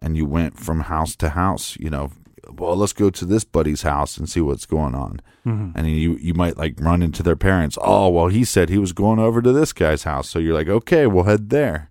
and 0.00 0.16
you 0.16 0.24
went 0.24 0.58
from 0.58 0.80
house 0.80 1.16
to 1.16 1.30
house 1.30 1.76
you 1.78 1.90
know. 1.90 2.10
Well 2.52 2.76
let's 2.76 2.92
go 2.92 3.08
to 3.10 3.24
this 3.24 3.42
buddy's 3.42 3.82
house 3.82 4.16
and 4.18 4.28
see 4.28 4.40
what's 4.40 4.66
going 4.66 4.94
on. 4.94 5.20
Mhm. 5.46 5.72
and 5.74 5.90
you 5.90 6.16
you 6.20 6.34
might 6.34 6.56
like 6.56 6.78
run 6.78 7.02
into 7.02 7.22
their 7.22 7.36
parents. 7.36 7.76
Oh 7.80 8.08
well 8.10 8.28
he 8.28 8.44
said 8.44 8.68
he 8.68 8.78
was 8.78 8.92
going 8.92 9.18
over 9.18 9.42
to 9.42 9.52
this 9.52 9.72
guy's 9.72 10.04
house. 10.04 10.28
So 10.28 10.38
you're 10.38 10.54
like 10.54 10.68
okay 10.68 11.06
we'll 11.06 11.24
head 11.24 11.50
there. 11.50 11.90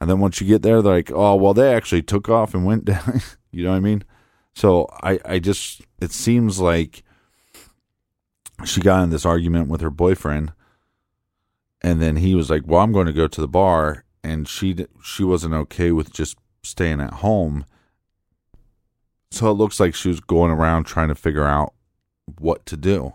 And 0.00 0.10
then 0.10 0.18
once 0.18 0.40
you 0.40 0.46
get 0.46 0.62
there 0.62 0.82
they're 0.82 0.94
like 0.94 1.12
oh 1.12 1.36
well 1.36 1.54
they 1.54 1.72
actually 1.72 2.02
took 2.02 2.28
off 2.28 2.54
and 2.54 2.64
went 2.66 2.84
down. 2.92 3.20
You 3.52 3.62
know 3.64 3.70
what 3.70 3.76
i 3.76 3.80
mean? 3.80 4.02
So 4.54 4.88
i 5.02 5.20
i 5.24 5.38
just 5.38 5.82
it 6.00 6.10
seems 6.12 6.58
like 6.58 7.03
she 8.64 8.80
got 8.80 9.02
in 9.02 9.10
this 9.10 9.26
argument 9.26 9.68
with 9.68 9.80
her 9.80 9.90
boyfriend 9.90 10.52
and 11.82 12.00
then 12.00 12.16
he 12.16 12.34
was 12.34 12.50
like 12.50 12.62
well 12.66 12.80
i'm 12.80 12.92
going 12.92 13.06
to 13.06 13.12
go 13.12 13.26
to 13.28 13.40
the 13.40 13.48
bar 13.48 14.04
and 14.24 14.48
she 14.48 14.86
she 15.02 15.22
wasn't 15.22 15.54
okay 15.54 15.92
with 15.92 16.12
just 16.12 16.36
staying 16.62 17.00
at 17.00 17.14
home. 17.14 17.66
So 19.30 19.50
it 19.50 19.54
looks 19.54 19.78
like 19.78 19.94
she 19.94 20.08
was 20.08 20.20
going 20.20 20.50
around 20.50 20.84
trying 20.84 21.08
to 21.08 21.14
figure 21.14 21.44
out 21.44 21.74
what 22.38 22.64
to 22.66 22.76
do. 22.76 23.14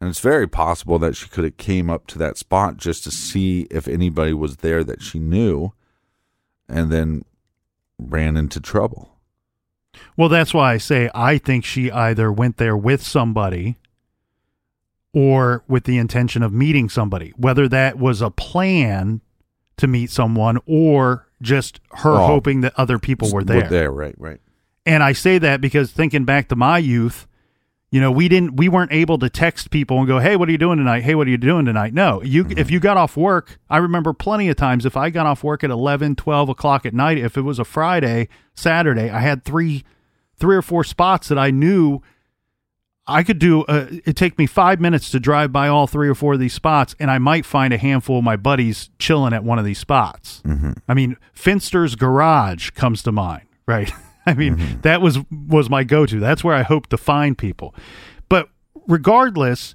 And 0.00 0.10
it's 0.10 0.20
very 0.20 0.46
possible 0.46 0.98
that 1.00 1.16
she 1.16 1.28
could 1.28 1.44
have 1.44 1.56
came 1.56 1.90
up 1.90 2.06
to 2.08 2.18
that 2.18 2.36
spot 2.36 2.76
just 2.76 3.04
to 3.04 3.10
see 3.10 3.66
if 3.70 3.88
anybody 3.88 4.32
was 4.32 4.58
there 4.58 4.84
that 4.84 5.02
she 5.02 5.18
knew 5.18 5.72
and 6.68 6.92
then 6.92 7.24
ran 7.98 8.36
into 8.36 8.60
trouble. 8.60 9.16
Well, 10.16 10.28
that's 10.28 10.52
why 10.52 10.74
I 10.74 10.78
say 10.78 11.10
I 11.14 11.38
think 11.38 11.64
she 11.64 11.90
either 11.90 12.30
went 12.30 12.58
there 12.58 12.76
with 12.76 13.02
somebody 13.02 13.78
or 15.14 15.62
with 15.68 15.84
the 15.84 15.96
intention 15.96 16.42
of 16.42 16.52
meeting 16.52 16.88
somebody, 16.88 17.32
whether 17.36 17.68
that 17.68 17.96
was 17.98 18.20
a 18.20 18.30
plan 18.30 19.20
to 19.76 19.86
meet 19.86 20.10
someone 20.10 20.58
or 20.66 21.26
just 21.40 21.80
her 21.92 22.10
Oh. 22.10 22.26
hoping 22.26 22.60
that 22.62 22.72
other 22.76 22.98
people 22.98 23.30
were 23.32 23.44
there. 23.44 23.68
there 23.68 23.90
right 23.90 24.14
right 24.18 24.40
And 24.86 25.02
I 25.02 25.12
say 25.12 25.38
that 25.38 25.60
because 25.60 25.92
thinking 25.92 26.24
back 26.24 26.48
to 26.48 26.56
my 26.56 26.78
youth, 26.78 27.26
you 27.90 28.00
know, 28.00 28.10
we 28.10 28.28
didn't 28.28 28.56
we 28.56 28.68
weren't 28.68 28.92
able 28.92 29.18
to 29.18 29.30
text 29.30 29.70
people 29.70 29.98
and 29.98 30.06
go, 30.06 30.18
"Hey, 30.18 30.34
what 30.36 30.48
are 30.48 30.52
you 30.52 30.58
doing 30.58 30.78
tonight? 30.78 31.04
Hey, 31.04 31.14
what 31.14 31.28
are 31.28 31.30
you 31.30 31.36
doing 31.38 31.64
tonight?" 31.64 31.94
No. 31.94 32.20
You 32.22 32.44
mm-hmm. 32.44 32.58
if 32.58 32.70
you 32.70 32.80
got 32.80 32.96
off 32.96 33.16
work, 33.16 33.58
I 33.70 33.76
remember 33.78 34.12
plenty 34.12 34.48
of 34.48 34.56
times 34.56 34.84
if 34.84 34.96
I 34.96 35.10
got 35.10 35.26
off 35.26 35.44
work 35.44 35.62
at 35.62 35.70
11, 35.70 36.16
12 36.16 36.48
o'clock 36.48 36.84
at 36.84 36.92
night, 36.92 37.18
if 37.18 37.36
it 37.36 37.42
was 37.42 37.60
a 37.60 37.64
Friday, 37.64 38.28
Saturday, 38.54 39.10
I 39.10 39.20
had 39.20 39.44
three 39.44 39.84
three 40.36 40.56
or 40.56 40.62
four 40.62 40.82
spots 40.82 41.28
that 41.28 41.38
I 41.38 41.52
knew 41.52 42.00
I 43.06 43.22
could 43.22 43.38
do 43.38 43.62
uh, 43.64 43.88
it 44.06 44.16
take 44.16 44.38
me 44.38 44.46
5 44.46 44.80
minutes 44.80 45.10
to 45.10 45.20
drive 45.20 45.52
by 45.52 45.68
all 45.68 45.86
three 45.86 46.08
or 46.08 46.14
four 46.14 46.34
of 46.34 46.40
these 46.40 46.54
spots 46.54 46.94
and 46.98 47.10
I 47.10 47.18
might 47.18 47.44
find 47.44 47.74
a 47.74 47.76
handful 47.78 48.18
of 48.18 48.24
my 48.24 48.36
buddies 48.36 48.88
chilling 48.98 49.34
at 49.34 49.44
one 49.44 49.58
of 49.58 49.64
these 49.64 49.78
spots. 49.78 50.42
I 50.88 50.94
mean, 50.94 51.16
Finster's 51.34 51.96
Garage 51.96 52.70
comes 52.70 53.02
to 53.02 53.12
mind, 53.12 53.46
right? 53.66 53.92
I 54.26 54.32
mean, 54.32 54.80
that 54.82 55.02
was 55.02 55.18
was 55.30 55.68
my 55.68 55.84
go-to. 55.84 56.18
That's 56.18 56.42
where 56.42 56.54
I 56.54 56.62
hope 56.62 56.86
to 56.88 56.96
find 56.96 57.36
people. 57.36 57.74
But 58.30 58.48
regardless, 58.88 59.74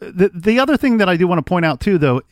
the 0.00 0.30
the 0.34 0.58
other 0.58 0.76
thing 0.76 0.98
that 0.98 1.08
I 1.08 1.16
do 1.16 1.28
want 1.28 1.38
to 1.38 1.48
point 1.48 1.64
out 1.64 1.78
too, 1.78 1.98
though, 1.98 2.22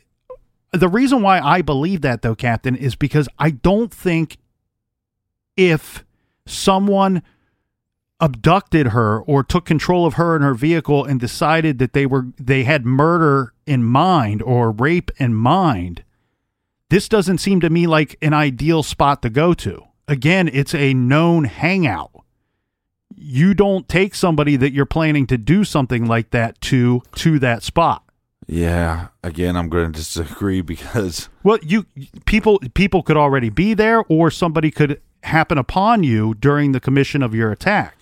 the 0.72 0.88
reason 0.88 1.22
why 1.22 1.38
I 1.38 1.62
believe 1.62 2.00
that, 2.00 2.22
though, 2.22 2.34
Captain, 2.34 2.74
is 2.74 2.96
because 2.96 3.28
I 3.38 3.50
don't 3.50 3.94
think 3.94 4.38
if 5.56 6.04
someone 6.44 7.22
abducted 8.20 8.88
her 8.88 9.20
or 9.20 9.42
took 9.42 9.64
control 9.66 10.06
of 10.06 10.14
her 10.14 10.34
and 10.34 10.44
her 10.44 10.54
vehicle 10.54 11.04
and 11.04 11.20
decided 11.20 11.78
that 11.78 11.92
they 11.92 12.06
were 12.06 12.26
they 12.38 12.64
had 12.64 12.86
murder 12.86 13.52
in 13.66 13.82
mind 13.82 14.42
or 14.42 14.70
rape 14.70 15.10
in 15.18 15.34
mind 15.34 16.02
this 16.88 17.08
doesn't 17.08 17.38
seem 17.38 17.60
to 17.60 17.70
me 17.70 17.86
like 17.86 18.16
an 18.22 18.32
ideal 18.32 18.82
spot 18.82 19.22
to 19.22 19.30
go 19.30 19.54
to. 19.54 19.82
Again 20.06 20.48
it's 20.52 20.74
a 20.74 20.94
known 20.94 21.44
hangout. 21.44 22.12
You 23.14 23.54
don't 23.54 23.88
take 23.88 24.14
somebody 24.14 24.56
that 24.56 24.72
you're 24.72 24.86
planning 24.86 25.26
to 25.28 25.38
do 25.38 25.64
something 25.64 26.06
like 26.06 26.30
that 26.30 26.60
to 26.62 27.02
to 27.16 27.38
that 27.40 27.62
spot. 27.62 28.04
Yeah 28.46 29.08
again 29.24 29.56
i'm 29.56 29.68
going 29.68 29.92
to 29.92 29.98
disagree 29.98 30.60
because 30.60 31.28
well 31.42 31.58
you 31.62 31.84
people 32.26 32.60
people 32.74 33.02
could 33.02 33.16
already 33.16 33.50
be 33.50 33.74
there 33.74 34.04
or 34.08 34.30
somebody 34.30 34.70
could 34.70 35.00
happen 35.24 35.58
upon 35.58 36.04
you 36.04 36.32
during 36.34 36.70
the 36.70 36.78
commission 36.78 37.22
of 37.22 37.34
your 37.34 37.50
attack 37.50 37.95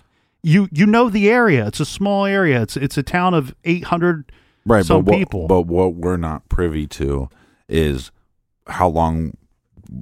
you 0.44 0.68
you 0.70 0.86
know 0.86 1.08
the 1.08 1.28
area 1.28 1.66
it's 1.66 1.80
a 1.80 1.84
small 1.86 2.24
area 2.26 2.60
it's 2.62 2.76
it's 2.76 2.96
a 2.98 3.02
town 3.02 3.34
of 3.34 3.54
800 3.64 4.30
right 4.66 4.84
some 4.84 5.04
but 5.04 5.10
what, 5.12 5.18
people 5.18 5.46
but 5.48 5.62
what 5.62 5.94
we're 5.94 6.16
not 6.16 6.48
privy 6.48 6.86
to 6.86 7.28
is 7.68 8.10
how 8.66 8.88
long 8.88 9.36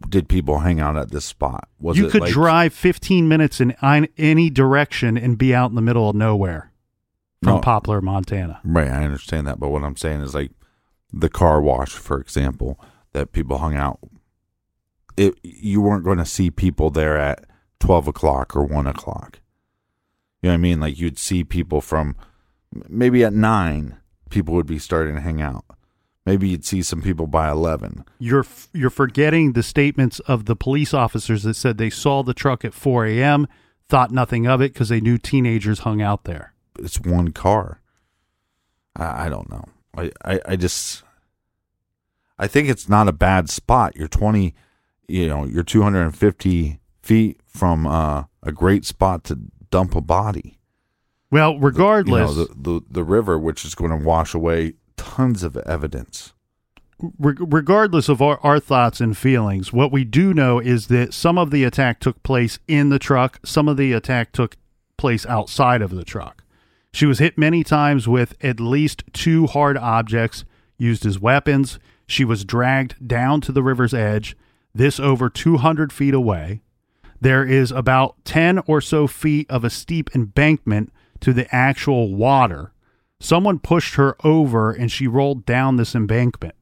did 0.09 0.28
people 0.28 0.61
hang 0.61 0.80
out 0.80 0.97
at 0.97 1.11
this 1.11 1.24
spot 1.24 1.68
was 1.80 1.97
you 1.97 2.07
it 2.07 2.11
could 2.12 2.22
like- 2.22 2.32
drive 2.32 2.72
15 2.74 3.28
minutes 3.28 3.61
in 3.61 3.74
any 4.18 4.51
direction 4.51 5.16
and 5.16 5.38
be 5.38 5.55
out 5.55 5.70
in 5.70 5.74
the 5.76 5.82
middle 5.82 6.09
of 6.11 6.16
nowhere 6.16 6.70
from 7.43 7.55
No. 7.55 7.61
poplar 7.61 8.01
montana 8.01 8.61
Right, 8.64 8.88
I 8.88 9.05
understand 9.05 9.47
that, 9.47 9.59
but 9.59 9.70
what 9.70 9.82
I'm 9.84 9.97
saying 9.97 10.20
is 10.20 10.34
like 10.34 10.53
the 11.12 11.28
car 11.28 11.61
wash, 11.61 11.90
for 11.90 12.18
example, 12.20 12.80
that 13.12 13.32
people 13.32 13.59
hung 13.59 13.74
out. 13.76 13.99
It 15.16 15.34
you 15.43 15.82
weren't 15.82 16.05
going 16.05 16.16
to 16.18 16.24
see 16.24 16.51
people 16.51 16.88
there 16.90 17.18
at 17.18 17.45
twelve 17.80 18.09
o'clock 18.09 18.57
or 18.57 18.64
one 18.64 18.86
o'clock. 18.86 19.40
You 20.43 20.49
know 20.49 20.55
what 20.55 20.55
I 20.55 20.59
mean? 20.59 20.80
Like 20.80 20.99
you'd 20.99 21.18
see 21.18 21.45
people 21.45 21.80
from 21.80 22.16
maybe 22.88 23.24
at 23.24 23.32
nine, 23.32 23.99
people 24.28 24.55
would 24.55 24.66
be 24.66 24.78
starting 24.78 25.14
to 25.14 25.20
hang 25.20 25.40
out. 25.40 25.64
Maybe 26.26 26.49
you'd 26.49 26.64
see 26.64 26.82
some 26.82 27.03
people 27.03 27.26
by 27.26 27.49
eleven. 27.51 28.05
you're 28.18 28.40
f- 28.45 28.68
you're 28.72 28.90
forgetting 28.90 29.53
the 29.53 29.62
statements 29.62 30.20
of 30.20 30.45
the 30.45 30.55
police 30.57 30.95
officers 30.95 31.43
that 31.43 31.55
said 31.55 31.78
they 31.78 31.90
saw 31.90 32.22
the 32.22 32.34
truck 32.34 32.64
at 32.64 32.74
4 32.74 33.07
a.m. 33.07 33.47
thought 33.88 34.11
nothing 34.12 34.47
of 34.47 34.61
it 34.61 34.72
because 34.72 34.88
they 34.88 35.01
knew 35.01 35.18
teenagers 35.18 35.80
hung 35.80 36.01
out 36.01 36.24
there. 36.24 36.55
It's 36.78 37.01
one 37.01 37.32
car. 37.32 37.80
I, 38.95 39.26
I 39.26 39.28
don't 39.28 39.51
know. 39.51 39.64
I, 39.97 40.11
I, 40.24 40.40
I 40.47 40.57
just 40.57 41.03
I 42.38 42.47
think 42.47 42.68
it's 42.68 42.88
not 42.88 43.09
a 43.09 43.12
bad 43.12 43.51
spot. 43.51 43.97
You're 43.97 44.09
20, 44.09 44.55
you 45.09 45.26
know, 45.28 45.45
you're 45.45 45.62
250 45.64 46.78
feet 47.03 47.40
from 47.47 47.86
uh, 47.86 48.24
a 48.43 48.53
great 48.53 48.84
spot 48.84 49.24
to 49.24 49.38
dump 49.73 49.97
a 49.97 50.01
body. 50.01 50.59
Well, 51.33 51.59
regardless, 51.59 52.31
you 52.31 52.37
know, 52.37 52.45
the, 52.45 52.55
the 52.55 52.81
the 52.91 53.05
river, 53.05 53.37
which 53.39 53.64
is 53.64 53.75
going 53.75 53.91
to 53.91 54.05
wash 54.05 54.35
away 54.35 54.75
tons 54.97 55.43
of 55.43 55.57
evidence. 55.57 56.35
Re- 57.18 57.35
regardless 57.41 58.09
of 58.09 58.23
our, 58.23 58.39
our 58.45 58.61
thoughts 58.61 59.01
and 59.01 59.18
feelings, 59.18 59.73
what 59.73 59.91
we 59.91 60.05
do 60.05 60.33
know 60.33 60.61
is 60.61 60.87
that 60.87 61.12
some 61.12 61.37
of 61.39 61.51
the 61.51 61.64
attack 61.64 61.99
took 61.99 62.23
place 62.23 62.61
in 62.68 62.91
the 62.91 63.01
truck, 63.01 63.41
some 63.45 63.66
of 63.66 63.77
the 63.77 63.93
attack 63.93 64.31
took 64.31 64.57
place 64.97 65.27
outside 65.27 65.83
of 65.83 65.91
the 65.91 66.05
truck. 66.05 66.45
She 66.93 67.07
was 67.07 67.18
hit 67.18 67.37
many 67.37 67.64
times 67.64 68.07
with 68.07 68.37
at 68.45 68.61
least 68.61 69.03
two 69.12 69.47
hard 69.47 69.77
objects 69.79 70.45
used 70.77 71.07
as 71.07 71.18
weapons. 71.18 71.79
She 72.07 72.25
was 72.25 72.45
dragged 72.45 73.09
down 73.09 73.41
to 73.41 73.53
the 73.53 73.62
river's 73.62 73.95
edge, 73.95 74.37
this 74.75 75.01
over 75.01 75.31
200 75.31 75.93
feet 75.93 76.14
away. 76.14 76.61
There 77.23 77.45
is 77.45 77.70
about 77.70 78.16
10 78.25 78.64
or 78.66 78.81
so 78.81 79.07
feet 79.07 79.49
of 79.49 79.62
a 79.62 79.70
steep 79.70 80.11
embankment 80.12 80.93
to 81.20 81.33
the 81.33 81.47
actual 81.55 82.12
water. 82.16 82.73
Someone 83.20 83.61
pushed 83.61 83.95
her 83.95 84.16
over 84.25 84.73
and 84.73 84.91
she 84.91 85.07
rolled 85.07 85.47
down 85.47 85.77
this 85.77 85.95
embankment. 85.95 86.57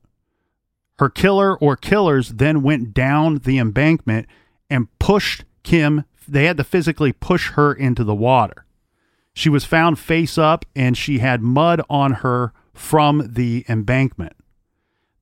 Her 0.99 1.09
killer 1.09 1.57
or 1.57 1.77
killers 1.77 2.29
then 2.29 2.61
went 2.61 2.93
down 2.93 3.39
the 3.39 3.57
embankment 3.57 4.27
and 4.69 4.89
pushed 4.99 5.45
Kim. 5.63 6.05
They 6.29 6.45
had 6.45 6.59
to 6.59 6.65
physically 6.65 7.15
push 7.15 7.53
her 7.53 7.73
into 7.73 8.05
the 8.05 8.15
water. 8.15 8.67
She 9.33 9.49
was 9.49 9.65
found 9.65 9.99
face 9.99 10.37
up 10.37 10.67
and 10.77 10.95
she 10.95 11.21
had 11.21 11.41
mud 11.41 11.81
on 11.89 12.17
her 12.17 12.53
from 12.75 13.33
the 13.33 13.65
embankment. 13.67 14.35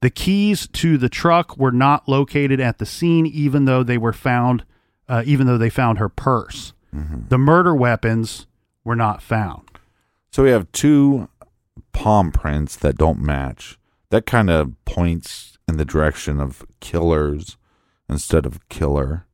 The 0.00 0.10
keys 0.10 0.66
to 0.72 0.98
the 0.98 1.08
truck 1.08 1.56
were 1.56 1.70
not 1.70 2.08
located 2.08 2.58
at 2.58 2.78
the 2.78 2.86
scene, 2.86 3.24
even 3.24 3.66
though 3.66 3.84
they 3.84 3.98
were 3.98 4.12
found, 4.12 4.64
uh, 5.08 5.22
even 5.26 5.46
though 5.46 5.58
they 5.58 5.70
found 5.70 5.98
her 5.98 6.08
purse. 6.08 6.72
Mm-hmm. 6.94 7.28
The 7.28 7.38
murder 7.38 7.74
weapons 7.74 8.46
were 8.84 8.96
not 8.96 9.22
found. 9.22 9.68
So 10.30 10.42
we 10.42 10.50
have 10.50 10.70
two 10.72 11.28
palm 11.92 12.32
prints 12.32 12.76
that 12.76 12.96
don't 12.96 13.20
match. 13.20 13.78
That 14.10 14.26
kind 14.26 14.50
of 14.50 14.72
points 14.84 15.58
in 15.66 15.76
the 15.76 15.84
direction 15.84 16.40
of 16.40 16.64
killers 16.80 17.56
instead 18.08 18.46
of 18.46 18.66
killer. 18.68 19.26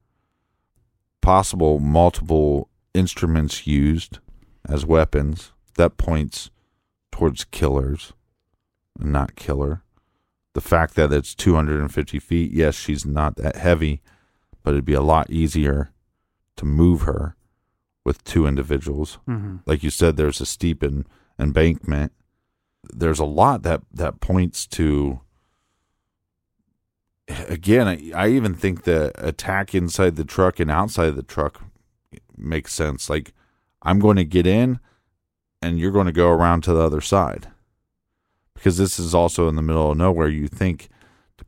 Possible 1.20 1.78
multiple 1.78 2.68
instruments 2.92 3.66
used 3.66 4.18
as 4.68 4.84
weapons. 4.84 5.52
That 5.76 5.96
points 5.96 6.50
towards 7.10 7.44
killers, 7.44 8.12
not 8.98 9.36
killer. 9.36 9.82
The 10.54 10.60
fact 10.60 10.94
that 10.94 11.12
it's 11.12 11.34
250 11.34 12.18
feet, 12.20 12.52
yes, 12.52 12.74
she's 12.74 13.04
not 13.04 13.36
that 13.36 13.56
heavy, 13.56 14.02
but 14.64 14.74
it'd 14.74 14.84
be 14.84 14.94
a 14.94 15.00
lot 15.00 15.30
easier 15.30 15.92
to 16.56 16.64
move 16.64 17.02
her 17.02 17.36
with 18.04 18.24
two 18.24 18.46
individuals. 18.46 19.18
Mm-hmm. 19.28 19.58
Like 19.66 19.84
you 19.84 19.90
said, 19.90 20.16
there's 20.16 20.40
a 20.40 20.46
steep 20.46 20.82
in, 20.82 21.06
embankment. 21.38 22.12
There's 22.92 23.20
a 23.20 23.24
lot 23.24 23.62
that 23.62 23.82
that 23.92 24.20
points 24.20 24.66
to. 24.68 25.20
Again, 27.48 27.88
I, 27.88 28.12
I 28.14 28.28
even 28.28 28.54
think 28.54 28.82
the 28.82 29.10
attack 29.16 29.74
inside 29.74 30.16
the 30.16 30.24
truck 30.24 30.60
and 30.60 30.70
outside 30.70 31.14
the 31.14 31.22
truck 31.22 31.62
makes 32.36 32.74
sense. 32.74 33.08
Like, 33.08 33.32
I'm 33.80 33.98
going 33.98 34.16
to 34.16 34.24
get 34.24 34.46
in, 34.46 34.78
and 35.62 35.78
you're 35.78 35.90
going 35.90 36.04
to 36.04 36.12
go 36.12 36.28
around 36.28 36.64
to 36.64 36.74
the 36.74 36.82
other 36.82 37.00
side, 37.00 37.48
because 38.52 38.76
this 38.76 38.98
is 38.98 39.14
also 39.14 39.48
in 39.48 39.56
the 39.56 39.62
middle 39.62 39.90
of 39.90 39.96
nowhere. 39.96 40.28
You 40.28 40.48
think, 40.48 40.90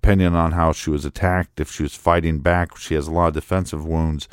depending 0.06 0.36
on 0.36 0.52
how 0.52 0.70
she 0.70 0.88
was 0.88 1.04
attacked, 1.04 1.58
if 1.58 1.68
she 1.68 1.82
was 1.82 1.96
fighting 1.96 2.38
back, 2.38 2.76
she 2.76 2.94
has 2.94 3.08
a 3.08 3.10
lot 3.10 3.26
of 3.26 3.34
defensive 3.34 3.84
wounds 3.84 4.28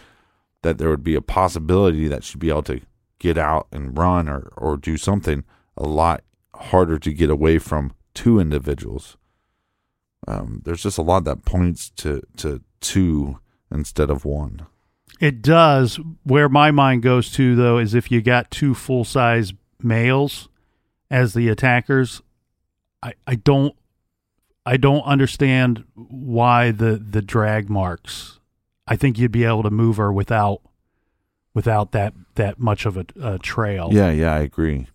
that 0.62 0.78
there 0.78 0.88
would 0.88 1.04
be 1.04 1.16
a 1.16 1.22
possibility 1.22 2.08
that 2.08 2.24
she'd 2.24 2.38
be 2.38 2.50
able 2.50 2.62
to 2.62 2.80
get 3.18 3.40
out 3.40 3.66
and 3.72 3.98
run 3.98 4.30
or, 4.30 4.54
or 4.56 4.78
do 4.78 4.98
something 4.98 5.44
a 5.76 5.82
lot 5.82 6.24
harder 6.54 7.00
to 7.00 7.12
get 7.12 7.32
away 7.32 7.58
from 7.58 7.92
two 8.14 8.40
individuals. 8.40 9.18
Um, 10.28 10.62
there's 10.64 10.84
just 10.84 11.00
a 11.00 11.02
lot 11.02 11.24
that 11.24 11.44
points 11.44 11.90
to, 11.98 12.22
to 12.38 12.62
two 12.80 13.40
instead 13.72 14.12
of 14.12 14.26
one. 14.26 14.68
It 15.20 15.42
does. 15.42 16.00
Where 16.22 16.50
my 16.50 16.70
mind 16.70 17.02
goes 17.02 17.32
to, 17.32 17.56
though, 17.56 17.80
is 17.80 17.96
if 17.96 18.12
you 18.12 18.22
got 18.22 18.52
two 18.52 18.76
full 18.76 19.06
size 19.06 19.54
males 19.82 20.50
as 21.10 21.34
the 21.34 21.50
attackers, 21.50 22.22
I, 23.02 23.14
I 23.26 23.34
don't 23.34 23.76
I 24.66 24.78
don't 24.78 25.03
understand 25.03 25.84
why 25.95 26.72
the, 26.72 26.95
the 26.97 27.22
drag 27.22 27.70
marks 27.70 28.39
I 28.88 28.95
think 28.95 29.18
you'd 29.18 29.32
be 29.32 29.45
able 29.45 29.64
to 29.64 29.70
move 29.70 29.97
her 29.97 30.11
without 30.11 30.61
without 31.53 31.91
that 31.91 32.14
that 32.36 32.59
much 32.59 32.86
of 32.86 32.97
a, 32.97 33.05
a 33.22 33.39
trail. 33.39 33.89
Yeah, 33.91 34.11
yeah, 34.11 34.34
I 34.34 34.39
agree. 34.39 34.88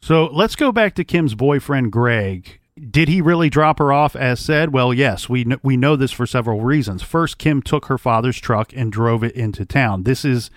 So 0.00 0.26
let's 0.26 0.56
go 0.56 0.70
back 0.72 0.94
to 0.96 1.04
Kim's 1.04 1.34
boyfriend 1.34 1.92
Greg. 1.92 2.60
Did 2.90 3.08
he 3.08 3.20
really 3.20 3.50
drop 3.50 3.80
her 3.80 3.92
off 3.92 4.14
as 4.14 4.38
said? 4.38 4.72
Well, 4.72 4.94
yes, 4.94 5.28
we 5.28 5.44
kn- 5.44 5.60
we 5.62 5.76
know 5.76 5.96
this 5.96 6.12
for 6.12 6.26
several 6.26 6.60
reasons. 6.60 7.02
First, 7.02 7.38
Kim 7.38 7.60
took 7.60 7.86
her 7.86 7.98
father's 7.98 8.38
truck 8.38 8.72
and 8.76 8.92
drove 8.92 9.24
it 9.24 9.34
into 9.34 9.64
town. 9.64 10.04
This 10.04 10.24
is 10.24 10.50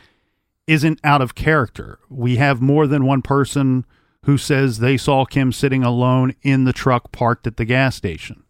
isn't 0.67 0.99
out 1.03 1.21
of 1.21 1.36
character. 1.36 1.99
We 2.09 2.36
have 2.36 2.61
more 2.61 2.86
than 2.86 3.05
one 3.05 3.21
person 3.21 3.86
who 4.26 4.38
says 4.38 4.80
they 4.80 4.97
saw 4.97 5.26
Kim 5.26 5.51
sitting 5.51 5.84
alone 5.84 6.36
in 6.41 6.63
the 6.63 6.74
truck 6.74 7.11
parked 7.11 7.47
at 7.47 7.57
the 7.57 7.65
gas 7.65 7.95
station. 7.95 8.43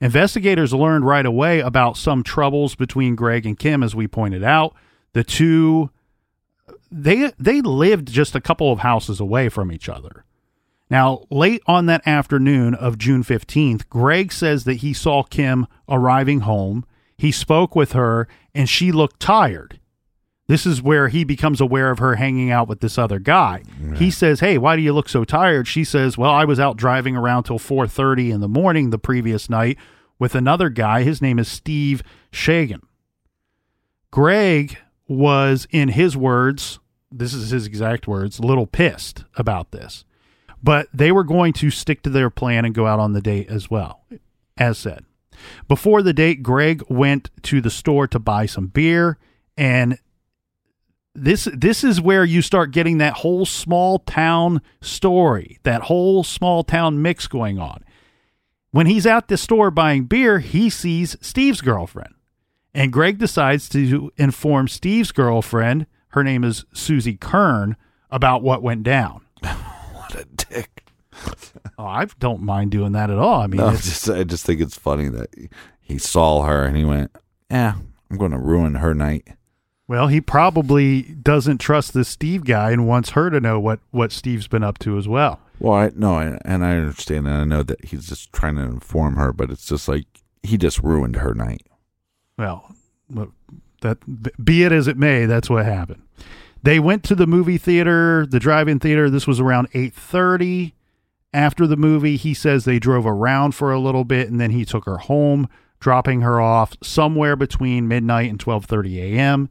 Investigators 0.00 0.72
learned 0.72 1.06
right 1.06 1.26
away 1.26 1.60
about 1.60 1.96
some 1.96 2.22
troubles 2.22 2.74
between 2.74 3.16
Greg 3.16 3.46
and 3.46 3.58
Kim, 3.58 3.82
as 3.82 3.94
we 3.94 4.06
pointed 4.06 4.44
out. 4.44 4.74
The 5.12 5.24
two 5.24 5.90
they 6.90 7.32
they 7.38 7.60
lived 7.60 8.08
just 8.08 8.34
a 8.34 8.40
couple 8.40 8.72
of 8.72 8.80
houses 8.80 9.20
away 9.20 9.48
from 9.48 9.72
each 9.72 9.88
other. 9.88 10.24
Now, 10.90 11.26
late 11.30 11.62
on 11.66 11.86
that 11.86 12.06
afternoon 12.06 12.74
of 12.74 12.96
June 12.96 13.22
15th, 13.22 13.88
Greg 13.90 14.32
says 14.32 14.64
that 14.64 14.76
he 14.76 14.94
saw 14.94 15.22
Kim 15.22 15.66
arriving 15.88 16.40
home. 16.40 16.86
He 17.18 17.30
spoke 17.30 17.76
with 17.76 17.92
her 17.92 18.26
and 18.54 18.68
she 18.68 18.90
looked 18.90 19.20
tired. 19.20 19.80
This 20.48 20.64
is 20.64 20.80
where 20.80 21.08
he 21.08 21.24
becomes 21.24 21.60
aware 21.60 21.90
of 21.90 21.98
her 21.98 22.14
hanging 22.14 22.50
out 22.50 22.68
with 22.68 22.80
this 22.80 22.96
other 22.96 23.18
guy. 23.18 23.62
He 23.96 24.10
says, 24.10 24.40
"Hey, 24.40 24.56
why 24.56 24.76
do 24.76 24.82
you 24.82 24.94
look 24.94 25.08
so 25.08 25.24
tired?" 25.24 25.68
She 25.68 25.84
says, 25.84 26.16
"Well, 26.16 26.30
I 26.30 26.44
was 26.44 26.58
out 26.58 26.78
driving 26.78 27.16
around 27.16 27.44
till 27.44 27.58
4:30 27.58 28.30
in 28.30 28.40
the 28.40 28.48
morning 28.48 28.88
the 28.90 28.98
previous 28.98 29.50
night 29.50 29.76
with 30.18 30.34
another 30.34 30.70
guy. 30.70 31.02
His 31.02 31.20
name 31.20 31.38
is 31.38 31.48
Steve 31.48 32.02
Shagan." 32.32 32.80
Greg 34.10 34.78
was 35.06 35.66
in 35.70 35.90
his 35.90 36.16
words, 36.16 36.78
this 37.12 37.34
is 37.34 37.50
his 37.50 37.66
exact 37.66 38.08
words, 38.08 38.38
a 38.38 38.42
little 38.42 38.66
pissed 38.66 39.24
about 39.36 39.70
this. 39.70 40.04
But 40.62 40.88
they 40.92 41.12
were 41.12 41.24
going 41.24 41.52
to 41.54 41.70
stick 41.70 42.02
to 42.02 42.10
their 42.10 42.30
plan 42.30 42.64
and 42.64 42.74
go 42.74 42.86
out 42.86 43.00
on 43.00 43.12
the 43.12 43.20
date 43.20 43.48
as 43.48 43.70
well, 43.70 44.04
as 44.56 44.78
said. 44.78 45.04
Before 45.68 46.02
the 46.02 46.12
date, 46.12 46.42
Greg 46.42 46.82
went 46.88 47.30
to 47.42 47.60
the 47.60 47.70
store 47.70 48.06
to 48.08 48.18
buy 48.18 48.46
some 48.46 48.66
beer 48.66 49.18
and 49.56 49.98
this 51.24 51.48
this 51.54 51.84
is 51.84 52.00
where 52.00 52.24
you 52.24 52.42
start 52.42 52.70
getting 52.70 52.98
that 52.98 53.14
whole 53.14 53.44
small 53.46 53.98
town 54.00 54.60
story, 54.80 55.58
that 55.62 55.82
whole 55.82 56.24
small 56.24 56.62
town 56.64 57.02
mix 57.02 57.26
going 57.26 57.58
on. 57.58 57.84
When 58.70 58.86
he's 58.86 59.06
at 59.06 59.28
the 59.28 59.36
store 59.36 59.70
buying 59.70 60.04
beer, 60.04 60.38
he 60.40 60.68
sees 60.70 61.16
Steve's 61.20 61.60
girlfriend. 61.60 62.14
And 62.74 62.92
Greg 62.92 63.18
decides 63.18 63.68
to 63.70 64.12
inform 64.16 64.68
Steve's 64.68 65.10
girlfriend, 65.10 65.86
her 66.08 66.22
name 66.22 66.44
is 66.44 66.64
Susie 66.72 67.16
Kern, 67.16 67.76
about 68.10 68.42
what 68.42 68.62
went 68.62 68.82
down. 68.82 69.22
What 69.92 70.22
a 70.22 70.24
dick. 70.24 70.84
Oh, 71.76 71.84
I 71.84 72.06
don't 72.18 72.40
mind 72.40 72.70
doing 72.70 72.92
that 72.92 73.10
at 73.10 73.18
all. 73.18 73.42
I 73.42 73.46
mean, 73.46 73.60
No, 73.60 73.72
just 73.72 74.08
I 74.08 74.24
just 74.24 74.46
think 74.46 74.58
it's 74.58 74.74
funny 74.78 75.08
that 75.08 75.28
he 75.80 75.98
saw 75.98 76.44
her 76.44 76.64
and 76.64 76.76
he 76.78 76.84
went, 76.84 77.14
"Yeah, 77.50 77.74
I'm 78.10 78.16
going 78.16 78.30
to 78.30 78.38
ruin 78.38 78.76
her 78.76 78.94
night." 78.94 79.28
Well, 79.88 80.08
he 80.08 80.20
probably 80.20 81.02
doesn't 81.02 81.58
trust 81.58 81.94
this 81.94 82.08
Steve 82.08 82.44
guy 82.44 82.70
and 82.70 82.86
wants 82.86 83.10
her 83.10 83.30
to 83.30 83.40
know 83.40 83.58
what 83.58 83.80
what 83.90 84.12
Steve's 84.12 84.46
been 84.46 84.62
up 84.62 84.78
to 84.80 84.98
as 84.98 85.08
well. 85.08 85.40
Well, 85.58 85.74
I 85.74 85.90
no, 85.96 86.18
and 86.18 86.64
I 86.64 86.76
understand, 86.76 87.26
and 87.26 87.36
I 87.36 87.44
know 87.44 87.62
that 87.62 87.86
he's 87.86 88.06
just 88.06 88.32
trying 88.32 88.56
to 88.56 88.62
inform 88.62 89.16
her, 89.16 89.32
but 89.32 89.50
it's 89.50 89.66
just 89.66 89.88
like 89.88 90.04
he 90.42 90.58
just 90.58 90.78
ruined 90.80 91.16
her 91.16 91.34
night. 91.34 91.66
Well, 92.36 92.74
that 93.80 94.44
be 94.44 94.62
it 94.62 94.72
as 94.72 94.86
it 94.86 94.98
may, 94.98 95.24
that's 95.24 95.48
what 95.50 95.64
happened. 95.64 96.02
They 96.62 96.78
went 96.78 97.02
to 97.04 97.14
the 97.14 97.26
movie 97.26 97.58
theater, 97.58 98.26
the 98.26 98.40
drive-in 98.40 98.80
theater. 98.80 99.08
This 99.08 99.26
was 99.26 99.40
around 99.40 99.70
8:30. 99.72 100.74
After 101.32 101.66
the 101.66 101.76
movie, 101.76 102.16
he 102.16 102.34
says 102.34 102.64
they 102.64 102.78
drove 102.78 103.06
around 103.06 103.54
for 103.54 103.72
a 103.72 103.80
little 103.80 104.04
bit 104.04 104.30
and 104.30 104.40
then 104.40 104.50
he 104.50 104.64
took 104.64 104.84
her 104.84 104.98
home, 104.98 105.48
dropping 105.80 106.20
her 106.22 106.40
off 106.40 106.76
somewhere 106.82 107.36
between 107.36 107.88
midnight 107.88 108.30
and 108.30 108.38
12:30 108.38 108.98
a.m. 108.98 109.48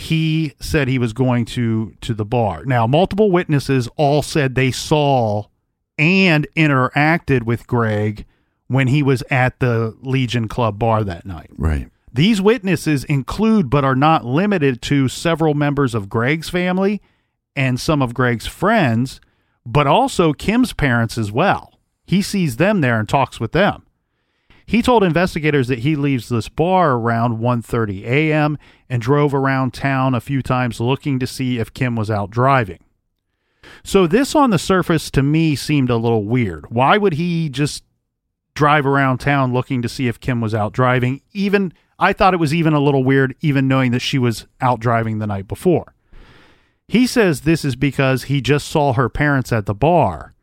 he 0.00 0.54
said 0.60 0.88
he 0.88 0.98
was 0.98 1.12
going 1.12 1.44
to 1.44 1.94
to 2.00 2.14
the 2.14 2.24
bar. 2.24 2.64
Now, 2.64 2.86
multiple 2.86 3.30
witnesses 3.30 3.88
all 3.96 4.22
said 4.22 4.54
they 4.54 4.70
saw 4.70 5.44
and 5.98 6.46
interacted 6.56 7.42
with 7.42 7.66
Greg 7.66 8.24
when 8.66 8.88
he 8.88 9.02
was 9.02 9.22
at 9.30 9.60
the 9.60 9.94
Legion 10.00 10.48
Club 10.48 10.78
bar 10.78 11.04
that 11.04 11.26
night. 11.26 11.50
Right. 11.56 11.90
These 12.12 12.40
witnesses 12.40 13.04
include, 13.04 13.68
but 13.68 13.84
are 13.84 13.94
not 13.94 14.24
limited 14.24 14.80
to, 14.82 15.08
several 15.08 15.54
members 15.54 15.94
of 15.94 16.08
Greg's 16.08 16.48
family 16.48 17.02
and 17.54 17.78
some 17.78 18.00
of 18.00 18.14
Greg's 18.14 18.46
friends, 18.46 19.20
but 19.66 19.86
also 19.86 20.32
Kim's 20.32 20.72
parents 20.72 21.18
as 21.18 21.30
well. 21.30 21.78
He 22.06 22.22
sees 22.22 22.56
them 22.56 22.80
there 22.80 22.98
and 22.98 23.08
talks 23.08 23.38
with 23.38 23.52
them. 23.52 23.86
He 24.70 24.82
told 24.82 25.02
investigators 25.02 25.66
that 25.66 25.80
he 25.80 25.96
leaves 25.96 26.28
this 26.28 26.48
bar 26.48 26.92
around 26.92 27.40
1:30 27.40 28.04
a.m. 28.04 28.56
and 28.88 29.02
drove 29.02 29.34
around 29.34 29.74
town 29.74 30.14
a 30.14 30.20
few 30.20 30.42
times 30.42 30.80
looking 30.80 31.18
to 31.18 31.26
see 31.26 31.58
if 31.58 31.74
Kim 31.74 31.96
was 31.96 32.08
out 32.08 32.30
driving. 32.30 32.78
So 33.82 34.06
this 34.06 34.36
on 34.36 34.50
the 34.50 34.60
surface 34.60 35.10
to 35.10 35.24
me 35.24 35.56
seemed 35.56 35.90
a 35.90 35.96
little 35.96 36.24
weird. 36.24 36.70
Why 36.70 36.98
would 36.98 37.14
he 37.14 37.48
just 37.48 37.82
drive 38.54 38.86
around 38.86 39.18
town 39.18 39.52
looking 39.52 39.82
to 39.82 39.88
see 39.88 40.06
if 40.06 40.20
Kim 40.20 40.40
was 40.40 40.54
out 40.54 40.72
driving? 40.72 41.20
Even 41.32 41.72
I 41.98 42.12
thought 42.12 42.34
it 42.34 42.38
was 42.38 42.54
even 42.54 42.72
a 42.72 42.78
little 42.78 43.02
weird 43.02 43.34
even 43.40 43.66
knowing 43.66 43.90
that 43.90 43.98
she 43.98 44.18
was 44.18 44.46
out 44.60 44.78
driving 44.78 45.18
the 45.18 45.26
night 45.26 45.48
before. 45.48 45.96
He 46.86 47.08
says 47.08 47.40
this 47.40 47.64
is 47.64 47.74
because 47.74 48.24
he 48.24 48.40
just 48.40 48.68
saw 48.68 48.92
her 48.92 49.08
parents 49.08 49.52
at 49.52 49.66
the 49.66 49.74
bar 49.74 50.34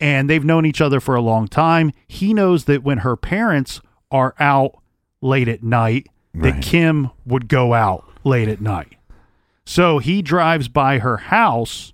and 0.00 0.28
they've 0.28 0.44
known 0.44 0.66
each 0.66 0.80
other 0.80 1.00
for 1.00 1.14
a 1.14 1.20
long 1.20 1.48
time. 1.48 1.92
He 2.06 2.34
knows 2.34 2.64
that 2.64 2.82
when 2.82 2.98
her 2.98 3.16
parents 3.16 3.80
are 4.10 4.34
out 4.38 4.76
late 5.20 5.48
at 5.48 5.62
night, 5.62 6.08
that 6.34 6.62
Kim 6.62 7.10
would 7.24 7.48
go 7.48 7.72
out 7.72 8.04
late 8.24 8.48
at 8.48 8.60
night. 8.60 8.96
So 9.64 9.98
he 9.98 10.22
drives 10.22 10.68
by 10.68 10.98
her 10.98 11.16
house 11.16 11.92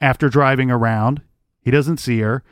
after 0.00 0.28
driving 0.28 0.70
around. 0.70 1.22
He 1.60 1.70
doesn't 1.70 1.98
see 1.98 2.20
her. 2.20 2.42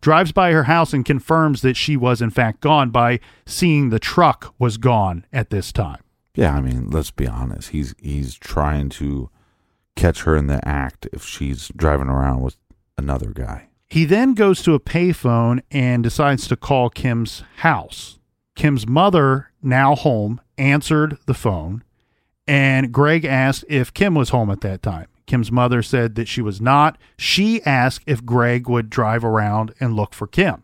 Drives 0.00 0.32
by 0.32 0.52
her 0.52 0.64
house 0.64 0.92
and 0.92 1.04
confirms 1.04 1.62
that 1.62 1.76
she 1.76 1.96
was 1.96 2.20
in 2.20 2.30
fact 2.30 2.60
gone 2.60 2.90
by 2.90 3.20
seeing 3.46 3.90
the 3.90 3.98
truck 3.98 4.54
was 4.58 4.78
gone 4.78 5.26
at 5.32 5.50
this 5.50 5.72
time. 5.72 6.02
Yeah, 6.34 6.54
I 6.54 6.60
mean, 6.60 6.90
let's 6.90 7.10
be 7.10 7.26
honest. 7.26 7.70
He's 7.70 7.94
he's 7.98 8.34
trying 8.34 8.88
to 8.90 9.30
catch 9.96 10.22
her 10.22 10.36
in 10.36 10.46
the 10.46 10.66
act 10.66 11.06
if 11.12 11.24
she's 11.24 11.68
driving 11.76 12.08
around 12.08 12.40
with 12.40 12.56
another 12.96 13.30
guy. 13.30 13.68
He 13.90 14.04
then 14.04 14.34
goes 14.34 14.62
to 14.62 14.74
a 14.74 14.80
payphone 14.80 15.62
and 15.68 16.04
decides 16.04 16.46
to 16.46 16.56
call 16.56 16.90
Kim's 16.90 17.42
house. 17.56 18.20
Kim's 18.54 18.86
mother, 18.86 19.50
now 19.62 19.96
home, 19.96 20.40
answered 20.56 21.18
the 21.26 21.34
phone, 21.34 21.82
and 22.46 22.92
Greg 22.92 23.24
asked 23.24 23.64
if 23.68 23.92
Kim 23.92 24.14
was 24.14 24.28
home 24.28 24.48
at 24.48 24.60
that 24.60 24.82
time. 24.82 25.08
Kim's 25.26 25.50
mother 25.50 25.82
said 25.82 26.14
that 26.14 26.28
she 26.28 26.40
was 26.40 26.60
not. 26.60 26.98
She 27.16 27.62
asked 27.64 28.04
if 28.06 28.24
Greg 28.24 28.68
would 28.68 28.90
drive 28.90 29.24
around 29.24 29.74
and 29.80 29.94
look 29.94 30.14
for 30.14 30.28
Kim. 30.28 30.62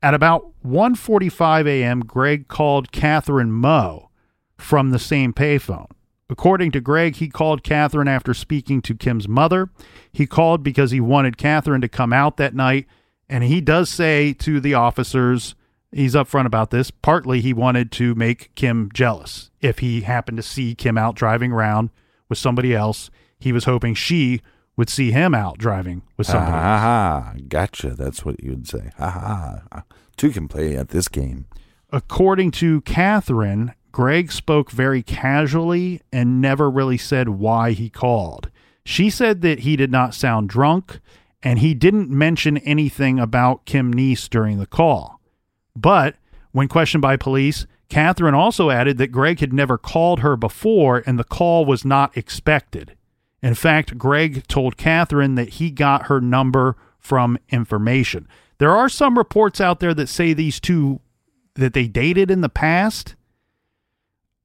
At 0.00 0.14
about 0.14 0.46
1:45 0.64 1.66
a.m., 1.66 2.00
Greg 2.00 2.46
called 2.46 2.92
Catherine 2.92 3.52
Moe 3.52 4.10
from 4.56 4.90
the 4.90 4.98
same 4.98 5.32
payphone. 5.32 5.90
According 6.32 6.70
to 6.70 6.80
Greg, 6.80 7.16
he 7.16 7.28
called 7.28 7.62
Catherine 7.62 8.08
after 8.08 8.32
speaking 8.32 8.80
to 8.82 8.94
Kim's 8.94 9.28
mother. 9.28 9.68
He 10.10 10.26
called 10.26 10.62
because 10.62 10.90
he 10.90 10.98
wanted 10.98 11.36
Catherine 11.36 11.82
to 11.82 11.90
come 11.90 12.10
out 12.10 12.38
that 12.38 12.54
night, 12.54 12.86
and 13.28 13.44
he 13.44 13.60
does 13.60 13.90
say 13.90 14.32
to 14.34 14.58
the 14.58 14.72
officers, 14.72 15.54
he's 15.92 16.14
upfront 16.14 16.46
about 16.46 16.70
this. 16.70 16.90
Partly, 16.90 17.42
he 17.42 17.52
wanted 17.52 17.92
to 17.92 18.14
make 18.14 18.54
Kim 18.54 18.88
jealous. 18.94 19.50
If 19.60 19.80
he 19.80 20.00
happened 20.00 20.38
to 20.38 20.42
see 20.42 20.74
Kim 20.74 20.96
out 20.96 21.16
driving 21.16 21.52
around 21.52 21.90
with 22.30 22.38
somebody 22.38 22.74
else, 22.74 23.10
he 23.38 23.52
was 23.52 23.66
hoping 23.66 23.94
she 23.94 24.40
would 24.74 24.88
see 24.88 25.10
him 25.10 25.34
out 25.34 25.58
driving 25.58 26.00
with 26.16 26.28
somebody 26.28 26.52
ha! 26.52 27.34
Gotcha. 27.46 27.90
That's 27.90 28.24
what 28.24 28.42
you'd 28.42 28.66
say. 28.66 28.90
Ha 28.96 29.10
ha 29.10 29.62
ha! 29.70 29.84
Two 30.16 30.30
can 30.30 30.48
play 30.48 30.76
at 30.76 30.88
this 30.88 31.08
game. 31.08 31.44
According 31.90 32.52
to 32.52 32.80
Catherine, 32.80 33.74
Greg 33.92 34.32
spoke 34.32 34.70
very 34.70 35.02
casually 35.02 36.00
and 36.12 36.40
never 36.40 36.70
really 36.70 36.98
said 36.98 37.28
why 37.28 37.72
he 37.72 37.88
called. 37.88 38.50
She 38.84 39.10
said 39.10 39.42
that 39.42 39.60
he 39.60 39.76
did 39.76 39.90
not 39.92 40.14
sound 40.14 40.48
drunk 40.48 41.00
and 41.42 41.58
he 41.58 41.74
didn't 41.74 42.10
mention 42.10 42.58
anything 42.58 43.18
about 43.18 43.64
Kim 43.64 43.92
Nees 43.92 44.28
during 44.28 44.58
the 44.58 44.66
call. 44.66 45.20
But 45.76 46.16
when 46.52 46.68
questioned 46.68 47.02
by 47.02 47.16
police, 47.16 47.66
Catherine 47.88 48.34
also 48.34 48.70
added 48.70 48.98
that 48.98 49.12
Greg 49.12 49.40
had 49.40 49.52
never 49.52 49.76
called 49.76 50.20
her 50.20 50.36
before 50.36 51.02
and 51.06 51.18
the 51.18 51.24
call 51.24 51.64
was 51.64 51.84
not 51.84 52.16
expected. 52.16 52.96
In 53.42 53.54
fact, 53.54 53.98
Greg 53.98 54.46
told 54.48 54.76
Catherine 54.76 55.34
that 55.34 55.50
he 55.50 55.70
got 55.70 56.06
her 56.06 56.20
number 56.20 56.76
from 56.98 57.38
information. 57.50 58.28
There 58.58 58.70
are 58.70 58.88
some 58.88 59.18
reports 59.18 59.60
out 59.60 59.80
there 59.80 59.94
that 59.94 60.08
say 60.08 60.32
these 60.32 60.60
two 60.60 61.00
that 61.54 61.74
they 61.74 61.88
dated 61.88 62.30
in 62.30 62.40
the 62.40 62.48
past. 62.48 63.16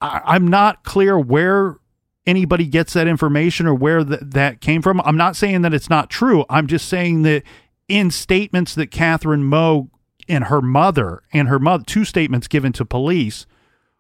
I, 0.02 0.22
I'm 0.26 0.48
not 0.48 0.84
clear 0.84 1.18
where 1.20 1.78
anybody 2.26 2.66
gets 2.68 2.94
that 2.94 3.08
information 3.08 3.66
or 3.66 3.74
where 3.74 4.04
th- 4.04 4.20
that 4.22 4.62
came 4.62 4.82
from. 4.82 5.02
I'm 5.02 5.18
not 5.18 5.36
saying 5.36 5.62
that 5.62 5.74
it's 5.74 5.90
not 5.90 6.10
true. 6.10 6.46
I'm 6.50 6.68
just 6.68 6.88
saying 6.88 7.24
that 7.24 7.44
in 7.88 8.12
statements 8.12 8.76
that 8.76 8.92
Catherine 8.92 9.44
Moe 9.44 9.90
and 10.28 10.46
her 10.46 10.62
mother 10.62 11.24
and 11.32 11.48
her 11.48 11.60
mother, 11.60 11.84
two 11.86 12.04
statements 12.04 12.48
given 12.48 12.74
to 12.74 12.86
police, 12.86 13.46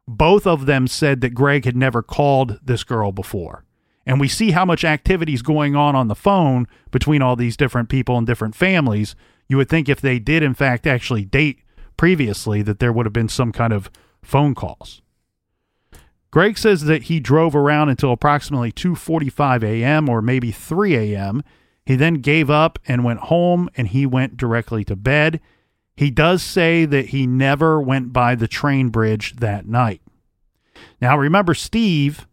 both 0.08 0.45
of 0.45 0.66
them 0.66 0.88
said 0.88 1.22
that 1.22 1.34
Greg 1.34 1.66
had 1.66 1.76
never 1.76 2.02
called 2.02 2.60
this 2.64 2.84
girl 2.84 3.12
before. 3.12 3.64
And 4.06 4.22
we 4.22 4.30
see 4.30 4.52
how 4.52 4.64
much 4.64 4.86
activity 4.86 5.34
is 5.34 5.41
going 5.41 5.76
on 5.76 5.95
on 5.95 6.08
the 6.08 6.16
phone 6.16 6.68
between 6.91 7.22
all 7.22 7.36
these 7.36 7.58
different 7.58 7.89
people 7.89 8.18
and 8.18 8.26
different 8.26 8.56
families. 8.56 9.16
You 9.50 9.58
would 9.58 9.70
think 9.70 9.89
if 9.89 10.00
they 10.00 10.18
did, 10.18 10.43
in 10.43 10.54
fact, 10.54 10.88
actually 10.88 11.26
date 11.26 11.60
previously, 11.98 12.62
that 12.62 12.80
there 12.80 12.93
would 12.93 13.06
have 13.06 13.14
been 13.14 13.28
some 13.28 13.52
kind 13.52 13.74
of 13.74 13.89
phone 14.22 14.56
calls. 14.56 15.02
Greg 16.32 16.58
says 16.58 16.84
that 16.84 17.04
he 17.04 17.20
drove 17.20 17.56
around 17.56 17.90
until 17.90 18.12
approximately 18.12 18.72
2:45 18.72 19.64
a.m. 19.64 20.10
or 20.10 20.22
maybe 20.22 20.52
3 20.52 20.96
a.m. 20.96 21.44
He 21.86 21.96
then 21.96 22.16
gave 22.16 22.50
up 22.50 22.80
and 22.88 23.04
went 23.04 23.22
home 23.22 23.70
and 23.78 23.88
he 23.88 24.06
went 24.06 24.36
directly 24.38 24.84
to 24.86 24.96
bed. 24.96 25.40
He 25.96 26.12
does 26.12 26.44
say 26.44 26.86
that 26.86 27.08
he 27.08 27.26
never 27.26 27.82
went 27.82 28.12
by 28.14 28.36
the 28.36 28.48
train 28.48 28.90
bridge 28.90 29.38
that 29.38 29.66
night. 29.66 30.02
Now 31.02 31.18
remember 31.18 31.54
Steve 31.54 32.28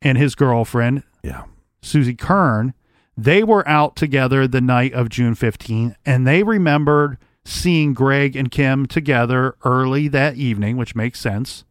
and 0.00 0.18
his 0.18 0.34
girlfriend 0.34 1.02
Yeah. 1.22 1.44
Susie 1.82 2.14
Kern, 2.14 2.74
they 3.16 3.44
were 3.44 3.68
out 3.68 3.94
together 3.94 4.48
the 4.48 4.60
night 4.60 4.94
of 4.94 5.08
June 5.10 5.34
15th, 5.34 5.94
and 6.06 6.26
they 6.26 6.42
remembered 6.42 7.18
seeing 7.44 7.92
Greg 7.92 8.36
and 8.36 8.50
Kim 8.50 8.86
together 8.86 9.56
early 9.64 10.08
that 10.08 10.36
evening, 10.36 10.76
which 10.76 10.94
makes 10.94 11.20
sense. 11.20 11.64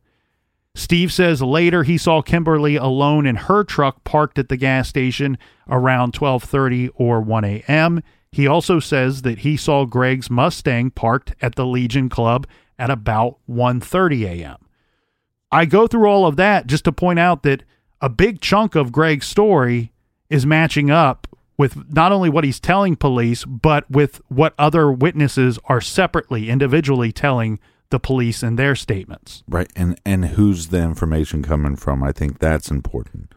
Steve 0.74 1.11
says 1.11 1.41
later 1.41 1.84
he 1.84 1.97
saw 1.97 2.22
Kimberly 2.22 2.76
alone 2.76 3.26
in 3.26 3.36
her 3.36 3.63
truck 3.63 4.03
parked 4.03 4.39
at 4.39 4.49
the 4.49 4.57
gas 4.57 4.88
station 4.88 5.38
around 5.69 6.13
12:30 6.13 6.89
or 6.95 7.22
1 7.22 7.43
a.m. 7.43 8.01
He 8.32 8.47
also 8.47 8.80
says 8.80 9.24
that 9.24 9.39
he 9.39 9.57
saw 9.57 9.86
Greg's 9.86 10.30
Mustang 10.30 10.91
parked 10.91 11.36
at 11.41 11.55
the 11.55 11.65
Legion 11.65 12.07
Club 12.07 12.47
at 12.80 12.89
about 12.89 13.38
1:30 13.49 14.24
a.m. 14.26 14.57
I 15.51 15.65
go 15.65 15.88
through 15.88 16.07
all 16.07 16.26
of 16.26 16.38
that 16.38 16.67
just 16.67 16.86
to 16.86 16.93
point 16.93 17.19
out 17.19 17.43
that 17.43 17.63
a 17.99 18.09
big 18.09 18.39
chunk 18.39 18.76
of 18.76 18.93
Greg's 18.93 19.28
story 19.28 19.91
is 20.30 20.45
matching 20.45 20.89
up 20.89 21.28
with 21.57 21.78
not 21.93 22.13
only 22.13 22.30
what 22.30 22.45
he's 22.45 22.59
telling 22.59 22.95
police, 22.95 23.43
but 23.43 23.89
with 23.91 24.22
what 24.30 24.55
other 24.57 24.91
witnesses 24.91 25.59
are 25.65 25.82
separately, 25.82 26.49
individually 26.49 27.11
telling 27.11 27.59
the 27.92 28.00
police 28.00 28.42
in 28.42 28.56
their 28.56 28.76
statements. 28.76 29.44
Right. 29.48 29.72
And 29.76 30.00
and 30.06 30.26
who's 30.26 30.70
the 30.70 30.82
information 30.82 31.44
coming 31.44 31.76
from? 31.76 32.04
I 32.04 32.12
think 32.12 32.39
that's 32.39 32.72
important. 32.72 33.34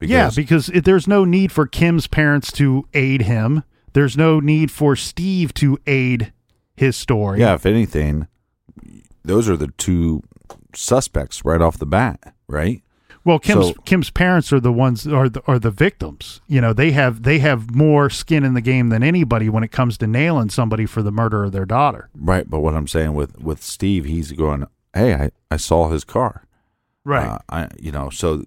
yeah, 0.00 0.30
because 0.34 0.68
it, 0.68 0.84
there's 0.84 1.08
no 1.08 1.24
need 1.24 1.50
for 1.50 1.66
Kim's 1.66 2.06
parents 2.06 2.52
to 2.52 2.86
aid 2.92 3.22
him. 3.22 3.64
There's 3.94 4.16
no 4.16 4.40
need 4.40 4.70
for 4.70 4.96
Steve 4.96 5.54
to 5.54 5.78
aid 5.86 6.32
his 6.76 6.96
story. 6.96 7.40
yeah, 7.40 7.54
if 7.54 7.64
anything, 7.64 8.26
those 9.24 9.48
are 9.48 9.56
the 9.56 9.68
two 9.78 10.22
suspects 10.74 11.44
right 11.44 11.60
off 11.62 11.78
the 11.78 11.86
bat, 11.86 12.34
right? 12.48 12.82
Well, 13.24 13.38
Kim's 13.38 13.68
So- 13.68 13.74
Kim's 13.84 14.10
parents 14.10 14.52
are 14.52 14.60
the 14.60 14.72
ones 14.72 15.06
are 15.06 15.28
the, 15.28 15.42
are 15.46 15.58
the 15.58 15.70
victims. 15.70 16.40
You 16.46 16.60
know, 16.60 16.72
they 16.72 16.92
have 16.92 17.22
they 17.22 17.38
have 17.38 17.74
more 17.74 18.10
skin 18.10 18.44
in 18.44 18.52
the 18.54 18.60
game 18.60 18.90
than 18.90 19.02
anybody 19.02 19.48
when 19.48 19.64
it 19.64 19.72
comes 19.72 19.96
to 19.98 20.06
nailing 20.06 20.50
somebody 20.50 20.84
for 20.86 21.02
the 21.02 21.10
murder 21.10 21.44
of 21.44 21.52
their 21.52 21.64
daughter. 21.64 22.10
Right. 22.14 22.48
But 22.48 22.60
what 22.60 22.74
I'm 22.74 22.86
saying 22.86 23.14
with 23.14 23.38
with 23.40 23.62
Steve, 23.62 24.04
he's 24.04 24.32
going, 24.32 24.66
"Hey, 24.92 25.14
I 25.14 25.30
I 25.50 25.56
saw 25.56 25.88
his 25.88 26.04
car." 26.04 26.44
Right. 27.04 27.26
Uh, 27.26 27.38
I 27.48 27.68
you 27.80 27.92
know, 27.92 28.10
so 28.10 28.44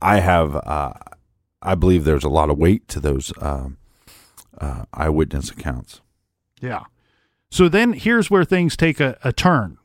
I 0.00 0.20
have 0.20 0.54
uh 0.56 0.92
I 1.60 1.74
believe 1.74 2.04
there's 2.04 2.24
a 2.24 2.28
lot 2.28 2.50
of 2.50 2.58
weight 2.58 2.86
to 2.88 3.00
those 3.00 3.32
um 3.40 3.78
uh, 4.60 4.84
eyewitness 4.94 5.50
accounts. 5.50 6.00
Yeah. 6.60 6.84
So 7.50 7.68
then 7.68 7.94
here's 7.94 8.30
where 8.30 8.44
things 8.44 8.76
take 8.76 9.00
a, 9.00 9.18
a 9.24 9.32
turn. 9.32 9.78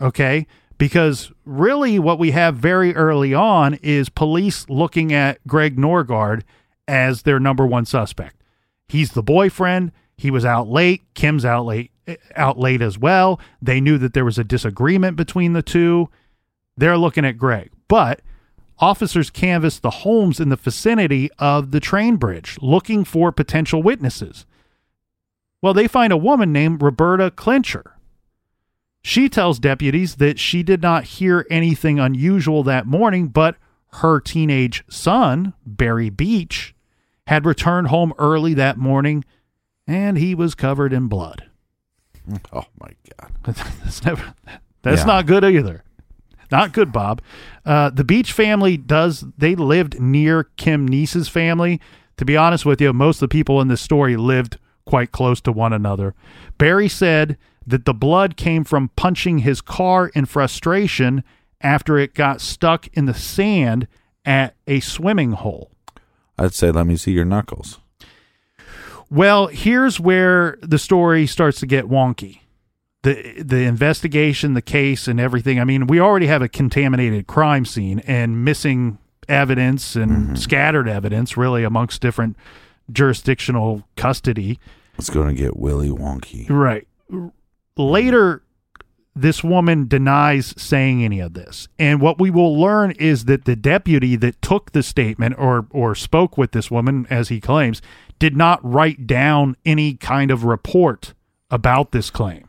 Okay. 0.00 0.46
Because 0.82 1.30
really, 1.44 2.00
what 2.00 2.18
we 2.18 2.32
have 2.32 2.56
very 2.56 2.92
early 2.96 3.32
on 3.32 3.74
is 3.84 4.08
police 4.08 4.68
looking 4.68 5.12
at 5.12 5.38
Greg 5.46 5.76
Norgard 5.76 6.42
as 6.88 7.22
their 7.22 7.38
number 7.38 7.64
one 7.64 7.84
suspect. 7.84 8.42
He's 8.88 9.12
the 9.12 9.22
boyfriend. 9.22 9.92
He 10.16 10.28
was 10.28 10.44
out 10.44 10.66
late. 10.66 11.02
Kim's 11.14 11.44
out 11.44 11.66
late, 11.66 11.92
eh, 12.08 12.16
out 12.34 12.58
late 12.58 12.82
as 12.82 12.98
well. 12.98 13.38
They 13.62 13.80
knew 13.80 13.96
that 13.98 14.12
there 14.12 14.24
was 14.24 14.38
a 14.38 14.42
disagreement 14.42 15.16
between 15.16 15.52
the 15.52 15.62
two. 15.62 16.08
They're 16.76 16.98
looking 16.98 17.24
at 17.24 17.38
Greg, 17.38 17.70
but 17.86 18.20
officers 18.80 19.30
canvassed 19.30 19.82
the 19.82 19.90
homes 20.02 20.40
in 20.40 20.48
the 20.48 20.56
vicinity 20.56 21.30
of 21.38 21.70
the 21.70 21.78
train 21.78 22.16
bridge 22.16 22.58
looking 22.60 23.04
for 23.04 23.30
potential 23.30 23.84
witnesses. 23.84 24.46
Well, 25.62 25.74
they 25.74 25.86
find 25.86 26.12
a 26.12 26.16
woman 26.16 26.52
named 26.52 26.82
Roberta 26.82 27.30
Clincher. 27.30 27.92
She 29.02 29.28
tells 29.28 29.58
deputies 29.58 30.16
that 30.16 30.38
she 30.38 30.62
did 30.62 30.80
not 30.80 31.04
hear 31.04 31.46
anything 31.50 31.98
unusual 31.98 32.62
that 32.64 32.86
morning, 32.86 33.28
but 33.28 33.56
her 33.94 34.20
teenage 34.20 34.84
son, 34.88 35.54
Barry 35.66 36.08
Beach, 36.08 36.74
had 37.26 37.44
returned 37.44 37.88
home 37.88 38.12
early 38.18 38.54
that 38.54 38.78
morning 38.78 39.24
and 39.86 40.16
he 40.18 40.34
was 40.34 40.54
covered 40.54 40.92
in 40.92 41.08
blood. 41.08 41.44
Oh 42.52 42.64
my 42.80 42.90
god. 43.18 43.32
that's 43.82 44.04
never 44.04 44.34
that's 44.82 45.00
Yeah. 45.00 45.06
not 45.06 45.26
good 45.26 45.44
either. 45.44 45.82
Not 46.52 46.72
good, 46.72 46.92
Bob. 46.92 47.20
Uh, 47.64 47.90
the 47.90 48.04
Beach 48.04 48.32
family 48.32 48.76
does 48.76 49.24
they 49.36 49.56
lived 49.56 50.00
near 50.00 50.44
Kim 50.56 50.86
Nees's 50.86 51.28
family. 51.28 51.80
To 52.18 52.24
be 52.24 52.36
honest 52.36 52.64
with 52.64 52.80
you, 52.80 52.92
most 52.92 53.16
of 53.16 53.28
the 53.28 53.32
people 53.32 53.60
in 53.60 53.66
this 53.66 53.80
story 53.80 54.16
lived 54.16 54.58
quite 54.86 55.10
close 55.10 55.40
to 55.40 55.50
one 55.50 55.72
another. 55.72 56.14
Barry 56.58 56.88
said 56.88 57.36
that 57.66 57.84
the 57.84 57.94
blood 57.94 58.36
came 58.36 58.64
from 58.64 58.90
punching 58.96 59.38
his 59.38 59.60
car 59.60 60.08
in 60.08 60.26
frustration 60.26 61.24
after 61.60 61.98
it 61.98 62.14
got 62.14 62.40
stuck 62.40 62.88
in 62.92 63.06
the 63.06 63.14
sand 63.14 63.86
at 64.24 64.54
a 64.66 64.80
swimming 64.80 65.32
hole. 65.32 65.70
I'd 66.38 66.54
say 66.54 66.70
let 66.70 66.86
me 66.86 66.96
see 66.96 67.12
your 67.12 67.24
knuckles. 67.24 67.78
Well, 69.10 69.48
here's 69.48 70.00
where 70.00 70.58
the 70.62 70.78
story 70.78 71.26
starts 71.26 71.60
to 71.60 71.66
get 71.66 71.86
wonky. 71.86 72.40
The 73.02 73.42
the 73.42 73.64
investigation, 73.64 74.54
the 74.54 74.62
case 74.62 75.06
and 75.08 75.20
everything. 75.20 75.60
I 75.60 75.64
mean, 75.64 75.86
we 75.86 76.00
already 76.00 76.28
have 76.28 76.40
a 76.40 76.48
contaminated 76.48 77.26
crime 77.26 77.64
scene 77.64 77.98
and 78.00 78.44
missing 78.44 78.98
evidence 79.28 79.96
and 79.96 80.12
mm-hmm. 80.12 80.34
scattered 80.36 80.88
evidence 80.88 81.36
really 81.36 81.64
amongst 81.64 82.00
different 82.00 82.36
jurisdictional 82.90 83.82
custody. 83.96 84.58
It's 84.98 85.10
going 85.10 85.28
to 85.28 85.34
get 85.34 85.56
Willy 85.56 85.90
Wonky. 85.90 86.48
Right. 86.48 86.86
Later 87.76 88.42
this 89.14 89.44
woman 89.44 89.86
denies 89.88 90.54
saying 90.56 91.04
any 91.04 91.20
of 91.20 91.34
this. 91.34 91.68
And 91.78 92.00
what 92.00 92.18
we 92.18 92.30
will 92.30 92.58
learn 92.58 92.92
is 92.92 93.26
that 93.26 93.44
the 93.44 93.56
deputy 93.56 94.16
that 94.16 94.40
took 94.40 94.72
the 94.72 94.82
statement 94.82 95.34
or 95.38 95.66
or 95.70 95.94
spoke 95.94 96.38
with 96.38 96.52
this 96.52 96.70
woman 96.70 97.06
as 97.10 97.28
he 97.28 97.40
claims 97.40 97.82
did 98.18 98.36
not 98.36 98.60
write 98.64 99.06
down 99.06 99.56
any 99.66 99.94
kind 99.94 100.30
of 100.30 100.44
report 100.44 101.12
about 101.50 101.92
this 101.92 102.08
claim. 102.08 102.48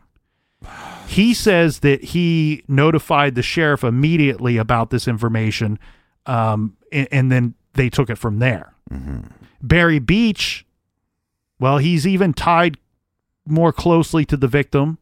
He 1.06 1.34
says 1.34 1.80
that 1.80 2.02
he 2.02 2.64
notified 2.66 3.34
the 3.34 3.42
sheriff 3.42 3.84
immediately 3.84 4.56
about 4.56 4.88
this 4.88 5.06
information 5.06 5.78
um, 6.26 6.76
and, 6.90 7.08
and 7.12 7.32
then 7.32 7.54
they 7.74 7.90
took 7.90 8.08
it 8.08 8.16
from 8.16 8.38
there. 8.38 8.74
Barry 9.62 9.98
Beach, 9.98 10.64
well, 11.58 11.78
he's 11.78 12.06
even 12.06 12.32
tied 12.32 12.78
more 13.46 13.72
closely 13.72 14.24
to 14.24 14.36
the 14.36 14.48
victim. 14.48 14.98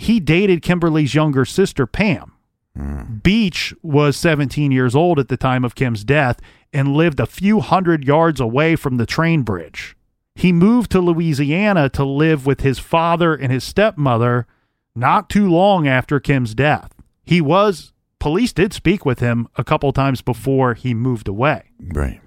He 0.00 0.18
dated 0.18 0.62
Kimberly's 0.62 1.14
younger 1.14 1.44
sister, 1.44 1.86
Pam. 1.86 2.32
Hmm. 2.74 3.18
Beach 3.22 3.74
was 3.82 4.16
17 4.16 4.72
years 4.72 4.96
old 4.96 5.18
at 5.18 5.28
the 5.28 5.36
time 5.36 5.62
of 5.62 5.74
Kim's 5.74 6.04
death 6.04 6.40
and 6.72 6.96
lived 6.96 7.20
a 7.20 7.26
few 7.26 7.60
hundred 7.60 8.06
yards 8.06 8.40
away 8.40 8.76
from 8.76 8.96
the 8.96 9.04
train 9.04 9.42
bridge. 9.42 9.98
He 10.34 10.52
moved 10.52 10.90
to 10.92 11.02
Louisiana 11.02 11.90
to 11.90 12.02
live 12.02 12.46
with 12.46 12.62
his 12.62 12.78
father 12.78 13.34
and 13.34 13.52
his 13.52 13.62
stepmother 13.62 14.46
not 14.94 15.28
too 15.28 15.50
long 15.50 15.86
after 15.86 16.18
Kim's 16.18 16.54
death. 16.54 16.94
He 17.22 17.42
was, 17.42 17.92
police 18.18 18.54
did 18.54 18.72
speak 18.72 19.04
with 19.04 19.18
him 19.18 19.48
a 19.56 19.64
couple 19.64 19.92
times 19.92 20.22
before 20.22 20.72
he 20.72 20.94
moved 20.94 21.28
away. 21.28 21.72
Right. 21.78 22.22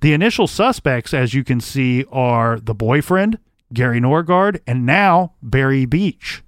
The 0.00 0.14
initial 0.14 0.46
suspects, 0.46 1.12
as 1.12 1.34
you 1.34 1.44
can 1.44 1.60
see, 1.60 2.06
are 2.10 2.58
the 2.58 2.74
boyfriend, 2.74 3.38
Gary 3.74 4.00
Norgard, 4.00 4.62
and 4.66 4.86
now 4.86 5.34
Barry 5.42 5.84
Beach. 5.84 6.42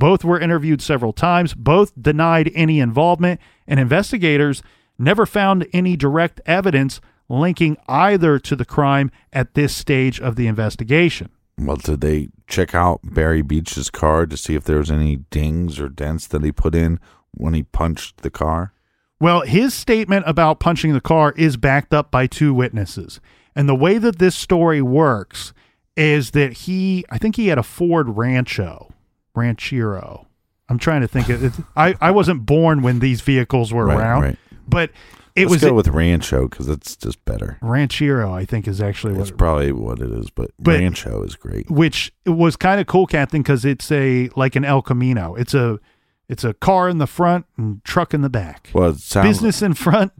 Both 0.00 0.24
were 0.24 0.40
interviewed 0.40 0.80
several 0.80 1.12
times, 1.12 1.52
both 1.52 1.92
denied 2.00 2.50
any 2.54 2.80
involvement, 2.80 3.38
and 3.66 3.78
investigators 3.78 4.62
never 4.98 5.26
found 5.26 5.66
any 5.74 5.94
direct 5.94 6.40
evidence 6.46 7.02
linking 7.28 7.76
either 7.86 8.38
to 8.38 8.56
the 8.56 8.64
crime 8.64 9.10
at 9.30 9.52
this 9.52 9.76
stage 9.76 10.18
of 10.18 10.36
the 10.36 10.46
investigation. 10.46 11.28
Well, 11.58 11.76
did 11.76 12.00
they 12.00 12.30
check 12.48 12.74
out 12.74 13.00
Barry 13.04 13.42
Beach's 13.42 13.90
car 13.90 14.24
to 14.24 14.38
see 14.38 14.54
if 14.54 14.64
there 14.64 14.78
was 14.78 14.90
any 14.90 15.16
dings 15.16 15.78
or 15.78 15.90
dents 15.90 16.26
that 16.28 16.42
he 16.42 16.50
put 16.50 16.74
in 16.74 16.98
when 17.32 17.52
he 17.52 17.64
punched 17.64 18.22
the 18.22 18.30
car? 18.30 18.72
Well, 19.20 19.42
his 19.42 19.74
statement 19.74 20.24
about 20.26 20.60
punching 20.60 20.94
the 20.94 21.02
car 21.02 21.34
is 21.36 21.58
backed 21.58 21.92
up 21.92 22.10
by 22.10 22.26
two 22.26 22.54
witnesses. 22.54 23.20
And 23.54 23.68
the 23.68 23.74
way 23.74 23.98
that 23.98 24.18
this 24.18 24.34
story 24.34 24.80
works 24.80 25.52
is 25.94 26.30
that 26.30 26.54
he, 26.54 27.04
I 27.10 27.18
think 27.18 27.36
he 27.36 27.48
had 27.48 27.58
a 27.58 27.62
Ford 27.62 28.16
Rancho, 28.16 28.94
Ranchero. 29.34 30.26
I'm 30.68 30.78
trying 30.78 31.00
to 31.00 31.08
think. 31.08 31.28
Of, 31.28 31.42
it, 31.44 31.52
I, 31.76 31.94
I 32.00 32.10
wasn't 32.10 32.46
born 32.46 32.82
when 32.82 33.00
these 33.00 33.20
vehicles 33.22 33.72
were 33.72 33.86
Right, 33.86 33.98
around, 33.98 34.22
right. 34.22 34.38
but 34.68 34.90
it 35.34 35.42
Let's 35.42 35.50
was 35.50 35.60
go 35.62 35.74
with 35.74 35.88
Rancho 35.88 36.48
because 36.48 36.68
it's 36.68 36.94
just 36.96 37.24
better. 37.24 37.58
Ranchero, 37.60 38.32
I 38.32 38.44
think 38.44 38.68
is 38.68 38.80
actually 38.80 39.14
what 39.14 39.22
It's 39.22 39.30
probably 39.36 39.72
what 39.72 40.00
it 40.00 40.10
is, 40.12 40.30
but, 40.30 40.50
But- 40.58 40.78
Rancho 40.78 41.22
is 41.24 41.34
great. 41.36 41.68
which 41.70 42.12
was 42.26 42.54
kind 42.56 42.80
of 42.80 42.86
cool, 42.86 43.06
Captain, 43.06 43.42
because 43.42 43.64
it's 43.64 43.90
a 43.90 44.28
like 44.36 44.54
an 44.56 44.64
El 44.64 44.82
Camino. 44.82 45.34
It's 45.34 45.54
a 45.54 45.80
it's 46.28 46.44
a 46.44 46.54
car 46.54 46.88
in 46.88 46.98
the 46.98 47.08
front 47.08 47.46
and 47.56 47.82
truck 47.84 48.14
in 48.14 48.20
the 48.22 48.28
back. 48.30 48.70
Well, 48.72 48.92
Business 48.92 49.62
in 49.62 49.74
front, 49.74 50.12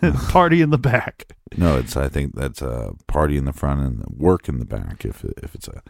party 0.30 0.60
in 0.60 0.70
the 0.70 0.78
back. 0.78 1.36
No, 1.56 1.76
it's 1.76 1.96
I 1.96 2.08
think 2.08 2.34
that's 2.34 2.60
a 2.62 2.94
party 3.06 3.36
in 3.36 3.44
the 3.44 3.52
front 3.52 3.80
and 3.80 4.04
work 4.18 4.48
in 4.48 4.58
the 4.58 4.64
back. 4.64 5.04
If 5.04 5.22
if 5.24 5.54
it's 5.54 5.68
a 5.68 5.82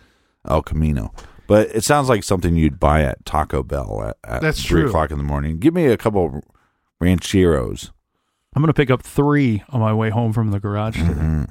El 0.46 0.60
Camino, 0.60 1.14
but 1.52 1.68
it 1.76 1.84
sounds 1.84 2.08
like 2.08 2.24
something 2.24 2.56
you'd 2.56 2.80
buy 2.80 3.02
at 3.02 3.22
Taco 3.26 3.62
Bell 3.62 4.02
at, 4.08 4.16
at 4.24 4.40
That's 4.40 4.64
three 4.64 4.80
true. 4.80 4.88
o'clock 4.88 5.10
in 5.10 5.18
the 5.18 5.22
morning. 5.22 5.58
Give 5.58 5.74
me 5.74 5.84
a 5.84 5.98
couple 5.98 6.42
rancheros. 6.98 7.92
I'm 8.56 8.62
going 8.62 8.68
to 8.68 8.72
pick 8.72 8.90
up 8.90 9.02
three 9.02 9.62
on 9.68 9.78
my 9.78 9.92
way 9.92 10.08
home 10.08 10.32
from 10.32 10.50
the 10.50 10.58
garage 10.58 10.96
today. 10.96 11.12
Mm-hmm. 11.12 11.44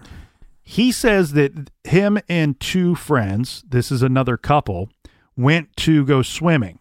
He 0.63 0.91
says 0.91 1.33
that 1.33 1.69
him 1.83 2.17
and 2.27 2.59
two 2.59 2.95
friends, 2.95 3.63
this 3.69 3.91
is 3.91 4.01
another 4.01 4.37
couple, 4.37 4.89
went 5.37 5.77
to 5.77 6.03
go 6.03 6.23
swimming. 6.23 6.79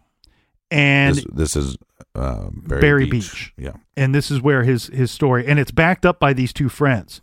And 0.71 1.17
This, 1.17 1.25
this 1.31 1.55
is 1.55 1.77
uh, 2.15 2.47
Barry, 2.51 2.81
Barry 2.81 3.05
Beach. 3.05 3.31
Beach. 3.31 3.53
Yeah, 3.55 3.73
and 3.95 4.15
this 4.15 4.31
is 4.31 4.41
where 4.41 4.63
his 4.63 4.87
his 4.87 5.11
story 5.11 5.45
and 5.45 5.59
it's 5.59 5.69
backed 5.69 6.07
up 6.07 6.19
by 6.19 6.33
these 6.33 6.53
two 6.53 6.69
friends. 6.69 7.21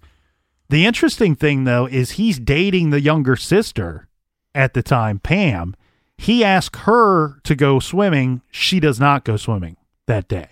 The 0.68 0.86
interesting 0.86 1.34
thing 1.34 1.64
though 1.64 1.86
is 1.86 2.12
he's 2.12 2.38
dating 2.38 2.90
the 2.90 3.00
younger 3.00 3.34
sister 3.34 4.06
at 4.54 4.74
the 4.74 4.82
time, 4.84 5.18
Pam. 5.18 5.74
He 6.18 6.44
asked 6.44 6.76
her 6.80 7.40
to 7.44 7.54
go 7.54 7.78
swimming. 7.78 8.42
She 8.50 8.80
does 8.80 9.00
not 9.00 9.24
go 9.24 9.36
swimming 9.36 9.76
that 10.06 10.28
day. 10.28 10.48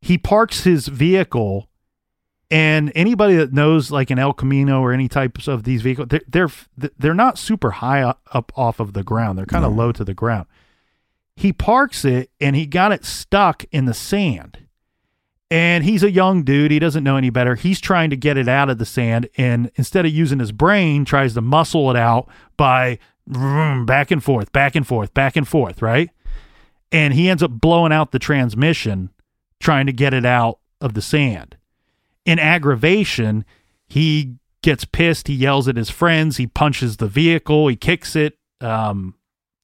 He 0.00 0.16
parks 0.16 0.64
his 0.64 0.88
vehicle 0.88 1.68
and 2.52 2.92
anybody 2.94 3.36
that 3.36 3.54
knows 3.54 3.90
like 3.90 4.10
an 4.10 4.18
El 4.18 4.34
Camino 4.34 4.82
or 4.82 4.92
any 4.92 5.08
types 5.08 5.48
of 5.48 5.64
these 5.64 5.80
vehicles, 5.80 6.08
they're 6.10 6.20
they're, 6.28 6.50
they're 6.98 7.14
not 7.14 7.38
super 7.38 7.70
high 7.70 8.02
up, 8.02 8.52
off 8.54 8.78
of 8.78 8.92
the 8.92 9.02
ground. 9.02 9.38
They're 9.38 9.46
kind 9.46 9.64
of 9.64 9.74
low 9.74 9.90
to 9.90 10.04
the 10.04 10.12
ground. 10.12 10.46
He 11.34 11.54
parks 11.54 12.04
it 12.04 12.30
and 12.42 12.54
he 12.54 12.66
got 12.66 12.92
it 12.92 13.06
stuck 13.06 13.64
in 13.72 13.86
the 13.86 13.94
sand. 13.94 14.58
And 15.50 15.82
he's 15.84 16.02
a 16.02 16.10
young 16.10 16.44
dude. 16.44 16.70
He 16.70 16.78
doesn't 16.78 17.04
know 17.04 17.16
any 17.16 17.30
better. 17.30 17.54
He's 17.54 17.80
trying 17.80 18.10
to 18.10 18.16
get 18.16 18.36
it 18.36 18.48
out 18.48 18.68
of 18.68 18.76
the 18.76 18.84
sand. 18.84 19.30
And 19.38 19.70
instead 19.76 20.04
of 20.04 20.12
using 20.12 20.38
his 20.38 20.52
brain, 20.52 21.06
tries 21.06 21.32
to 21.34 21.40
muscle 21.40 21.90
it 21.90 21.96
out 21.96 22.28
by 22.58 22.98
back 23.26 24.10
and 24.10 24.22
forth, 24.22 24.52
back 24.52 24.74
and 24.74 24.86
forth, 24.86 25.14
back 25.14 25.36
and 25.36 25.46
forth, 25.46 25.80
right? 25.82 26.10
And 26.90 27.14
he 27.14 27.28
ends 27.28 27.42
up 27.42 27.50
blowing 27.52 27.92
out 27.92 28.12
the 28.12 28.18
transmission 28.18 29.10
trying 29.60 29.86
to 29.86 29.92
get 29.92 30.12
it 30.12 30.26
out 30.26 30.58
of 30.80 30.94
the 30.94 31.02
sand. 31.02 31.56
In 32.24 32.38
aggravation, 32.38 33.44
he 33.86 34.36
gets 34.62 34.84
pissed. 34.84 35.28
He 35.28 35.34
yells 35.34 35.68
at 35.68 35.76
his 35.76 35.90
friends. 35.90 36.36
He 36.36 36.46
punches 36.46 36.98
the 36.98 37.08
vehicle. 37.08 37.68
He 37.68 37.76
kicks 37.76 38.14
it. 38.14 38.38
Um, 38.60 39.14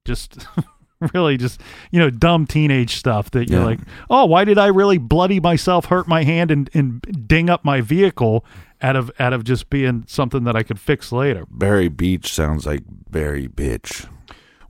just 0.04 0.46
really 1.14 1.36
just 1.36 1.60
you 1.92 1.98
know 2.00 2.10
dumb 2.10 2.46
teenage 2.46 2.96
stuff 2.96 3.30
that 3.30 3.48
you're 3.48 3.60
Yeah. 3.60 3.66
like 3.66 3.78
oh 4.10 4.24
why 4.24 4.42
did 4.44 4.58
i 4.58 4.66
really 4.66 4.98
bloody 4.98 5.38
myself 5.38 5.84
hurt 5.84 6.08
my 6.08 6.24
hand 6.24 6.50
and, 6.50 6.68
and 6.74 7.28
ding 7.28 7.48
up 7.48 7.64
my 7.64 7.80
vehicle 7.80 8.44
out 8.80 8.96
of 8.96 9.10
out 9.18 9.32
of 9.32 9.44
just 9.44 9.68
being 9.70 10.04
something 10.06 10.44
that 10.44 10.54
i 10.56 10.62
could 10.62 10.78
fix 10.80 11.10
later 11.12 11.44
Barry 11.50 11.88
Beach 11.88 12.32
sounds 12.32 12.64
like 12.66 12.82
Barry 13.10 13.48
Bitch. 13.48 14.08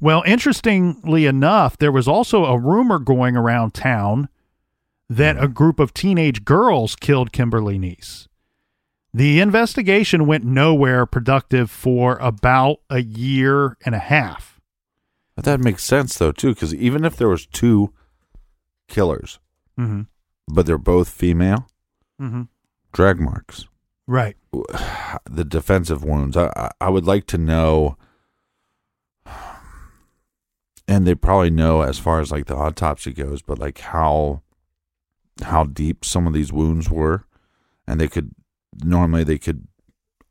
well 0.00 0.22
interestingly 0.26 1.26
enough 1.26 1.76
there 1.78 1.92
was 1.92 2.08
also 2.08 2.44
a 2.44 2.58
rumor 2.58 2.98
going 2.98 3.36
around 3.36 3.74
town 3.74 4.28
that 5.10 5.42
a 5.42 5.48
group 5.48 5.78
of 5.80 5.94
teenage 5.94 6.44
girls 6.44 6.94
killed 6.94 7.32
Kimberly 7.32 7.78
Nees. 7.78 8.28
The 9.14 9.40
investigation 9.40 10.26
went 10.26 10.44
nowhere 10.44 11.06
productive 11.06 11.70
for 11.70 12.18
about 12.18 12.80
a 12.90 13.00
year 13.00 13.78
and 13.86 13.94
a 13.94 13.98
half. 14.00 14.60
But 15.34 15.46
that 15.46 15.60
makes 15.60 15.82
sense 15.82 16.18
though 16.18 16.30
too, 16.32 16.52
because 16.52 16.74
even 16.74 17.06
if 17.06 17.16
there 17.16 17.28
was 17.28 17.46
two 17.46 17.94
killers, 18.86 19.38
Mm-hmm. 19.78 20.02
but 20.46 20.66
they're 20.66 20.76
both 20.76 21.08
female, 21.08 21.68
Mm-hmm. 22.20 22.42
drag 22.92 23.18
marks, 23.18 23.66
Right. 24.08 24.36
the 25.30 25.44
defensive 25.44 26.02
wounds. 26.02 26.34
I 26.36 26.72
I- 26.80 26.88
would 26.88 27.04
like 27.04 27.26
to 27.26 27.38
know, 27.38 27.98
and 30.88 31.06
they 31.06 31.14
probably 31.14 31.50
know 31.50 31.82
as 31.82 31.98
far 31.98 32.20
as 32.20 32.32
like 32.32 32.46
the 32.46 32.56
autopsy 32.56 33.12
goes, 33.12 33.42
but 33.42 33.58
like 33.58 33.78
how 33.78 34.42
how 35.42 35.64
deep 35.64 36.04
some 36.04 36.26
of 36.26 36.32
these 36.32 36.52
wounds 36.52 36.90
were, 36.90 37.26
and 37.86 38.00
they 38.00 38.08
could 38.08 38.30
normally 38.82 39.24
they 39.24 39.38
could 39.38 39.68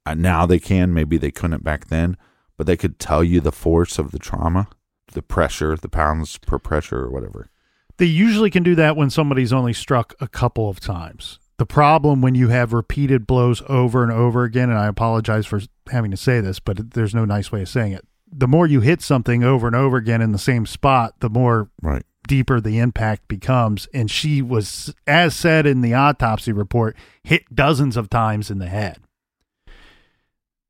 uh, 0.07 0.15
now 0.15 0.45
they 0.47 0.59
can 0.59 0.91
maybe 0.93 1.17
they 1.17 1.31
couldn't 1.31 1.63
back 1.63 1.87
then, 1.87 2.17
but 2.57 2.65
they 2.65 2.75
could 2.77 2.97
tell 2.97 3.23
you 3.23 3.39
the 3.39 3.51
force 3.51 3.99
of 3.99 4.09
the 4.09 4.19
trauma, 4.19 4.67
the 5.13 5.21
pressure, 5.21 5.77
the 5.77 5.87
pounds 5.87 6.39
per 6.39 6.57
pressure 6.57 7.03
or 7.03 7.11
whatever. 7.11 7.51
They 7.97 8.05
usually 8.05 8.49
can 8.49 8.63
do 8.63 8.73
that 8.75 8.97
when 8.97 9.11
somebody's 9.11 9.53
only 9.53 9.73
struck 9.73 10.15
a 10.19 10.27
couple 10.27 10.67
of 10.67 10.79
times. 10.79 11.39
The 11.57 11.65
problem 11.65 12.21
when 12.21 12.35
you 12.35 12.49
have 12.49 12.71
repeated 12.71 13.25
blows 13.25 13.63
over 13.67 14.03
and 14.03 14.11
over 14.11 14.43
again, 14.43 14.69
and 14.69 14.77
I 14.77 14.87
apologize 14.87 15.47
for 15.47 15.61
having 15.89 16.11
to 16.11 16.17
say 16.17 16.39
this, 16.39 16.59
but 16.59 16.91
there's 16.91 17.15
no 17.15 17.25
nice 17.25 17.51
way 17.51 17.63
of 17.63 17.69
saying 17.69 17.93
it. 17.93 18.05
The 18.31 18.47
more 18.47 18.67
you 18.67 18.81
hit 18.81 19.01
something 19.01 19.43
over 19.43 19.65
and 19.65 19.75
over 19.75 19.97
again 19.97 20.21
in 20.21 20.33
the 20.33 20.37
same 20.37 20.65
spot, 20.65 21.15
the 21.19 21.29
more 21.29 21.69
Right. 21.81 22.03
deeper 22.27 22.61
the 22.61 22.77
impact 22.77 23.27
becomes. 23.27 23.87
And 23.93 24.11
she 24.11 24.41
was, 24.41 24.93
as 25.07 25.35
said 25.35 25.65
in 25.65 25.81
the 25.81 25.95
autopsy 25.95 26.51
report, 26.51 26.95
hit 27.23 27.43
dozens 27.55 27.97
of 27.97 28.09
times 28.09 28.51
in 28.51 28.59
the 28.59 28.67
head. 28.67 28.99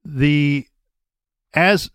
The 0.05 0.67
as 1.53 1.89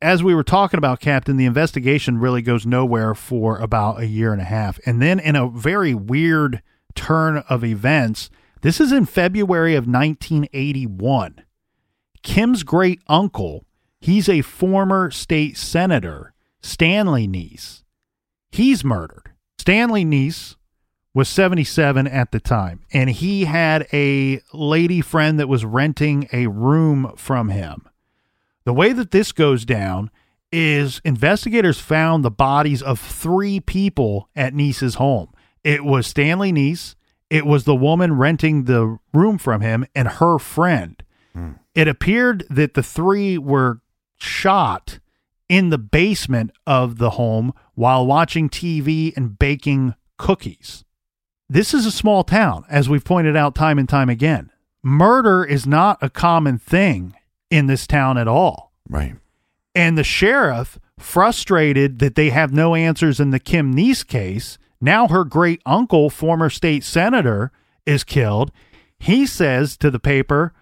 as 0.00 0.24
we 0.24 0.34
were 0.34 0.42
talking 0.42 0.78
about, 0.78 0.98
Captain, 0.98 1.36
the 1.36 1.44
investigation 1.44 2.18
really 2.18 2.42
goes 2.42 2.66
nowhere 2.66 3.14
for 3.14 3.58
about 3.58 4.00
a 4.00 4.06
year 4.06 4.32
and 4.32 4.42
a 4.42 4.46
half. 4.46 4.80
And 4.84 5.00
then 5.00 5.20
in 5.20 5.36
a 5.36 5.48
very 5.48 5.94
weird 5.94 6.60
turn 6.94 7.38
of 7.48 7.64
events, 7.64 8.30
this 8.62 8.80
is 8.80 8.92
in 8.92 9.06
February 9.06 9.74
of 9.74 9.86
1981. 9.86 11.42
Kim's 12.22 12.62
great 12.62 13.00
uncle, 13.08 13.64
he's 14.00 14.28
a 14.28 14.42
former 14.42 15.10
state 15.10 15.56
senator, 15.56 16.32
Stanley 16.60 17.26
Nees. 17.26 17.82
He's 18.50 18.84
murdered. 18.84 19.32
Stanley 19.58 20.04
Nees 20.04 20.56
was 21.14 21.28
77 21.28 22.06
at 22.06 22.32
the 22.32 22.40
time, 22.40 22.80
and 22.92 23.10
he 23.10 23.44
had 23.44 23.86
a 23.92 24.40
lady 24.52 25.00
friend 25.00 25.38
that 25.38 25.48
was 25.48 25.64
renting 25.64 26.28
a 26.32 26.46
room 26.46 27.12
from 27.16 27.48
him. 27.50 27.88
The 28.64 28.72
way 28.72 28.92
that 28.92 29.10
this 29.10 29.32
goes 29.32 29.64
down 29.64 30.10
is 30.50 31.00
investigators 31.04 31.80
found 31.80 32.24
the 32.24 32.30
bodies 32.30 32.82
of 32.82 33.00
three 33.00 33.58
people 33.60 34.28
at 34.36 34.54
Nees's 34.54 34.96
home. 34.96 35.32
It 35.64 35.84
was 35.84 36.06
Stanley 36.06 36.52
Nees, 36.52 36.96
it 37.30 37.46
was 37.46 37.64
the 37.64 37.74
woman 37.74 38.14
renting 38.18 38.64
the 38.64 38.98
room 39.14 39.38
from 39.38 39.60
him, 39.60 39.86
and 39.94 40.08
her 40.08 40.38
friend. 40.38 41.02
Hmm. 41.32 41.52
It 41.74 41.88
appeared 41.88 42.44
that 42.50 42.74
the 42.74 42.82
three 42.82 43.38
were 43.38 43.80
shot 44.18 44.98
in 45.48 45.70
the 45.70 45.78
basement 45.78 46.50
of 46.66 46.98
the 46.98 47.10
home 47.10 47.52
while 47.74 48.06
watching 48.06 48.48
TV 48.48 49.16
and 49.16 49.38
baking 49.38 49.94
cookies. 50.18 50.84
This 51.48 51.74
is 51.74 51.84
a 51.86 51.90
small 51.90 52.24
town, 52.24 52.64
as 52.68 52.88
we've 52.88 53.04
pointed 53.04 53.36
out 53.36 53.54
time 53.54 53.78
and 53.78 53.88
time 53.88 54.08
again. 54.08 54.50
Murder 54.82 55.44
is 55.44 55.66
not 55.66 55.98
a 56.02 56.10
common 56.10 56.58
thing 56.58 57.14
in 57.50 57.66
this 57.66 57.86
town 57.86 58.18
at 58.18 58.26
all. 58.26 58.72
Right. 58.88 59.16
And 59.74 59.96
the 59.96 60.04
sheriff, 60.04 60.78
frustrated 60.98 61.98
that 61.98 62.14
they 62.14 62.30
have 62.30 62.52
no 62.52 62.74
answers 62.74 63.20
in 63.20 63.30
the 63.30 63.40
Kim 63.40 63.72
Nees 63.72 64.04
case, 64.04 64.58
now 64.82 65.08
her 65.08 65.24
great 65.24 65.62
uncle, 65.64 66.10
former 66.10 66.50
state 66.50 66.84
senator, 66.84 67.52
is 67.86 68.04
killed. 68.04 68.52
He 68.98 69.26
says 69.26 69.76
to 69.78 69.90
the 69.90 69.98
paper, 69.98 70.52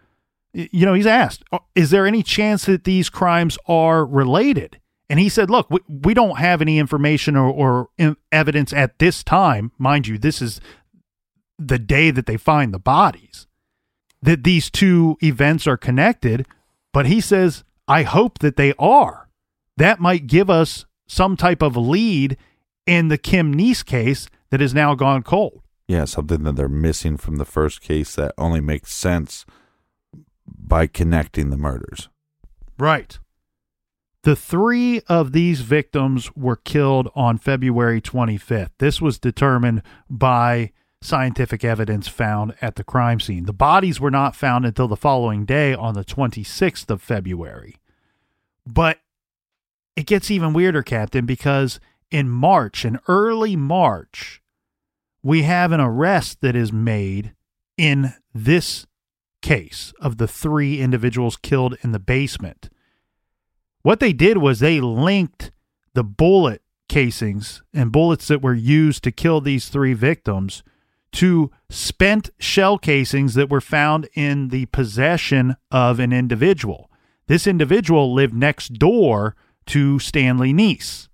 you 0.52 0.84
know, 0.86 0.94
he's 0.94 1.06
asked, 1.06 1.42
"Uh, 1.52 1.58
is 1.74 1.90
there 1.90 2.06
any 2.06 2.22
chance 2.22 2.64
that 2.66 2.84
these 2.84 3.08
crimes 3.08 3.58
are 3.66 4.04
related? 4.04 4.78
And 5.08 5.18
he 5.18 5.28
said, 5.28 5.50
look, 5.50 5.68
we, 5.70 5.80
we 5.88 6.14
don't 6.14 6.38
have 6.38 6.62
any 6.62 6.78
information 6.78 7.34
or, 7.34 7.50
or 7.50 7.88
in- 7.98 8.16
evidence 8.30 8.72
at 8.72 9.00
this 9.00 9.24
time. 9.24 9.72
Mind 9.76 10.06
you, 10.06 10.18
this 10.18 10.40
is 10.40 10.60
the 11.58 11.80
day 11.80 12.12
that 12.12 12.26
they 12.26 12.36
find 12.36 12.72
the 12.72 12.78
bodies, 12.78 13.48
that 14.22 14.44
these 14.44 14.70
two 14.70 15.18
events 15.20 15.66
are 15.66 15.76
connected. 15.76 16.46
But 16.92 17.06
he 17.06 17.20
says, 17.20 17.64
I 17.88 18.04
hope 18.04 18.38
that 18.38 18.56
they 18.56 18.72
are. 18.78 19.28
That 19.76 19.98
might 19.98 20.28
give 20.28 20.48
us 20.48 20.86
some 21.08 21.36
type 21.36 21.60
of 21.60 21.76
lead 21.76 22.36
in 22.90 23.06
the 23.06 23.16
Kim 23.16 23.54
Nees 23.54 23.84
case 23.84 24.28
that 24.50 24.58
has 24.58 24.74
now 24.74 24.96
gone 24.96 25.22
cold. 25.22 25.62
Yeah, 25.86 26.06
something 26.06 26.42
that 26.42 26.56
they're 26.56 26.68
missing 26.68 27.16
from 27.16 27.36
the 27.36 27.44
first 27.44 27.80
case 27.80 28.16
that 28.16 28.34
only 28.36 28.60
makes 28.60 28.92
sense 28.92 29.46
by 30.44 30.88
connecting 30.88 31.50
the 31.50 31.56
murders. 31.56 32.08
Right. 32.80 33.16
The 34.24 34.34
three 34.34 35.02
of 35.08 35.30
these 35.30 35.60
victims 35.60 36.34
were 36.34 36.56
killed 36.56 37.08
on 37.14 37.38
February 37.38 38.00
25th. 38.00 38.70
This 38.78 39.00
was 39.00 39.20
determined 39.20 39.82
by 40.10 40.72
scientific 41.00 41.64
evidence 41.64 42.08
found 42.08 42.54
at 42.60 42.74
the 42.74 42.84
crime 42.84 43.20
scene. 43.20 43.44
The 43.44 43.52
bodies 43.52 44.00
were 44.00 44.10
not 44.10 44.34
found 44.34 44.66
until 44.66 44.88
the 44.88 44.96
following 44.96 45.44
day 45.44 45.74
on 45.74 45.94
the 45.94 46.04
26th 46.04 46.90
of 46.90 47.00
February. 47.00 47.76
But 48.66 48.98
it 49.94 50.06
gets 50.06 50.28
even 50.28 50.52
weirder, 50.52 50.82
Captain, 50.82 51.24
because 51.24 51.78
in 52.10 52.28
March, 52.28 52.84
in 52.84 52.98
early 53.08 53.56
March, 53.56 54.42
we 55.22 55.42
have 55.42 55.72
an 55.72 55.80
arrest 55.80 56.40
that 56.40 56.56
is 56.56 56.72
made 56.72 57.34
in 57.76 58.14
this 58.34 58.86
case 59.42 59.92
of 60.00 60.18
the 60.18 60.28
three 60.28 60.80
individuals 60.80 61.36
killed 61.36 61.76
in 61.82 61.92
the 61.92 61.98
basement. 61.98 62.68
What 63.82 64.00
they 64.00 64.12
did 64.12 64.38
was 64.38 64.60
they 64.60 64.80
linked 64.80 65.50
the 65.94 66.04
bullet 66.04 66.62
casings 66.88 67.62
and 67.72 67.92
bullets 67.92 68.28
that 68.28 68.42
were 68.42 68.54
used 68.54 69.04
to 69.04 69.12
kill 69.12 69.40
these 69.40 69.68
three 69.68 69.94
victims 69.94 70.62
to 71.12 71.50
spent 71.68 72.30
shell 72.38 72.78
casings 72.78 73.34
that 73.34 73.50
were 73.50 73.60
found 73.60 74.08
in 74.14 74.48
the 74.48 74.66
possession 74.66 75.56
of 75.70 75.98
an 75.98 76.12
individual. 76.12 76.90
This 77.26 77.46
individual 77.46 78.12
lived 78.12 78.34
next 78.34 78.74
door 78.74 79.36
to 79.66 79.98
Stanley 79.98 80.52
Nees. 80.52 81.08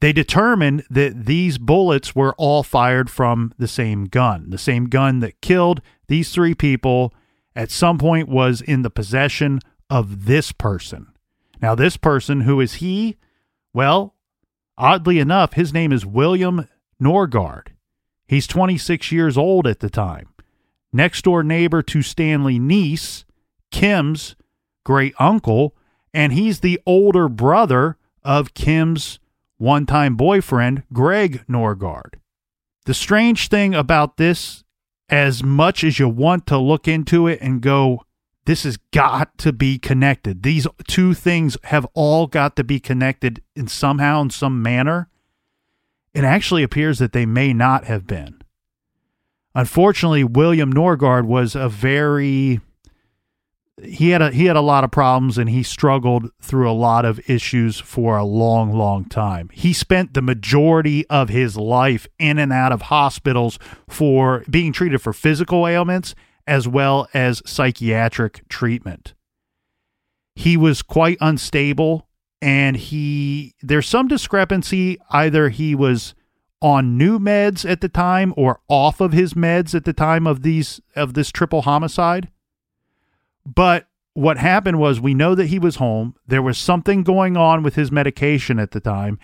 They 0.00 0.12
determined 0.12 0.84
that 0.88 1.26
these 1.26 1.58
bullets 1.58 2.14
were 2.16 2.34
all 2.38 2.62
fired 2.62 3.10
from 3.10 3.52
the 3.58 3.68
same 3.68 4.06
gun. 4.06 4.48
The 4.48 4.58
same 4.58 4.86
gun 4.86 5.20
that 5.20 5.42
killed 5.42 5.82
these 6.08 6.30
three 6.30 6.54
people 6.54 7.12
at 7.54 7.70
some 7.70 7.98
point 7.98 8.28
was 8.28 8.62
in 8.62 8.82
the 8.82 8.90
possession 8.90 9.60
of 9.90 10.24
this 10.24 10.52
person. 10.52 11.08
Now, 11.60 11.74
this 11.74 11.98
person, 11.98 12.42
who 12.42 12.60
is 12.60 12.74
he? 12.74 13.18
Well, 13.74 14.14
oddly 14.78 15.18
enough, 15.18 15.52
his 15.52 15.74
name 15.74 15.92
is 15.92 16.06
William 16.06 16.66
Norgard. 17.00 17.68
He's 18.26 18.46
26 18.46 19.12
years 19.12 19.36
old 19.36 19.66
at 19.66 19.80
the 19.80 19.90
time. 19.90 20.28
Next 20.92 21.22
door 21.22 21.42
neighbor 21.42 21.82
to 21.82 22.02
Stanley 22.02 22.58
Nees, 22.58 23.26
Kim's 23.70 24.34
great 24.84 25.14
uncle, 25.18 25.76
and 26.14 26.32
he's 26.32 26.60
the 26.60 26.80
older 26.86 27.28
brother 27.28 27.98
of 28.24 28.54
Kim's 28.54 29.18
one 29.60 29.84
time 29.84 30.16
boyfriend, 30.16 30.82
Greg 30.92 31.44
Norgard. 31.46 32.14
The 32.86 32.94
strange 32.94 33.48
thing 33.48 33.74
about 33.74 34.16
this, 34.16 34.64
as 35.10 35.42
much 35.44 35.84
as 35.84 35.98
you 35.98 36.08
want 36.08 36.46
to 36.46 36.56
look 36.56 36.88
into 36.88 37.26
it 37.26 37.40
and 37.42 37.60
go, 37.60 38.02
this 38.46 38.62
has 38.62 38.78
got 38.90 39.36
to 39.38 39.52
be 39.52 39.78
connected. 39.78 40.42
These 40.42 40.66
two 40.88 41.12
things 41.12 41.58
have 41.64 41.86
all 41.92 42.26
got 42.26 42.56
to 42.56 42.64
be 42.64 42.80
connected 42.80 43.42
in 43.54 43.68
somehow, 43.68 44.22
in 44.22 44.30
some 44.30 44.62
manner. 44.62 45.08
It 46.14 46.24
actually 46.24 46.62
appears 46.62 46.98
that 46.98 47.12
they 47.12 47.26
may 47.26 47.52
not 47.52 47.84
have 47.84 48.06
been. 48.06 48.40
Unfortunately, 49.54 50.24
William 50.24 50.72
Norgard 50.72 51.26
was 51.26 51.54
a 51.54 51.68
very 51.68 52.60
he 53.84 54.10
had 54.10 54.22
a 54.22 54.30
he 54.30 54.46
had 54.46 54.56
a 54.56 54.60
lot 54.60 54.84
of 54.84 54.90
problems 54.90 55.38
and 55.38 55.50
he 55.50 55.62
struggled 55.62 56.30
through 56.40 56.70
a 56.70 56.72
lot 56.72 57.04
of 57.04 57.20
issues 57.28 57.78
for 57.80 58.16
a 58.16 58.24
long 58.24 58.72
long 58.72 59.04
time. 59.04 59.48
He 59.52 59.72
spent 59.72 60.14
the 60.14 60.22
majority 60.22 61.06
of 61.08 61.28
his 61.28 61.56
life 61.56 62.06
in 62.18 62.38
and 62.38 62.52
out 62.52 62.72
of 62.72 62.82
hospitals 62.82 63.58
for 63.88 64.44
being 64.50 64.72
treated 64.72 65.00
for 65.00 65.12
physical 65.12 65.66
ailments 65.66 66.14
as 66.46 66.66
well 66.66 67.08
as 67.14 67.42
psychiatric 67.46 68.48
treatment. 68.48 69.14
He 70.34 70.56
was 70.56 70.82
quite 70.82 71.18
unstable 71.20 72.08
and 72.42 72.76
he 72.76 73.54
there's 73.62 73.88
some 73.88 74.08
discrepancy 74.08 74.98
either 75.10 75.48
he 75.48 75.74
was 75.74 76.14
on 76.62 76.98
new 76.98 77.18
meds 77.18 77.68
at 77.68 77.80
the 77.80 77.88
time 77.88 78.34
or 78.36 78.60
off 78.68 79.00
of 79.00 79.12
his 79.12 79.34
meds 79.34 79.74
at 79.74 79.84
the 79.84 79.92
time 79.92 80.26
of 80.26 80.42
these 80.42 80.80
of 80.94 81.14
this 81.14 81.30
triple 81.30 81.62
homicide. 81.62 82.28
But 83.46 83.88
what 84.14 84.38
happened 84.38 84.78
was 84.78 85.00
we 85.00 85.14
know 85.14 85.34
that 85.34 85.46
he 85.46 85.58
was 85.58 85.76
home. 85.76 86.14
There 86.26 86.42
was 86.42 86.58
something 86.58 87.02
going 87.02 87.36
on 87.36 87.62
with 87.62 87.74
his 87.74 87.92
medication 87.92 88.58
at 88.58 88.72
the 88.72 88.80
time. 88.80 89.18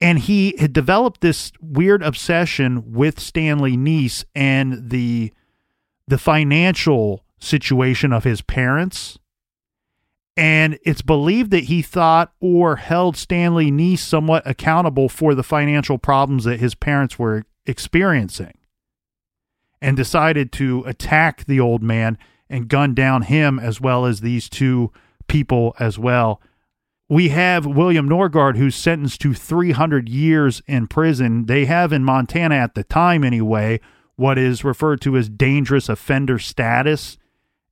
And 0.00 0.18
he 0.18 0.54
had 0.58 0.72
developed 0.72 1.20
this 1.20 1.52
weird 1.60 2.02
obsession 2.02 2.92
with 2.92 3.20
Stanley 3.20 3.76
Nees 3.76 4.24
and 4.34 4.90
the 4.90 5.32
the 6.06 6.18
financial 6.18 7.24
situation 7.38 8.12
of 8.12 8.24
his 8.24 8.42
parents. 8.42 9.18
And 10.36 10.78
it's 10.84 11.00
believed 11.00 11.50
that 11.52 11.64
he 11.64 11.80
thought 11.80 12.32
or 12.40 12.76
held 12.76 13.16
Stanley 13.16 13.70
Nees 13.70 14.02
somewhat 14.02 14.42
accountable 14.44 15.08
for 15.08 15.34
the 15.34 15.44
financial 15.44 15.96
problems 15.96 16.44
that 16.44 16.60
his 16.60 16.74
parents 16.74 17.18
were 17.18 17.44
experiencing 17.64 18.52
and 19.80 19.96
decided 19.96 20.50
to 20.52 20.82
attack 20.86 21.44
the 21.44 21.60
old 21.60 21.82
man 21.82 22.18
and 22.54 22.68
gun 22.68 22.94
down 22.94 23.22
him 23.22 23.58
as 23.58 23.80
well 23.80 24.06
as 24.06 24.20
these 24.20 24.48
two 24.48 24.92
people 25.26 25.74
as 25.80 25.98
well. 25.98 26.40
We 27.08 27.30
have 27.30 27.66
William 27.66 28.08
Norgard, 28.08 28.56
who's 28.56 28.76
sentenced 28.76 29.20
to 29.22 29.34
300 29.34 30.08
years 30.08 30.62
in 30.68 30.86
prison. 30.86 31.46
They 31.46 31.64
have 31.64 31.92
in 31.92 32.04
Montana 32.04 32.54
at 32.54 32.76
the 32.76 32.84
time, 32.84 33.24
anyway, 33.24 33.80
what 34.14 34.38
is 34.38 34.62
referred 34.62 35.00
to 35.00 35.16
as 35.16 35.28
dangerous 35.28 35.88
offender 35.88 36.38
status 36.38 37.18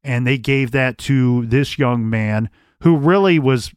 and 0.02 0.26
they 0.26 0.36
gave 0.36 0.72
that 0.72 0.98
to 0.98 1.46
this 1.46 1.78
young 1.78 2.10
man 2.10 2.50
who 2.80 2.96
really 2.96 3.38
was 3.38 3.72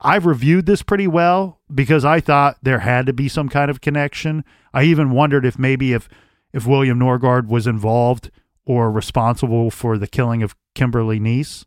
I've 0.00 0.24
reviewed 0.24 0.64
this 0.64 0.82
pretty 0.82 1.06
well 1.06 1.60
because 1.74 2.06
I 2.06 2.20
thought 2.20 2.56
there 2.62 2.78
had 2.78 3.04
to 3.04 3.12
be 3.12 3.28
some 3.28 3.50
kind 3.50 3.70
of 3.70 3.82
connection. 3.82 4.46
I 4.72 4.84
even 4.84 5.10
wondered 5.10 5.44
if 5.44 5.58
maybe 5.58 5.92
if 5.92 6.08
if 6.54 6.66
William 6.66 6.98
Norgard 6.98 7.48
was 7.48 7.66
involved 7.66 8.30
or 8.64 8.90
responsible 8.90 9.70
for 9.70 9.98
the 9.98 10.06
killing 10.06 10.42
of 10.42 10.54
Kimberly 10.74 11.18
Nees. 11.18 11.66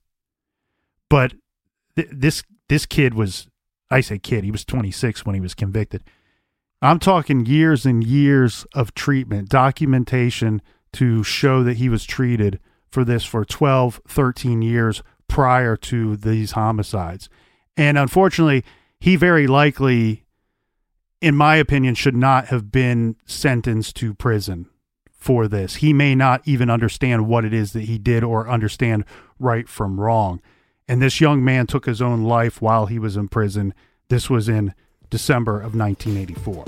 But 1.09 1.33
th- 1.95 2.09
this 2.11 2.43
this 2.69 2.85
kid 2.85 3.13
was 3.13 3.47
I 3.91 4.01
say 4.01 4.17
kid, 4.17 4.43
he 4.43 4.51
was 4.51 4.65
26 4.65 5.25
when 5.25 5.35
he 5.35 5.41
was 5.41 5.53
convicted. 5.53 6.03
I'm 6.81 6.99
talking 6.99 7.45
years 7.45 7.85
and 7.85 8.03
years 8.03 8.65
of 8.73 8.93
treatment, 8.93 9.49
documentation 9.49 10.61
to 10.93 11.23
show 11.23 11.63
that 11.63 11.77
he 11.77 11.89
was 11.89 12.03
treated 12.03 12.59
for 12.89 13.05
this 13.05 13.23
for 13.23 13.45
12, 13.45 14.01
13 14.07 14.61
years 14.61 15.01
prior 15.27 15.77
to 15.77 16.17
these 16.17 16.51
homicides. 16.51 17.29
And 17.77 17.97
unfortunately, 17.97 18.63
he 18.99 19.15
very 19.15 19.47
likely, 19.47 20.25
in 21.21 21.35
my 21.35 21.55
opinion, 21.55 21.95
should 21.95 22.15
not 22.15 22.47
have 22.47 22.71
been 22.71 23.15
sentenced 23.25 23.95
to 23.97 24.13
prison 24.13 24.67
for 25.24 25.47
this. 25.47 25.76
He 25.76 25.93
may 25.93 26.15
not 26.15 26.41
even 26.43 26.69
understand 26.69 27.28
what 27.28 27.45
it 27.45 27.53
is 27.53 27.71
that 27.71 27.84
he 27.84 27.97
did 27.97 28.26
or 28.26 28.49
understand 28.49 29.05
right 29.39 29.69
from 29.69 29.97
wrong. 29.97 30.41
And 30.86 31.01
this 31.01 31.21
young 31.21 31.45
man 31.45 31.65
took 31.65 31.86
his 31.86 32.01
own 32.01 32.26
life 32.26 32.61
while 32.61 32.88
he 32.88 32.99
was 32.99 33.15
in 33.15 33.30
prison. 33.30 33.74
This 34.09 34.30
was 34.30 34.49
in 34.49 34.74
December 35.09 35.61
of 35.61 35.76
1984. 35.76 36.65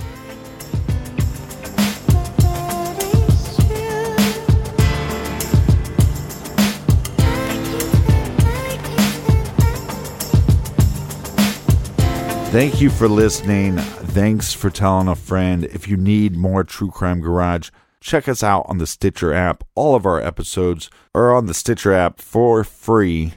Thank 12.52 12.80
you 12.80 12.90
for 12.90 13.10
listening. 13.10 13.76
Thanks 13.76 14.54
for 14.54 14.70
telling 14.70 15.10
a 15.10 15.16
friend. 15.16 15.66
If 15.66 15.90
you 15.90 15.98
need 15.98 16.38
more 16.38 16.64
True 16.64 16.90
Crime 16.90 17.20
Garage, 17.20 17.70
check 18.06 18.30
us 18.30 18.44
out 18.44 18.66
on 18.70 18.78
the 18.78 18.86
Stitcher 18.86 19.34
app. 19.34 19.64
All 19.74 19.96
of 19.96 20.06
our 20.06 20.22
episodes 20.22 20.92
are 21.16 21.34
on 21.34 21.48
the 21.48 21.56
Stitcher 21.56 21.92
app 21.92 22.22
for 22.22 22.64
free. 22.64 23.34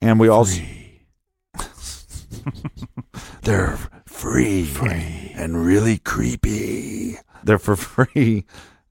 And 0.00 0.20
we 0.20 0.28
also 0.28 0.62
They're 3.42 3.76
free, 4.06 4.64
free 4.64 5.32
and 5.34 5.66
really 5.66 5.98
creepy. 5.98 7.16
They're 7.42 7.58
for 7.58 7.76
free. 8.06 8.46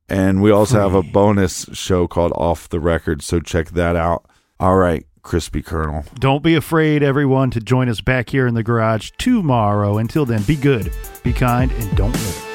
And 0.09 0.41
we 0.41 0.51
also 0.51 0.79
have 0.81 0.93
a 0.93 1.01
bonus 1.01 1.65
show 1.71 2.07
called 2.07 2.33
Off 2.35 2.69
the 2.69 2.79
Record, 2.79 3.23
so 3.23 3.39
check 3.39 3.69
that 3.69 3.95
out. 3.95 4.29
All 4.59 4.75
right, 4.75 5.07
Crispy 5.23 5.63
Colonel. 5.63 6.05
Don't 6.19 6.43
be 6.43 6.53
afraid, 6.53 7.01
everyone, 7.01 7.49
to 7.51 7.59
join 7.59 7.89
us 7.89 8.01
back 8.01 8.29
here 8.29 8.45
in 8.45 8.53
the 8.53 8.61
garage 8.61 9.11
tomorrow. 9.17 9.97
Until 9.97 10.25
then, 10.25 10.43
be 10.43 10.55
good, 10.55 10.93
be 11.23 11.33
kind, 11.33 11.71
and 11.71 11.97
don't 11.97 12.11
litter. 12.11 12.54